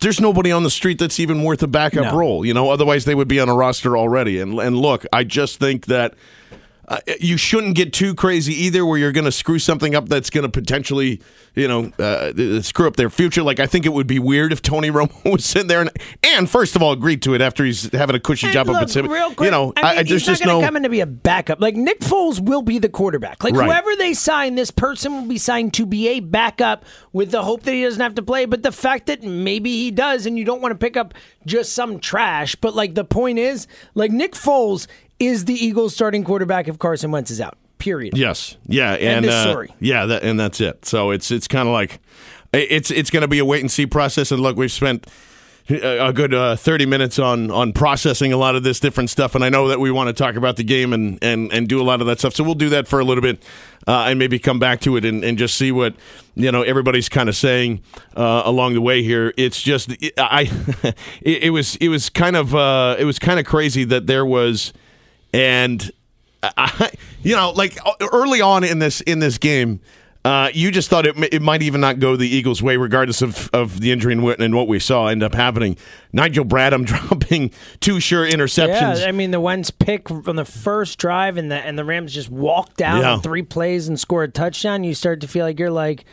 there's 0.00 0.20
nobody 0.20 0.50
on 0.50 0.64
the 0.64 0.70
street 0.70 0.98
that's 0.98 1.20
even 1.20 1.44
worth 1.44 1.62
a 1.62 1.68
backup 1.68 2.06
no. 2.06 2.16
role. 2.16 2.44
You 2.44 2.54
know, 2.54 2.70
otherwise 2.70 3.04
they 3.04 3.14
would 3.14 3.28
be 3.28 3.38
on 3.38 3.48
a 3.48 3.54
roster 3.54 3.96
already. 3.96 4.40
And 4.40 4.58
and 4.58 4.76
look, 4.76 5.06
I 5.12 5.22
just 5.22 5.60
think 5.60 5.86
that 5.86 6.14
uh, 6.88 6.98
you 7.20 7.36
shouldn't 7.36 7.74
get 7.76 7.92
too 7.92 8.14
crazy 8.14 8.54
either, 8.64 8.84
where 8.84 8.98
you're 8.98 9.12
going 9.12 9.26
to 9.26 9.30
screw 9.32 9.58
something 9.58 9.94
up 9.94 10.08
that's 10.08 10.30
going 10.30 10.42
to 10.44 10.48
potentially, 10.48 11.20
you 11.54 11.68
know, 11.68 11.92
uh, 11.98 12.62
screw 12.62 12.86
up 12.88 12.96
their 12.96 13.10
future. 13.10 13.42
Like 13.42 13.60
I 13.60 13.66
think 13.66 13.84
it 13.84 13.92
would 13.92 14.06
be 14.06 14.18
weird 14.18 14.52
if 14.52 14.62
Tony 14.62 14.90
Romo 14.92 15.30
was 15.32 15.44
sitting 15.44 15.68
there 15.68 15.82
and, 15.82 15.90
and 16.22 16.48
first 16.48 16.74
of 16.76 16.82
all 16.82 16.92
agreed 16.92 17.20
to 17.22 17.34
it 17.34 17.40
after 17.42 17.62
he's 17.64 17.92
having 17.92 18.16
a 18.16 18.20
cushy 18.20 18.46
And 18.46 18.54
job 18.54 18.70
up 18.70 18.80
at 18.82 18.90
Sim- 18.90 19.06
real 19.08 19.34
quick, 19.34 19.46
You 19.46 19.50
know, 19.50 19.72
I 19.76 19.96
mean, 19.96 20.06
he's 20.06 20.24
just 20.24 20.42
going 20.42 20.62
no. 20.62 20.70
to 20.70 20.80
to 20.82 20.88
be 20.88 21.00
a 21.00 21.06
backup. 21.06 21.60
Like 21.60 21.76
Nick 21.76 22.00
Foles 22.00 22.40
will 22.40 22.62
be 22.62 22.78
the 22.78 22.88
quarterback. 22.88 23.44
Like 23.44 23.54
Right. 23.54 23.66
whoever 23.66 23.94
they 23.96 24.14
sign, 24.14 24.54
this 24.54 24.70
person 24.70 25.12
will 25.12 25.26
be 25.26 25.38
signed 25.38 25.74
to 25.74 25.84
be 25.84 26.08
a 26.08 26.20
backup 26.20 26.84
with 27.12 27.30
the 27.30 27.42
hope 27.42 27.64
that 27.64 27.72
he 27.74 27.82
doesn't 27.82 28.00
have 28.00 28.14
to 28.14 28.22
play. 28.22 28.46
But 28.46 28.62
the 28.62 28.72
fact 28.72 29.06
that 29.06 29.22
maybe 29.22 29.70
he 29.76 29.90
does, 29.90 30.24
and 30.24 30.38
you 30.38 30.44
don't 30.44 30.62
want 30.62 30.72
to 30.72 30.78
pick 30.78 30.96
up 30.96 31.12
just 31.44 31.72
some 31.74 31.98
trash. 31.98 32.54
But 32.54 32.74
like 32.74 32.94
the 32.94 33.04
point 33.04 33.38
is, 33.38 33.66
like 33.94 34.10
Nick 34.10 34.32
Foles 34.32 34.86
is 35.18 35.44
the 35.44 35.54
Eagles' 35.54 35.94
starting 35.94 36.24
quarterback 36.24 36.68
if 36.68 36.78
Carson 36.78 37.10
Wentz 37.10 37.30
is 37.30 37.40
out. 37.40 37.56
Period. 37.78 38.16
Yes. 38.16 38.56
Yeah. 38.66 38.92
And 38.94 39.26
uh, 39.26 39.64
yeah, 39.80 40.06
that, 40.06 40.22
and 40.24 40.38
that's 40.38 40.60
it. 40.60 40.84
So 40.84 41.10
it's 41.10 41.30
it's 41.30 41.46
kind 41.46 41.68
of 41.68 41.72
like 41.72 42.00
it's 42.52 42.90
it's 42.90 43.10
going 43.10 43.20
to 43.22 43.28
be 43.28 43.38
a 43.38 43.44
wait 43.44 43.60
and 43.60 43.70
see 43.70 43.86
process. 43.86 44.32
And 44.32 44.42
look, 44.42 44.56
we've 44.56 44.72
spent 44.72 45.06
a 45.70 46.08
a 46.08 46.12
good 46.12 46.32
uh, 46.32 46.56
30 46.56 46.86
minutes 46.86 47.18
on 47.18 47.50
on 47.50 47.72
processing 47.72 48.32
a 48.32 48.36
lot 48.36 48.56
of 48.56 48.62
this 48.62 48.80
different 48.80 49.10
stuff 49.10 49.34
and 49.34 49.44
I 49.44 49.48
know 49.48 49.68
that 49.68 49.80
we 49.80 49.90
want 49.90 50.08
to 50.08 50.12
talk 50.12 50.36
about 50.36 50.56
the 50.56 50.64
game 50.64 50.92
and 50.92 51.18
and 51.22 51.52
and 51.52 51.68
do 51.68 51.80
a 51.80 51.84
lot 51.84 52.00
of 52.00 52.06
that 52.06 52.18
stuff 52.18 52.34
so 52.34 52.42
we'll 52.44 52.54
do 52.54 52.70
that 52.70 52.88
for 52.88 53.00
a 53.00 53.04
little 53.04 53.22
bit 53.22 53.42
uh, 53.86 54.06
and 54.08 54.18
maybe 54.18 54.38
come 54.38 54.58
back 54.58 54.80
to 54.80 54.96
it 54.96 55.04
and, 55.04 55.22
and 55.24 55.36
just 55.36 55.56
see 55.56 55.70
what 55.70 55.94
you 56.34 56.50
know 56.50 56.62
everybody's 56.62 57.08
kind 57.08 57.28
of 57.28 57.36
saying 57.36 57.82
uh, 58.16 58.42
along 58.44 58.74
the 58.74 58.80
way 58.80 59.02
here 59.02 59.34
it's 59.36 59.60
just 59.60 59.90
I 60.16 60.50
it, 61.20 61.44
it 61.44 61.50
was 61.50 61.76
it 61.76 61.88
was 61.88 62.08
kind 62.08 62.36
of 62.36 62.54
uh, 62.54 62.96
it 62.98 63.04
was 63.04 63.18
kind 63.18 63.38
of 63.38 63.46
crazy 63.46 63.84
that 63.84 64.06
there 64.06 64.24
was 64.24 64.72
and 65.32 65.90
I, 66.42 66.90
you 67.22 67.34
know, 67.36 67.50
like 67.50 67.78
early 68.12 68.40
on 68.40 68.64
in 68.64 68.78
this 68.78 69.00
in 69.02 69.18
this 69.18 69.38
game, 69.38 69.80
uh, 70.24 70.50
you 70.52 70.70
just 70.70 70.90
thought 70.90 71.06
it, 71.06 71.16
it 71.32 71.40
might 71.42 71.62
even 71.62 71.80
not 71.80 72.00
go 72.00 72.16
the 72.16 72.28
Eagles' 72.28 72.62
way, 72.62 72.76
regardless 72.76 73.22
of, 73.22 73.48
of 73.52 73.80
the 73.80 73.92
injury 73.92 74.12
and 74.12 74.22
what, 74.22 74.40
and 74.40 74.54
what 74.54 74.68
we 74.68 74.78
saw 74.78 75.06
end 75.06 75.22
up 75.22 75.34
happening. 75.34 75.76
Nigel 76.12 76.44
Bradham 76.44 76.84
dropping 77.10 77.50
two 77.80 78.00
sure 78.00 78.26
interceptions. 78.28 79.00
Yeah, 79.00 79.06
I 79.08 79.12
mean 79.12 79.30
the 79.30 79.40
Wentz 79.40 79.70
pick 79.70 80.10
on 80.10 80.36
the 80.36 80.44
first 80.44 80.98
drive, 80.98 81.36
and 81.36 81.50
the 81.50 81.56
and 81.56 81.78
the 81.78 81.84
Rams 81.84 82.12
just 82.12 82.30
walked 82.30 82.76
down 82.76 83.00
Yeah. 83.00 83.18
three 83.18 83.42
plays 83.42 83.88
and 83.88 83.98
scored 83.98 84.30
a 84.30 84.32
touchdown. 84.32 84.84
You 84.84 84.94
start 84.94 85.20
to 85.22 85.28
feel 85.28 85.44
like 85.44 85.58
you're 85.58 85.70
like, 85.70 86.04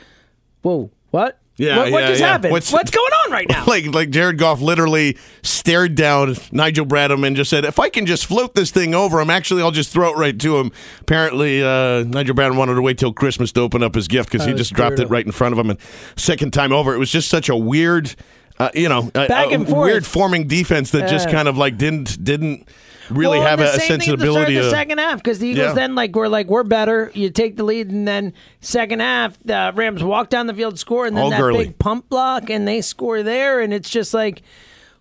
whoa, 0.62 0.92
what? 1.12 1.40
Yeah, 1.58 1.78
what, 1.78 1.92
what 1.94 2.02
yeah, 2.02 2.08
just 2.10 2.22
yeah. 2.22 2.28
happened? 2.28 2.52
What's- 2.52 2.72
What's, 2.72 2.92
going 2.92 3.12
on 3.26 3.32
right 3.32 3.48
now? 3.48 3.64
like 3.68 3.86
like 3.88 4.10
Jared 4.10 4.38
Goff 4.38 4.60
literally 4.60 5.18
stared 5.42 5.96
down 5.96 6.36
Nigel 6.52 6.86
Bradham 6.86 7.26
and 7.26 7.36
just 7.36 7.50
said, 7.50 7.64
"If 7.64 7.80
I 7.80 7.90
can 7.90 8.06
just 8.06 8.26
float 8.26 8.56
this 8.56 8.72
thing 8.72 8.94
over 8.94 9.22
him, 9.22 9.30
actually, 9.30 9.62
I'll 9.62 9.72
just 9.72 9.92
throw 9.92 10.12
it 10.12 10.18
right 10.18 10.38
to 10.38 10.58
him." 10.58 10.72
Apparently, 11.00 11.64
uh, 11.64 12.04
Nigel 12.04 12.36
Bradham 12.36 12.58
wanted 12.58 12.76
to 12.76 12.82
wait 12.82 12.98
till 12.98 13.14
Christmas 13.14 13.52
to 13.54 13.62
open 13.62 13.84
up 13.84 13.96
his 13.96 14.08
gift 14.08 14.32
because 14.32 14.46
he 14.46 14.54
just 14.54 14.74
dropped 14.74 15.00
it 15.00 15.10
right 15.10 15.26
in 15.26 15.32
front 15.32 15.54
of 15.54 15.60
him. 15.60 15.70
And 15.70 15.80
second 16.18 16.52
time 16.52 16.74
over, 16.74 16.94
it 16.94 16.98
was 16.98 17.10
just 17.10 17.30
such 17.30 17.48
a 17.48 17.56
weird, 17.56 18.16
uh, 18.60 18.70
you 18.74 18.90
know, 18.90 19.04
Back 19.14 19.30
a 19.30 19.54
and 19.54 19.68
forth. 19.68 19.86
weird 19.86 20.06
forming 20.06 20.48
defense 20.48 20.92
that 20.92 21.10
just 21.10 21.30
kind 21.30 21.48
of 21.48 21.58
like 21.58 21.78
didn't 21.78 22.22
didn't 22.22 22.68
really 23.10 23.40
well, 23.40 23.48
have 23.48 23.60
the 23.60 23.66
a, 23.66 23.76
a 23.76 23.80
same 23.80 23.80
thing 23.80 23.94
at 23.94 23.98
the 23.98 24.04
start 24.04 24.20
sensibility 24.20 24.58
of 24.58 24.66
the 24.66 24.72
second 24.72 24.98
half 24.98 25.22
because 25.24 25.40
the 25.40 25.48
Eagles 25.48 25.68
Yeah. 25.68 25.74
then 25.74 25.96
like 25.96 26.16
we're 26.16 26.28
like 26.28 26.48
we're 26.48 26.64
better. 26.64 27.12
You 27.14 27.30
take 27.30 27.58
the 27.58 27.64
lead, 27.64 27.90
and 27.92 28.08
then 28.08 28.34
second 28.62 29.00
half 29.02 29.38
the 29.44 29.72
Rams 29.76 30.04
walk 30.04 30.30
down 30.30 30.48
the 30.48 30.54
field, 30.54 30.80
score, 30.80 31.06
and 31.06 31.16
then 31.16 31.24
All 31.26 31.30
that 31.30 31.40
Gurley. 31.40 31.66
big 31.66 31.80
pump 31.80 32.10
block, 32.10 32.50
and 32.50 32.68
they 32.68 32.82
score 32.82 33.24
there, 33.24 33.60
and 33.62 33.74
it's 33.74 33.90
just 33.90 34.14
like. 34.14 34.42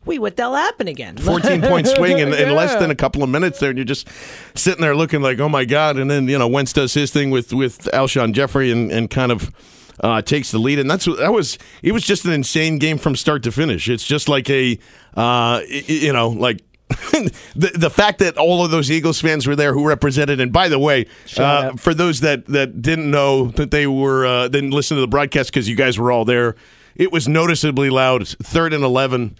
Wait, 0.07 0.19
what 0.19 0.37
the 0.37 0.43
hell 0.43 0.55
happened 0.55 0.91
again? 0.91 1.17
14 1.19 1.63
point 1.63 1.87
swing 1.89 2.19
in, 2.19 2.31
in 2.35 2.55
less 2.55 2.79
than 2.79 2.91
a 2.91 2.95
couple 2.95 3.23
of 3.23 3.31
minutes 3.31 3.59
there, 3.59 3.71
and 3.71 3.79
you're 3.79 3.87
just 3.87 4.07
sitting 4.55 4.83
there 4.83 4.95
looking 4.95 5.23
like, 5.23 5.41
oh 5.41 5.49
my 5.49 5.65
God. 5.65 5.97
And 5.97 6.11
then, 6.11 6.29
you 6.29 6.39
know, 6.39 6.47
Wentz 6.47 6.75
does 6.75 6.93
his 6.93 7.11
thing 7.11 7.31
with, 7.31 7.55
with 7.55 7.85
Alshon 7.91 8.35
Jeffery 8.35 8.71
and, 8.71 8.93
and 8.93 9.09
kind 9.09 9.33
of 9.33 9.51
uh, 10.01 10.21
takes 10.21 10.51
the 10.51 10.59
lead. 10.59 10.79
And 10.79 10.91
that's 10.91 11.07
what 11.07 11.17
that 11.21 11.33
was, 11.33 11.57
it 11.83 11.93
was 11.93 12.05
just 12.05 12.27
an 12.27 12.33
insane 12.33 12.77
game 12.79 12.99
from 12.99 13.17
start 13.17 13.43
to 13.45 13.51
finish. 13.51 13.89
It's 13.89 14.07
just 14.07 14.29
like 14.29 14.51
a, 14.51 14.79
uh, 15.17 15.63
you 15.71 16.13
know, 16.13 16.29
like. 16.29 16.61
the 17.57 17.73
the 17.75 17.91
fact 17.91 18.19
that 18.19 18.37
all 18.37 18.65
of 18.65 18.71
those 18.71 18.91
Eagles 18.91 19.21
fans 19.21 19.47
were 19.47 19.57
there 19.57 19.73
who 19.73 19.87
represented, 19.87 20.41
and 20.41 20.53
by 20.53 20.69
the 20.69 20.79
way, 20.79 21.07
uh, 21.39 21.73
for 21.77 21.95
those 21.95 22.21
that, 22.21 22.47
that 22.47 22.83
didn't 22.83 23.11
know 23.11 23.47
that 23.53 23.71
they 23.71 23.87
were 23.87 24.27
uh, 24.27 24.49
didn't 24.49 24.73
listen 24.73 24.97
to 24.97 25.01
the 25.01 25.09
broadcast 25.09 25.51
because 25.51 25.69
you 25.69 25.77
guys 25.77 25.99
were 25.99 26.13
all 26.13 26.25
there, 26.25 26.57
it 26.95 27.11
was 27.11 27.27
noticeably 27.27 27.89
loud. 27.89 28.29
Third 28.29 28.75
and 28.75 28.85
eleven, 28.85 29.37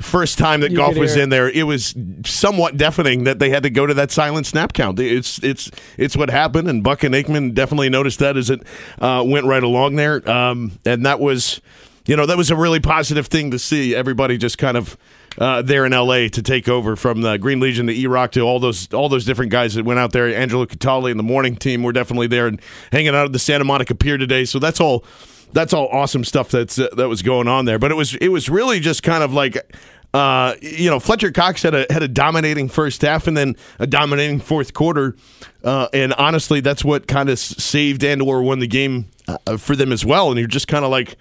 first 0.00 0.38
time 0.38 0.60
that 0.60 0.72
You 0.72 0.76
golf 0.76 0.96
was 0.96 1.16
in 1.16 1.28
there, 1.28 1.48
it 1.48 1.64
was 1.64 1.94
somewhat 2.24 2.76
deafening 2.76 3.24
that 3.24 3.38
they 3.38 3.50
had 3.50 3.62
to 3.62 3.70
go 3.70 3.86
to 3.86 3.94
that 3.94 4.10
silent 4.10 4.46
snap 4.46 4.72
count. 4.72 4.98
It's 4.98 5.42
it's 5.44 5.70
it's 5.96 6.16
what 6.16 6.30
happened, 6.30 6.68
and 6.68 6.82
Buck 6.82 7.04
and 7.04 7.14
Aikman 7.14 7.54
definitely 7.54 7.90
noticed 7.90 8.18
that 8.18 8.36
as 8.36 8.50
it 8.50 8.62
uh, 9.00 9.22
went 9.24 9.46
right 9.46 9.62
along 9.62 9.96
there, 9.96 10.28
um, 10.28 10.72
and 10.84 11.06
that 11.06 11.20
was. 11.20 11.60
You 12.06 12.16
know 12.16 12.24
that 12.24 12.38
was 12.38 12.50
a 12.50 12.56
really 12.56 12.80
positive 12.80 13.26
thing 13.26 13.50
to 13.50 13.58
see. 13.58 13.94
Everybody 13.94 14.38
just 14.38 14.56
kind 14.56 14.78
of 14.78 14.96
uh, 15.38 15.62
there 15.62 15.86
in 15.86 15.92
L.A. 15.92 16.28
to 16.28 16.42
take 16.42 16.68
over 16.68 16.96
from 16.96 17.22
the 17.22 17.36
Green 17.36 17.60
Legion 17.60 17.86
to 17.86 17.92
E-Rock 17.92 18.32
to 18.32 18.40
all 18.40 18.58
those 18.58 18.92
all 18.92 19.08
those 19.08 19.24
different 19.24 19.52
guys 19.52 19.74
that 19.74 19.84
went 19.84 19.98
out 19.98 20.12
there. 20.12 20.28
Angelo 20.34 20.66
Cataldi 20.66 21.10
and 21.10 21.18
the 21.18 21.24
morning 21.24 21.56
team 21.56 21.82
were 21.82 21.92
definitely 21.92 22.26
there 22.26 22.46
and 22.46 22.60
hanging 22.92 23.14
out 23.14 23.26
at 23.26 23.32
the 23.32 23.38
Santa 23.38 23.64
Monica 23.64 23.94
Pier 23.94 24.18
today. 24.18 24.44
So 24.44 24.58
that's 24.58 24.80
all 24.80 25.04
that's 25.52 25.72
all 25.72 25.88
awesome 25.88 26.24
stuff 26.24 26.50
that's 26.50 26.78
uh, 26.78 26.88
that 26.96 27.08
was 27.08 27.22
going 27.22 27.48
on 27.48 27.64
there. 27.64 27.78
But 27.78 27.90
it 27.90 27.94
was 27.94 28.14
it 28.16 28.28
was 28.28 28.48
really 28.48 28.80
just 28.80 29.02
kind 29.02 29.22
of 29.22 29.32
like 29.32 29.56
uh, 30.12 30.54
you 30.60 30.90
know 30.90 31.00
Fletcher 31.00 31.30
Cox 31.30 31.62
had 31.62 31.74
a 31.74 31.86
had 31.90 32.02
a 32.02 32.08
dominating 32.08 32.68
first 32.68 33.02
half 33.02 33.26
and 33.26 33.36
then 33.36 33.56
a 33.78 33.86
dominating 33.86 34.40
fourth 34.40 34.74
quarter, 34.74 35.16
uh, 35.64 35.88
and 35.92 36.12
honestly 36.14 36.60
that's 36.60 36.84
what 36.84 37.06
kind 37.06 37.28
of 37.28 37.38
saved 37.38 38.02
and 38.02 38.22
or 38.22 38.42
won 38.42 38.58
the 38.58 38.66
game 38.66 39.06
uh, 39.28 39.56
for 39.56 39.76
them 39.76 39.92
as 39.92 40.04
well. 40.04 40.30
And 40.30 40.38
you're 40.38 40.48
just 40.48 40.68
kind 40.68 40.84
of 40.84 40.90
like. 40.90 41.16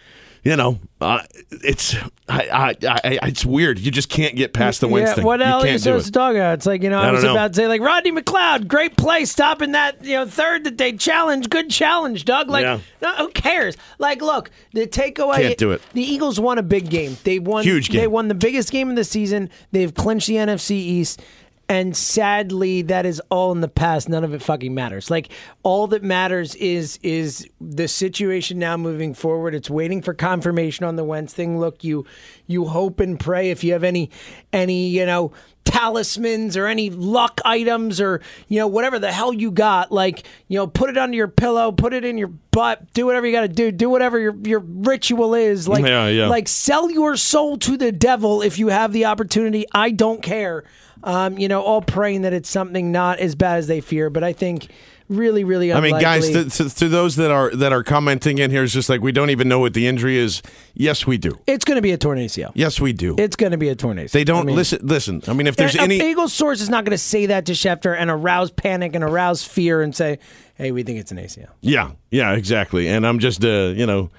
You 0.47 0.55
know, 0.55 0.79
uh, 1.01 1.23
it's 1.51 1.93
I, 2.29 2.73
I, 2.81 2.89
I, 2.89 3.19
it's 3.23 3.45
weird. 3.45 3.79
You 3.79 3.91
just 3.91 4.07
can't 4.07 4.33
get 4.37 4.53
past 4.53 4.79
the 4.79 4.87
Wentz 4.87 5.09
yeah, 5.09 5.15
thing. 5.15 5.25
what 5.25 5.41
else 5.41 5.65
are 5.65 5.67
you 5.67 5.77
supposed 5.77 6.07
it. 6.07 6.11
to 6.13 6.17
talk 6.17 6.35
about? 6.35 6.53
It's 6.53 6.65
like, 6.65 6.83
you 6.83 6.89
know, 6.89 6.99
I, 7.01 7.09
I 7.09 7.11
was 7.11 7.25
know. 7.25 7.31
about 7.31 7.49
to 7.49 7.53
say, 7.53 7.67
like, 7.67 7.81
Rodney 7.81 8.13
McLeod, 8.13 8.69
great 8.69 8.95
play 8.95 9.25
stopping 9.25 9.73
that, 9.73 10.05
you 10.05 10.13
know, 10.15 10.25
third 10.25 10.63
that 10.63 10.77
they 10.77 10.93
challenged. 10.93 11.49
Good 11.49 11.69
challenge, 11.69 12.23
Doug. 12.23 12.49
Like, 12.49 12.63
Yeah. 12.63 12.79
no, 13.01 13.13
who 13.15 13.27
cares? 13.31 13.75
Like, 13.99 14.21
look, 14.21 14.49
the 14.71 14.87
takeaway. 14.87 15.35
Can't 15.35 15.57
do 15.57 15.71
it. 15.71 15.81
The 15.91 16.01
Eagles 16.01 16.39
won 16.39 16.57
a 16.57 16.63
big 16.63 16.89
game. 16.89 17.17
They 17.25 17.39
won. 17.39 17.65
Huge 17.65 17.89
game. 17.89 17.99
They 17.99 18.07
won 18.07 18.29
the 18.29 18.33
biggest 18.33 18.71
game 18.71 18.89
of 18.89 18.95
the 18.95 19.03
season. 19.03 19.49
They've 19.73 19.93
clinched 19.93 20.27
the 20.27 20.35
NFC 20.35 20.71
East. 20.71 21.21
And 21.69 21.97
sadly, 21.97 22.81
that 22.83 23.05
is 23.05 23.21
all 23.29 23.51
in 23.51 23.59
the 23.59 23.67
past. 23.67 24.07
None 24.07 24.23
of 24.23 24.33
it 24.33 24.41
fucking 24.41 24.73
matters. 24.73 25.11
Like 25.11 25.29
all 25.63 25.87
that 25.87 26.01
matters 26.01 26.55
is 26.55 26.97
is 27.03 27.47
the 27.59 27.89
situation 27.89 28.57
now 28.57 28.77
moving 28.77 29.13
forward. 29.13 29.53
It's 29.53 29.69
waiting 29.69 30.01
for 30.01 30.13
confirmation 30.13 30.85
on 30.85 30.95
the 30.95 31.03
Wentz 31.03 31.33
thing. 31.33 31.59
Look, 31.59 31.83
you 31.83 32.05
you 32.45 32.65
hope 32.65 33.01
and 33.01 33.19
pray 33.19 33.49
if 33.51 33.65
you 33.65 33.73
have 33.73 33.83
any 33.83 34.09
any 34.53 34.87
you 34.87 35.05
know 35.05 35.33
talismans 35.67 36.55
or 36.55 36.65
any 36.65 36.89
luck 36.89 37.41
items 37.43 37.99
or 37.99 38.21
you 38.47 38.57
know 38.57 38.67
whatever 38.67 38.97
the 38.99 39.11
hell 39.11 39.33
you 39.33 39.51
got. 39.51 39.91
Like 39.91 40.23
you 40.47 40.57
know, 40.57 40.65
put 40.65 40.89
it 40.89 40.97
under 40.97 41.15
your 41.15 41.27
pillow, 41.27 41.71
put 41.71 41.93
it 41.93 42.05
in 42.05 42.17
your 42.17 42.29
butt, 42.29 42.93
do 42.93 43.05
whatever 43.05 43.27
you 43.27 43.33
got 43.33 43.41
to 43.41 43.47
do, 43.47 43.71
do 43.71 43.89
whatever 43.89 44.17
your 44.19 44.35
your 44.43 44.59
ritual 44.59 45.35
is. 45.35 45.67
Like 45.67 45.85
Yeah, 45.85 46.07
yeah. 46.07 46.27
like 46.27 46.47
sell 46.47 46.89
your 46.89 47.15
soul 47.17 47.57
to 47.59 47.77
the 47.77 47.91
devil 47.91 48.41
if 48.41 48.57
you 48.57 48.69
have 48.69 48.93
the 48.93 49.05
opportunity. 49.05 49.65
I 49.73 49.91
don't 49.91 50.21
care. 50.23 50.63
Um, 51.03 51.37
you 51.37 51.47
know, 51.47 51.61
all 51.61 51.81
praying 51.81 52.23
that 52.23 52.33
it's 52.33 52.49
something 52.49 52.91
not 52.91 53.19
as 53.19 53.35
bad 53.35 53.59
as 53.59 53.67
they 53.67 53.81
fear, 53.81 54.09
but 54.09 54.23
I 54.23 54.33
think 54.33 54.69
really, 55.09 55.43
really 55.43 55.71
I 55.73 55.79
mean, 55.79 55.99
guys, 55.99 56.29
to, 56.29 56.49
to, 56.49 56.69
to 56.69 56.89
those 56.89 57.15
that 57.15 57.31
are 57.31 57.49
that 57.51 57.71
are 57.71 57.83
commenting 57.83 58.37
in 58.37 58.51
here, 58.51 58.63
it's 58.63 58.73
just 58.73 58.89
like 58.89 59.01
we 59.01 59.11
don't 59.11 59.29
even 59.29 59.47
know 59.47 59.59
what 59.59 59.73
the 59.73 59.87
injury 59.87 60.17
is. 60.17 60.41
Yes, 60.73 61.07
we 61.07 61.17
do. 61.17 61.39
it's 61.47 61.65
going 61.65 61.77
to 61.77 61.81
be 61.81 61.91
a 61.91 61.97
torn 61.97 62.17
ACL. 62.17 62.51
Yes, 62.53 62.79
we 62.79 62.93
do. 62.93 63.15
It's 63.17 63.35
going 63.35 63.51
to 63.51 63.57
be 63.57 63.69
a 63.69 63.75
torn 63.75 63.97
ACL. 63.97 64.11
they 64.11 64.23
don't 64.23 64.41
I 64.41 64.45
mean, 64.45 64.55
listen. 64.55 64.79
Listen, 64.85 65.21
I 65.27 65.33
mean, 65.33 65.47
if 65.47 65.55
there's 65.55 65.75
any, 65.75 65.99
Eagles 65.99 66.33
source 66.33 66.61
is 66.61 66.69
not 66.69 66.85
going 66.85 66.91
to 66.91 66.97
say 66.97 67.27
that 67.27 67.45
to 67.47 67.53
Schefter 67.53 67.95
and 67.97 68.09
arouse 68.09 68.51
panic 68.51 68.95
and 68.95 69.03
arouse 69.03 69.43
fear 69.43 69.81
and 69.81 69.95
say, 69.95 70.19
"Hey, 70.55 70.71
we 70.71 70.83
think 70.83 70.99
it's 70.99 71.11
an 71.11 71.17
ACL." 71.17 71.49
yeah, 71.61 71.91
yeah, 72.11 72.33
exactly. 72.33 72.87
And 72.87 73.05
I'm 73.05 73.19
just, 73.19 73.43
uh, 73.43 73.73
you 73.75 73.85
know, 73.85 74.09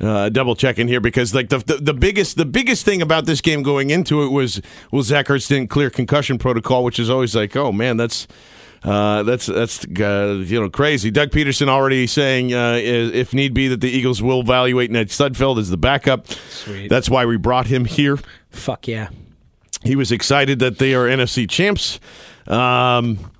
uh, 0.00 0.28
double 0.28 0.56
checking 0.56 0.88
here 0.88 1.00
because 1.00 1.34
like 1.34 1.48
the, 1.48 1.58
the 1.58 1.76
the 1.76 1.94
biggest 1.94 2.36
the 2.36 2.44
biggest 2.44 2.84
thing 2.84 3.00
about 3.00 3.26
this 3.26 3.40
game 3.40 3.62
going 3.62 3.90
into 3.90 4.22
it 4.22 4.28
was 4.28 4.60
well 4.90 5.02
Zach 5.02 5.26
Ertz 5.26 5.48
didn't 5.48 5.70
clear 5.70 5.90
concussion 5.90 6.38
protocol, 6.38 6.82
which 6.84 6.98
is 6.98 7.08
always 7.08 7.36
like, 7.36 7.56
oh 7.56 7.72
man, 7.72 7.96
that's. 7.96 8.26
Uh, 8.84 9.22
that's 9.22 9.46
that's 9.46 9.84
uh, 9.84 10.42
you 10.44 10.60
know 10.60 10.68
crazy. 10.68 11.10
Doug 11.10 11.30
Pederson 11.30 11.68
already 11.68 12.06
saying 12.06 12.52
uh, 12.52 12.78
if 12.82 13.32
need 13.32 13.54
be 13.54 13.68
that 13.68 13.80
the 13.80 13.88
Eagles 13.88 14.22
will 14.22 14.40
evaluate 14.40 14.90
Nate 14.90 15.08
Sudfeld 15.08 15.58
as 15.58 15.70
the 15.70 15.78
backup. 15.78 16.28
Sweet. 16.28 16.88
That's 16.88 17.08
why 17.08 17.24
we 17.24 17.38
brought 17.38 17.66
him 17.66 17.86
here. 17.86 18.18
Fuck 18.50 18.86
yeah. 18.86 19.08
He 19.82 19.96
was 19.96 20.12
excited 20.12 20.58
that 20.58 20.78
they 20.78 20.94
are 20.94 21.06
NFC 21.06 21.48
champs. 21.48 21.98
Um, 22.46 23.30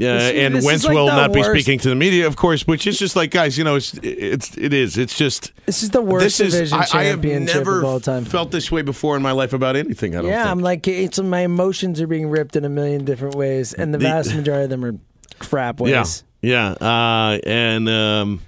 yeah, 0.00 0.18
This 0.18 0.32
and 0.34 0.54
this 0.56 0.64
Wentz 0.64 0.84
like 0.84 0.94
will 0.94 1.06
not 1.06 1.32
be 1.32 1.42
speaking 1.42 1.78
to 1.80 1.88
the 1.90 1.94
media, 1.94 2.26
of 2.26 2.36
course. 2.36 2.66
Which 2.66 2.86
is 2.86 2.98
just 2.98 3.14
like, 3.16 3.30
guys, 3.30 3.58
you 3.58 3.64
know, 3.64 3.76
it's 3.76 3.94
it's 4.02 4.56
it 4.56 4.72
is. 4.72 4.96
It's 4.98 5.16
just 5.16 5.52
This 5.66 5.82
is 5.82 5.90
the 5.90 6.00
worst 6.02 6.24
this 6.24 6.40
is. 6.40 6.52
division 6.54 6.78
I, 6.78 6.80
I 6.80 7.04
have 7.04 7.14
championship 7.16 7.54
never 7.56 7.78
of 7.78 7.84
all 7.84 8.00
time. 8.00 8.24
felt 8.24 8.50
this 8.50 8.72
way 8.72 8.82
before 8.82 9.16
in 9.16 9.22
my 9.22 9.32
life 9.32 9.52
about 9.52 9.76
anything. 9.76 10.16
I 10.16 10.22
don't. 10.22 10.30
Yeah, 10.30 10.44
think. 10.44 10.50
I'm 10.52 10.60
like, 10.60 10.88
it's 10.88 11.20
my 11.20 11.40
emotions 11.40 12.00
are 12.00 12.06
being 12.06 12.28
ripped 12.28 12.56
in 12.56 12.64
a 12.64 12.68
million 12.70 13.04
different 13.04 13.34
ways, 13.34 13.72
and 13.74 13.92
the 13.94 13.98
The- 13.98 14.04
vast 14.04 14.34
majority 14.34 14.64
of 14.64 14.70
them 14.70 14.84
are 14.84 14.94
frat 15.44 15.76
Yeah, 15.80 16.04
yeah, 16.42 16.70
uh, 16.72 17.38
and 17.46 17.88
um, 17.88 18.40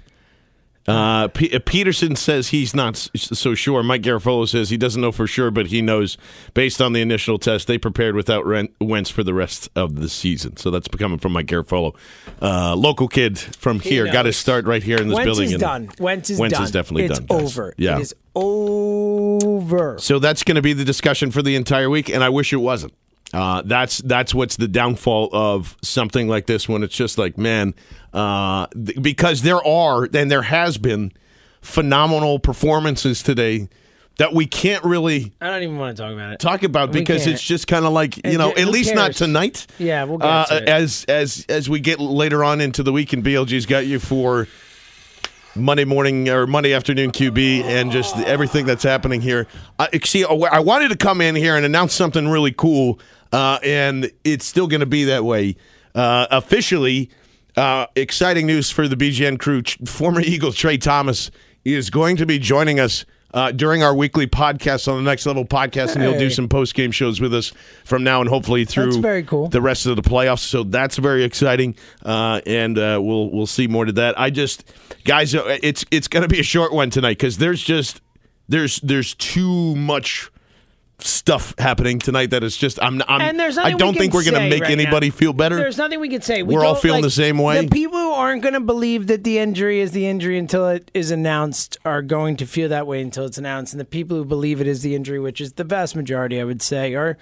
uh, 0.87 1.29
P- 1.29 1.55
uh, 1.55 1.59
Pederson 1.59 2.17
says 2.17 2.49
he's 2.49 2.75
not 2.75 2.95
s- 2.95 3.09
so 3.39 3.55
sure. 3.55 3.81
Mike 3.83 4.01
Garafolo 4.01 4.47
says 4.47 4.69
he 4.69 4.75
doesn't 4.77 5.01
know 5.01 5.11
for 5.13 5.27
sure, 5.27 5.49
but 5.49 5.67
he 5.67 5.81
knows 5.81 6.17
based 6.53 6.81
on 6.81 6.91
the 6.93 7.01
initial 7.01 7.39
test 7.39 7.67
they 7.67 7.77
prepared 7.77 8.15
without 8.15 8.45
Ren- 8.45 8.67
Wentz 8.81 9.09
for 9.09 9.23
the 9.23 9.33
rest 9.33 9.69
of 9.75 9.95
the 9.95 10.09
season. 10.09 10.57
So 10.57 10.71
that's 10.71 10.87
coming 10.89 11.19
from 11.19 11.31
Mike 11.31 11.45
Garafolo, 11.47 11.95
uh, 12.41 12.75
local 12.75 13.07
kid 13.07 13.39
from 13.39 13.79
here. 13.79 14.11
Got 14.11 14.25
his 14.25 14.35
start 14.35 14.65
right 14.65 14.83
here 14.83 14.97
in 14.97 15.07
this 15.07 15.15
Wentz 15.15 15.25
building. 15.27 15.51
is 15.53 15.59
done. 15.61 15.89
Wentz 15.99 16.29
is 16.29 16.39
Wentz 16.39 16.53
done. 16.55 16.63
is 16.63 16.71
definitely 16.71 17.05
it's 17.05 17.19
done. 17.19 17.27
guys. 17.27 17.57
over. 17.57 17.73
Yeah. 17.77 17.97
It 17.97 18.01
is 18.01 18.15
over. 18.35 19.97
So 19.99 20.19
that's 20.19 20.43
going 20.43 20.55
to 20.55 20.61
be 20.61 20.73
the 20.73 20.85
discussion 20.85 21.31
for 21.31 21.41
the 21.41 21.55
entire 21.55 21.89
week, 21.89 22.09
and 22.09 22.23
I 22.23 22.29
wish 22.29 22.53
it 22.53 22.57
wasn't. 22.57 22.93
Uh, 23.33 23.63
that's 23.65 23.97
that's 23.99 24.33
what's 24.35 24.57
the 24.57 24.67
downfall 24.67 25.29
of 25.33 25.75
something 25.81 26.27
like 26.27 26.45
this 26.45 26.69
when 26.69 26.83
it's 26.83 26.95
just 26.95 27.17
like, 27.17 27.35
man, 27.35 27.73
uh, 28.13 28.67
th- 28.67 29.01
because 29.01 29.41
there 29.41 29.65
are 29.65 30.07
and 30.13 30.29
there 30.29 30.43
has 30.43 30.77
been 30.77 31.11
phenomenal 31.61 32.39
performances 32.39 33.23
today 33.23 33.67
that 34.17 34.33
we 34.33 34.45
can't 34.45 34.83
really 34.83 35.33
I 35.41 35.47
don't 35.49 35.63
even 35.63 35.77
want 35.77 35.97
to 35.97 36.03
talk 36.03 36.13
about 36.13 36.33
it. 36.33 36.39
talk 36.39 36.61
about 36.63 36.89
We 36.93 36.99
because 36.99 37.23
can't. 37.23 37.33
it's 37.33 37.43
just 37.43 37.67
kind 37.67 37.85
of 37.85 37.93
like 37.93 38.17
you 38.17 38.21
And 38.25 38.37
know, 38.37 38.51
who 38.51 38.61
at 38.61 38.67
least 38.67 38.93
not 38.93 39.13
tonight. 39.13 39.65
Yeah, 39.79 40.03
we'll 40.03 40.19
get 40.19 40.27
uh, 40.29 40.45
to 40.45 40.57
it. 40.57 40.69
as 40.69 41.05
as 41.07 41.45
as 41.49 41.69
we 41.69 41.79
get 41.79 41.99
later 41.99 42.43
on 42.43 42.61
into 42.61 42.83
the 42.83 42.91
week, 42.91 43.13
and 43.13 43.23
BLG's 43.23 43.65
got 43.65 43.87
you 43.87 43.99
for 43.99 44.47
Monday 45.55 45.85
morning 45.85 46.29
or 46.29 46.45
Monday 46.47 46.73
afternoon 46.73 47.11
QB 47.11 47.63
and 47.63 47.91
just 47.91 48.17
everything 48.17 48.65
that's 48.65 48.83
happening 48.83 49.21
here. 49.21 49.47
I 49.79 49.89
see, 50.03 50.23
I 50.25 50.59
wanted 50.59 50.89
to 50.89 50.97
come 50.97 51.21
in 51.21 51.35
here 51.35 51.55
and 51.55 51.65
announce 51.65 51.93
something 51.93 52.27
really 52.27 52.51
cool, 52.51 52.99
uh, 53.31 53.59
and 53.63 54.11
it's 54.23 54.45
still 54.45 54.67
going 54.67 54.79
to 54.81 54.85
be 54.87 55.05
that 55.05 55.23
way. 55.23 55.55
Uh, 55.95 56.25
officially, 56.31 57.09
uh, 57.55 57.87
exciting 57.95 58.45
news 58.47 58.69
for 58.71 58.87
the 58.87 58.95
BGN 58.95 59.39
crew. 59.39 59.61
Former 59.85 60.21
Eagle 60.21 60.51
Tra 60.51 60.77
Thomas 60.77 61.31
is 61.65 61.89
going 61.89 62.17
to 62.17 62.25
be 62.25 62.39
joining 62.39 62.79
us. 62.79 63.05
Uh, 63.35 63.51
during 63.51 63.81
our 63.81 63.95
weekly 63.95 64.27
podcast 64.27 64.87
on 64.87 64.95
the 65.03 65.09
Next 65.09 65.25
Level 65.25 65.43
podcast, 65.43 65.95
and 65.95 66.03
he'll 66.03 66.19
do 66.19 66.29
some 66.29 66.47
post 66.47 66.75
game 66.75 66.91
shows 66.91 67.19
with 67.19 67.33
us 67.33 67.51
from 67.83 68.03
now 68.03 68.21
and 68.21 68.29
hopefully 68.29 68.63
through 68.63 68.85
That's 68.91 68.97
very 68.97 69.23
cool. 69.23 69.47
the 69.47 69.59
rest 69.59 69.87
of 69.87 69.95
the 69.95 70.03
playoffs. 70.03 70.41
So 70.41 70.61
that's 70.61 70.97
very 70.97 71.23
exciting, 71.23 71.73
uh, 72.05 72.41
and 72.45 72.77
uh, 72.77 72.99
we'll 73.01 73.31
we'll 73.31 73.47
see 73.47 73.65
more 73.65 73.85
to 73.85 73.91
that. 73.93 74.19
I 74.19 74.29
just, 74.29 74.71
guys, 75.03 75.33
uh, 75.33 75.57
it's 75.63 75.83
it's 75.89 76.07
going 76.07 76.21
to 76.21 76.29
be 76.29 76.41
a 76.41 76.43
short 76.43 76.73
one 76.73 76.91
tonight 76.91 77.17
because 77.17 77.39
there's 77.39 77.63
just 77.63 78.01
there's 78.49 78.79
there's 78.81 79.15
too 79.15 79.75
much 79.77 80.29
stuff 81.05 81.53
happening 81.57 81.99
tonight 81.99 82.31
that 82.31 82.43
is 82.43 82.55
just 82.55 82.81
I'm, 82.81 83.01
I'm 83.07 83.21
and 83.21 83.39
there's 83.39 83.57
I 83.57 83.71
don't 83.71 83.93
we 83.93 83.99
think 83.99 84.13
we're 84.13 84.23
going 84.23 84.33
to 84.41 84.49
make 84.49 84.63
right 84.63 84.71
anybody 84.71 85.09
now. 85.09 85.15
feel 85.15 85.33
better. 85.33 85.55
There's 85.57 85.77
nothing 85.77 85.99
we 85.99 86.09
can 86.09 86.21
say. 86.21 86.43
We 86.43 86.55
We're 86.55 86.65
all 86.65 86.75
feeling 86.75 87.01
like, 87.01 87.07
the 87.07 87.11
same 87.11 87.37
way. 87.37 87.61
The 87.65 87.69
people 87.69 87.99
who 87.99 88.11
aren't 88.11 88.41
going 88.41 88.53
to 88.53 88.59
believe 88.59 89.07
that 89.07 89.23
the 89.23 89.37
injury 89.39 89.79
is 89.79 89.91
the 89.91 90.07
injury 90.07 90.37
until 90.37 90.67
it 90.69 90.89
is 90.93 91.11
announced 91.11 91.77
are 91.85 92.01
going 92.01 92.37
to 92.37 92.45
feel 92.45 92.69
that 92.69 92.87
way 92.87 93.01
until 93.01 93.25
it's 93.25 93.37
announced. 93.37 93.73
And 93.73 93.79
the 93.79 93.85
people 93.85 94.17
who 94.17 94.25
believe 94.25 94.61
it 94.61 94.67
is 94.67 94.81
the 94.81 94.95
injury, 94.95 95.19
which 95.19 95.41
is 95.41 95.53
the 95.53 95.63
vast 95.63 95.95
majority, 95.95 96.39
I 96.39 96.43
would 96.43 96.61
say, 96.61 96.93
are. 96.95 97.17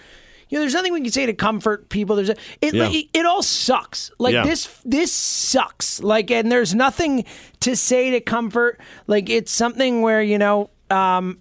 You 0.50 0.58
know, 0.58 0.64
there's 0.64 0.74
nothing 0.74 0.92
we 0.92 1.00
can 1.00 1.12
say 1.12 1.26
to 1.28 1.34
comfort 1.34 1.88
people. 1.88 2.18
There's 2.18 2.30
a, 2.30 2.36
it, 2.60 2.74
Yeah. 2.74 2.90
it. 2.90 3.06
It 3.14 3.26
all 3.26 3.42
sucks. 3.42 4.12
Like 4.20 4.34
Yeah. 4.34 4.44
this. 4.44 4.68
This 4.84 5.14
sucks. 5.14 6.04
Like, 6.04 6.30
and 6.30 6.52
there's 6.52 6.76
nothing 6.76 7.24
to 7.62 7.74
say 7.78 8.12
to 8.12 8.20
comfort. 8.20 8.78
Like, 9.08 9.30
it's 9.30 9.52
something 9.52 10.02
where 10.02 10.22
you 10.22 10.38
know. 10.38 10.70
Um, 10.90 11.38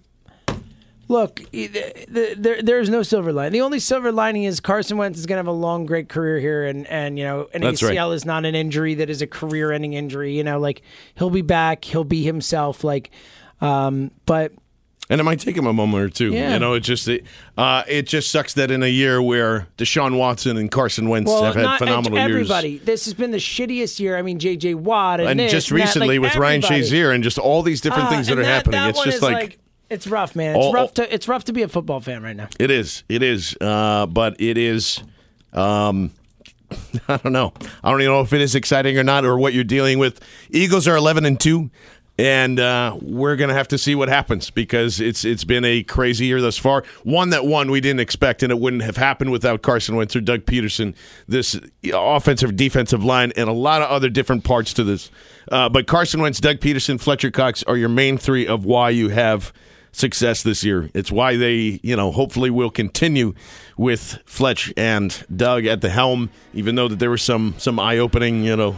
Look, 1.11 1.41
the, 1.51 1.67
the, 2.07 2.35
there, 2.37 2.61
there's 2.61 2.89
no 2.89 3.03
silver 3.03 3.33
lining. 3.33 3.51
The 3.51 3.61
only 3.61 3.79
silver 3.79 4.11
lining 4.11 4.43
is 4.45 4.59
Carson 4.59 4.97
Wentz 4.97 5.19
is 5.19 5.25
going 5.25 5.35
to 5.35 5.39
have 5.39 5.47
a 5.47 5.51
long, 5.51 5.85
great 5.85 6.07
career 6.09 6.39
here, 6.39 6.65
and 6.65 6.87
and 6.87 7.19
you 7.19 7.25
know, 7.25 7.49
an 7.53 7.61
That's 7.61 7.81
ACL 7.81 8.09
right. 8.09 8.15
is 8.15 8.25
not 8.25 8.45
an 8.45 8.55
injury 8.55 8.95
that 8.95 9.09
is 9.09 9.21
a 9.21 9.27
career-ending 9.27 9.93
injury. 9.93 10.35
You 10.37 10.43
know, 10.43 10.57
like 10.59 10.81
he'll 11.15 11.29
be 11.29 11.41
back, 11.41 11.83
he'll 11.85 12.03
be 12.05 12.23
himself. 12.23 12.83
Like, 12.83 13.11
um, 13.59 14.11
but 14.25 14.53
And 15.09 15.19
it 15.19 15.25
might 15.25 15.41
take 15.41 15.57
him 15.57 15.67
a 15.67 15.73
moment 15.73 16.03
or 16.03 16.09
two. 16.09 16.31
Yeah. 16.31 16.53
You 16.53 16.59
know, 16.59 16.73
it 16.75 16.79
just 16.79 17.07
it, 17.09 17.25
uh, 17.57 17.83
it 17.89 18.07
just 18.07 18.31
sucks 18.31 18.53
that 18.53 18.71
in 18.71 18.81
a 18.81 18.87
year 18.87 19.21
where 19.21 19.67
Deshaun 19.77 20.17
Watson 20.17 20.55
and 20.55 20.71
Carson 20.71 21.09
Wentz 21.09 21.27
well, 21.27 21.43
have 21.43 21.55
had 21.55 21.77
phenomenal 21.77 22.17
years. 22.19 22.29
everybody. 22.31 22.77
This 22.77 23.03
has 23.03 23.13
been 23.13 23.31
the 23.31 23.37
shittiest 23.37 23.99
year. 23.99 24.17
I 24.17 24.21
mean, 24.21 24.39
J.J. 24.39 24.75
Watt 24.75 25.19
and, 25.19 25.29
And 25.31 25.39
this 25.41 25.51
just 25.51 25.71
and 25.71 25.79
that, 25.79 25.83
recently 25.83 26.19
like, 26.19 26.31
with 26.31 26.39
Ryan. 26.39 26.61
Shazier 26.61 27.13
and 27.13 27.21
just 27.21 27.37
all 27.37 27.61
these 27.63 27.81
different 27.81 28.05
Uh, 28.05 28.11
things 28.11 28.27
that 28.27 28.39
are 28.39 28.43
happening. 28.45 28.79
that 28.79 28.91
It's 28.91 29.03
just 29.03 29.17
is 29.17 29.21
like, 29.21 29.59
it's 29.91 30.07
rough, 30.07 30.35
man. 30.35 30.55
It's 30.55 30.65
All- 30.65 30.73
rough 30.73 30.93
to 30.95 31.13
it's 31.13 31.27
rough 31.27 31.43
to 31.45 31.53
be 31.53 31.61
a 31.61 31.67
football 31.67 31.99
fan 31.99 32.23
right 32.23 32.35
now. 32.35 32.47
it 32.59 32.71
is, 32.71 33.03
it 33.09 33.21
is, 33.21 33.55
uh, 33.61 34.05
but 34.07 34.39
it 34.39 34.57
is. 34.57 35.03
Um, 35.53 36.11
I 37.07 37.17
don't 37.17 37.33
know. 37.33 37.53
I 37.83 37.91
don't 37.91 38.01
even 38.01 38.13
know 38.13 38.21
if 38.21 38.31
it 38.33 38.41
is 38.41 38.55
exciting 38.55 38.97
or 38.97 39.03
not, 39.03 39.25
or 39.25 39.37
what 39.37 39.53
you're 39.53 39.63
dealing 39.63 39.99
with. 39.99 40.21
Eagles 40.49 40.87
are 40.87 40.95
11 40.95 41.25
and 41.25 41.37
two, 41.37 41.69
and 42.17 42.59
uh, 42.61 42.97
we're 43.01 43.35
gonna 43.35 43.53
have 43.53 43.67
to 43.69 43.77
see 43.77 43.93
what 43.93 44.07
happens 44.07 44.49
because 44.49 45.01
it's 45.01 45.25
it's 45.25 45.43
been 45.43 45.65
a 45.65 45.83
crazy 45.83 46.27
year 46.27 46.39
thus 46.39 46.57
far. 46.57 46.83
One 47.03 47.31
that 47.31 47.45
one 47.45 47.71
we 47.71 47.81
didn't 47.81 47.99
expect, 47.99 48.41
and 48.43 48.51
it 48.51 48.59
wouldn't 48.59 48.83
have 48.83 48.95
happened 48.95 49.31
without 49.31 49.61
Carson 49.63 49.97
Wentz 49.97 50.15
or 50.15 50.21
Doug 50.21 50.45
Pederson. 50.45 50.95
This 51.27 51.59
offensive, 51.93 52.55
defensive 52.55 53.03
line, 53.03 53.33
and 53.35 53.49
a 53.49 53.53
lot 53.53 53.81
of 53.81 53.89
other 53.89 54.09
different 54.09 54.45
parts 54.45 54.73
to 54.75 54.83
this. 54.85 55.11
Uh, 55.51 55.67
but 55.67 55.87
Carson 55.87 56.21
Wentz, 56.21 56.39
Doug 56.39 56.59
Pederson, 56.59 57.01
Fletcher 57.01 57.31
Cox 57.31 57.63
are 57.63 57.75
your 57.75 57.89
main 57.89 58.17
three 58.17 58.47
of 58.47 58.63
why 58.63 58.91
you 58.91 59.09
have 59.09 59.51
success 59.91 60.43
this 60.43 60.63
year. 60.63 60.89
It's 60.93 61.11
why 61.11 61.35
they, 61.35 61.79
you 61.83 61.95
know, 61.95 62.11
hopefully 62.11 62.49
will 62.49 62.69
continue 62.69 63.33
with 63.77 64.19
Fletch 64.25 64.73
and 64.77 65.25
Doug 65.35 65.65
at 65.65 65.81
the 65.81 65.89
helm, 65.89 66.29
even 66.53 66.75
though 66.75 66.87
that 66.87 66.99
there 66.99 67.09
was 67.09 67.21
some 67.21 67.55
some 67.57 67.79
eye 67.79 67.97
opening, 67.97 68.43
you 68.43 68.55
know, 68.55 68.75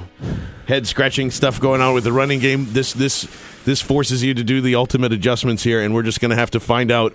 head 0.68 0.88
scratching 0.88 1.32
stuff 1.32 1.60
going 1.60 1.82
on 1.82 1.94
with 1.94 2.04
the 2.04 2.14
running 2.14 2.40
game. 2.40 2.68
This 2.72 2.94
this 2.94 3.28
this 3.66 3.82
forces 3.82 4.24
you 4.24 4.34
to 4.34 4.44
do 4.44 4.62
the 4.62 4.76
ultimate 4.76 5.14
adjustments 5.14 5.64
here, 5.64 5.82
and 5.82 5.94
we're 5.94 6.04
just 6.04 6.20
going 6.20 6.32
to 6.32 6.38
have 6.38 6.52
to 6.52 6.60
find 6.60 6.92
out 6.92 7.14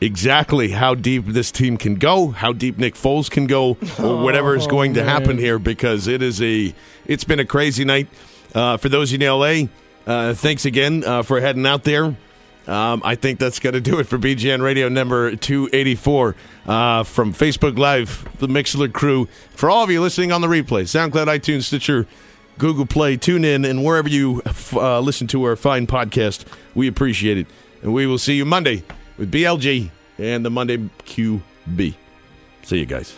exactly 0.00 0.70
how 0.70 0.94
deep 0.94 1.26
this 1.26 1.50
team 1.50 1.76
can 1.76 1.96
go, 1.96 2.28
how 2.28 2.52
deep 2.52 2.78
Nick 2.78 2.94
Foles 2.94 3.30
can 3.30 3.46
go, 3.46 3.76
or 3.98 4.22
whatever 4.22 4.54
is 4.56 4.66
going 4.66 4.94
to 4.94 5.04
happen 5.04 5.38
here, 5.38 5.58
because 5.58 6.06
it 6.06 6.22
is 6.22 6.40
a 6.40 6.74
it's 7.06 7.24
been 7.24 7.40
a 7.40 7.44
crazy 7.44 7.84
night 7.84 8.08
uh, 8.54 8.76
for 8.76 8.88
those 8.88 9.12
in 9.12 9.20
LA. 9.20 9.68
Uh, 10.06 10.32
thanks 10.32 10.64
again 10.64 11.04
uh, 11.04 11.22
for 11.22 11.40
heading 11.40 11.66
out 11.66 11.84
there. 11.84 12.16
Um, 12.68 13.00
I 13.02 13.14
think 13.14 13.38
that's 13.38 13.58
going 13.58 13.72
to 13.72 13.80
do 13.80 13.98
it 13.98 14.04
for 14.04 14.18
BGN 14.18 14.62
Radio 14.62 14.90
number 14.90 15.34
284 15.34 16.36
uh, 16.66 17.02
from 17.02 17.32
Facebook 17.32 17.78
Live, 17.78 18.28
the 18.38 18.46
Mixlr 18.46 18.92
crew. 18.92 19.26
For 19.52 19.70
all 19.70 19.82
of 19.82 19.90
you 19.90 20.02
listening 20.02 20.32
on 20.32 20.42
the 20.42 20.48
replay, 20.48 20.82
SoundCloud, 20.82 21.26
iTunes, 21.26 21.62
Stitcher, 21.62 22.06
Google 22.58 22.84
Play, 22.84 23.16
tune 23.16 23.44
in, 23.44 23.64
and 23.64 23.84
wherever 23.84 24.08
you 24.08 24.42
uh, 24.74 25.00
listen 25.00 25.26
to 25.28 25.44
our 25.44 25.56
fine 25.56 25.86
podcast, 25.86 26.44
we 26.74 26.86
appreciate 26.88 27.38
it. 27.38 27.46
And 27.82 27.94
we 27.94 28.06
will 28.06 28.18
see 28.18 28.34
you 28.34 28.44
Monday 28.44 28.82
with 29.16 29.32
BLG 29.32 29.90
and 30.18 30.44
the 30.44 30.50
Monday 30.50 30.76
QB. 30.76 31.94
See 32.64 32.78
you 32.78 32.86
guys. 32.86 33.16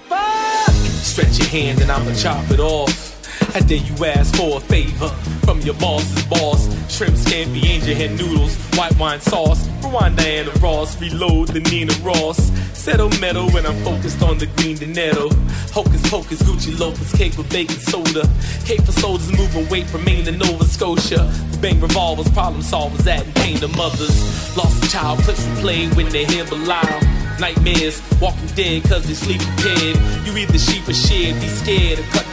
Stretch 1.03 1.39
your 1.39 1.49
hand 1.49 1.81
and 1.81 1.91
I'ma 1.91 2.15
chop 2.15 2.49
it 2.53 2.61
off. 2.61 3.10
And 3.55 3.69
dare 3.69 3.79
you 3.79 4.05
ask 4.05 4.37
for 4.37 4.59
a 4.59 4.61
favor 4.61 5.09
from 5.45 5.61
your 5.61 5.75
boss's 5.75 6.25
boss. 6.27 6.69
Shrimp 6.89 7.17
scampi, 7.17 7.65
angel 7.65 7.95
head 7.95 8.13
noodles, 8.13 8.57
white 8.77 8.97
wine 8.99 9.21
sauce. 9.21 9.69
Rewind 9.83 10.17
Diana 10.17 10.51
Ross, 10.61 11.01
reload 11.01 11.49
the 11.49 11.61
Nina 11.61 11.93
Ross. 12.03 12.39
Settle 12.79 13.11
metal 13.21 13.51
when 13.51 13.67
I'm 13.67 13.77
focused 13.83 14.23
on 14.23 14.39
the 14.39 14.47
green 14.47 14.77
dinero. 14.77 15.29
Hocus 15.73 16.09
pocus, 16.09 16.41
Gucci 16.43 16.79
loafers, 16.79 17.13
cake 17.13 17.37
with 17.37 17.51
baking 17.51 17.81
soda. 17.81 18.29
Cake 18.65 18.83
for 18.83 18.93
soldiers 18.93 19.31
moving 19.37 19.69
weight 19.69 19.87
from 19.87 20.05
Maine 20.05 20.25
to 20.27 20.33
Nova 20.33 20.65
Scotia. 20.65 21.33
Bang 21.61 21.81
revolvers, 21.81 22.31
problem 22.31 22.63
solvers, 22.63 23.07
adding 23.07 23.33
pain 23.35 23.57
to 23.59 23.69
mothers. 23.69 24.57
Lost 24.57 24.85
a 24.85 24.89
child, 24.89 25.19
clips 25.21 25.45
replay 25.47 25.95
when 25.97 26.09
they 26.11 26.25
hear 26.25 26.45
Belial. 26.45 27.01
Nightmares, 27.41 28.01
walking 28.21 28.47
dead 28.55 28.85
cause 28.85 29.07
they 29.07 29.15
sleep 29.15 29.41
prepared. 29.41 29.97
You 30.27 30.37
either 30.37 30.59
sheep 30.59 30.87
or 30.87 30.93
shed, 30.93 31.41
be 31.41 31.49
scared 31.49 31.99
or 31.99 32.03
cut. 32.13 32.30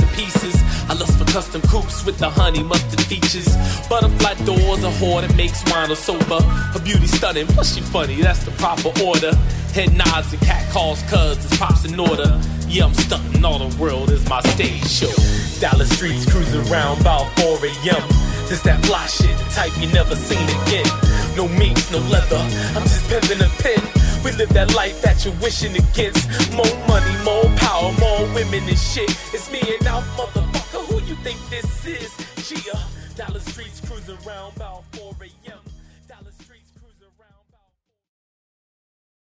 I 0.90 0.94
lust 0.94 1.18
for 1.18 1.26
custom 1.26 1.62
coupes 1.64 2.06
with 2.06 2.18
the 2.18 2.30
honey 2.30 2.64
mustard 2.64 3.02
features. 3.02 3.48
Butterfly 3.90 4.36
doors, 4.46 4.84
a 4.84 4.92
whore 5.00 5.22
that 5.22 5.36
makes 5.36 5.64
wine 5.70 5.92
or 5.92 5.96
sober. 5.96 6.42
Her 6.42 6.80
beauty 6.80 7.08
stunning, 7.08 7.48
plus 7.48 7.76
she 7.76 7.82
funny, 7.82 8.22
that's 8.22 8.44
the 8.46 8.52
proper 8.52 8.92
order. 9.04 9.36
Head 9.74 9.96
nods 9.98 10.32
and 10.32 10.42
cat 10.42 10.64
calls 10.72 11.02
cuz 11.04 11.44
it's 11.44 11.58
pops 11.58 11.84
in 11.84 12.00
order. 12.00 12.40
Yeah, 12.68 12.86
I'm 12.86 12.94
stunting, 12.94 13.44
all 13.44 13.60
the 13.60 13.76
world 13.78 14.12
is 14.12 14.28
my 14.30 14.42
stage 14.54 14.88
show. 14.88 15.12
Dallas 15.60 15.90
streets 15.90 16.26
cruising 16.32 16.64
around 16.72 17.02
about 17.02 17.26
4 17.40 17.60
a.m. 17.66 18.04
This 18.48 18.62
that 18.64 18.80
fly 18.86 19.06
shit, 19.08 19.36
the 19.38 19.44
type 19.52 19.76
you 19.82 19.88
never 19.92 20.16
seen 20.16 20.48
again. 20.64 20.88
No 21.36 21.48
meats, 21.50 21.92
no 21.92 22.00
leather, 22.08 22.40
I'm 22.76 22.84
just 22.84 23.08
pimping 23.10 23.42
a 23.42 23.50
pin. 23.62 23.82
We 24.24 24.32
live 24.32 24.50
that 24.50 24.74
life 24.74 25.02
that 25.02 25.24
you're 25.26 25.36
wishing 25.36 25.76
against. 25.76 26.28
More 26.52 26.76
money, 26.88 27.16
more 27.24 27.48
power, 27.58 27.92
more 28.00 28.24
women 28.34 28.64
and 28.68 28.80
shit. 28.80 29.10
It's 29.34 29.52
me 29.52 29.60
and 29.60 29.88
out, 29.88 30.04
motherfucker. 30.18 30.57
Think 31.24 31.40
this 31.50 31.86
is? 31.86 32.12
Gia, 32.48 32.78
Dallas 33.16 33.44
streets 33.46 33.82
cruising 33.82 34.18
around 34.26 34.56
about. 34.56 34.84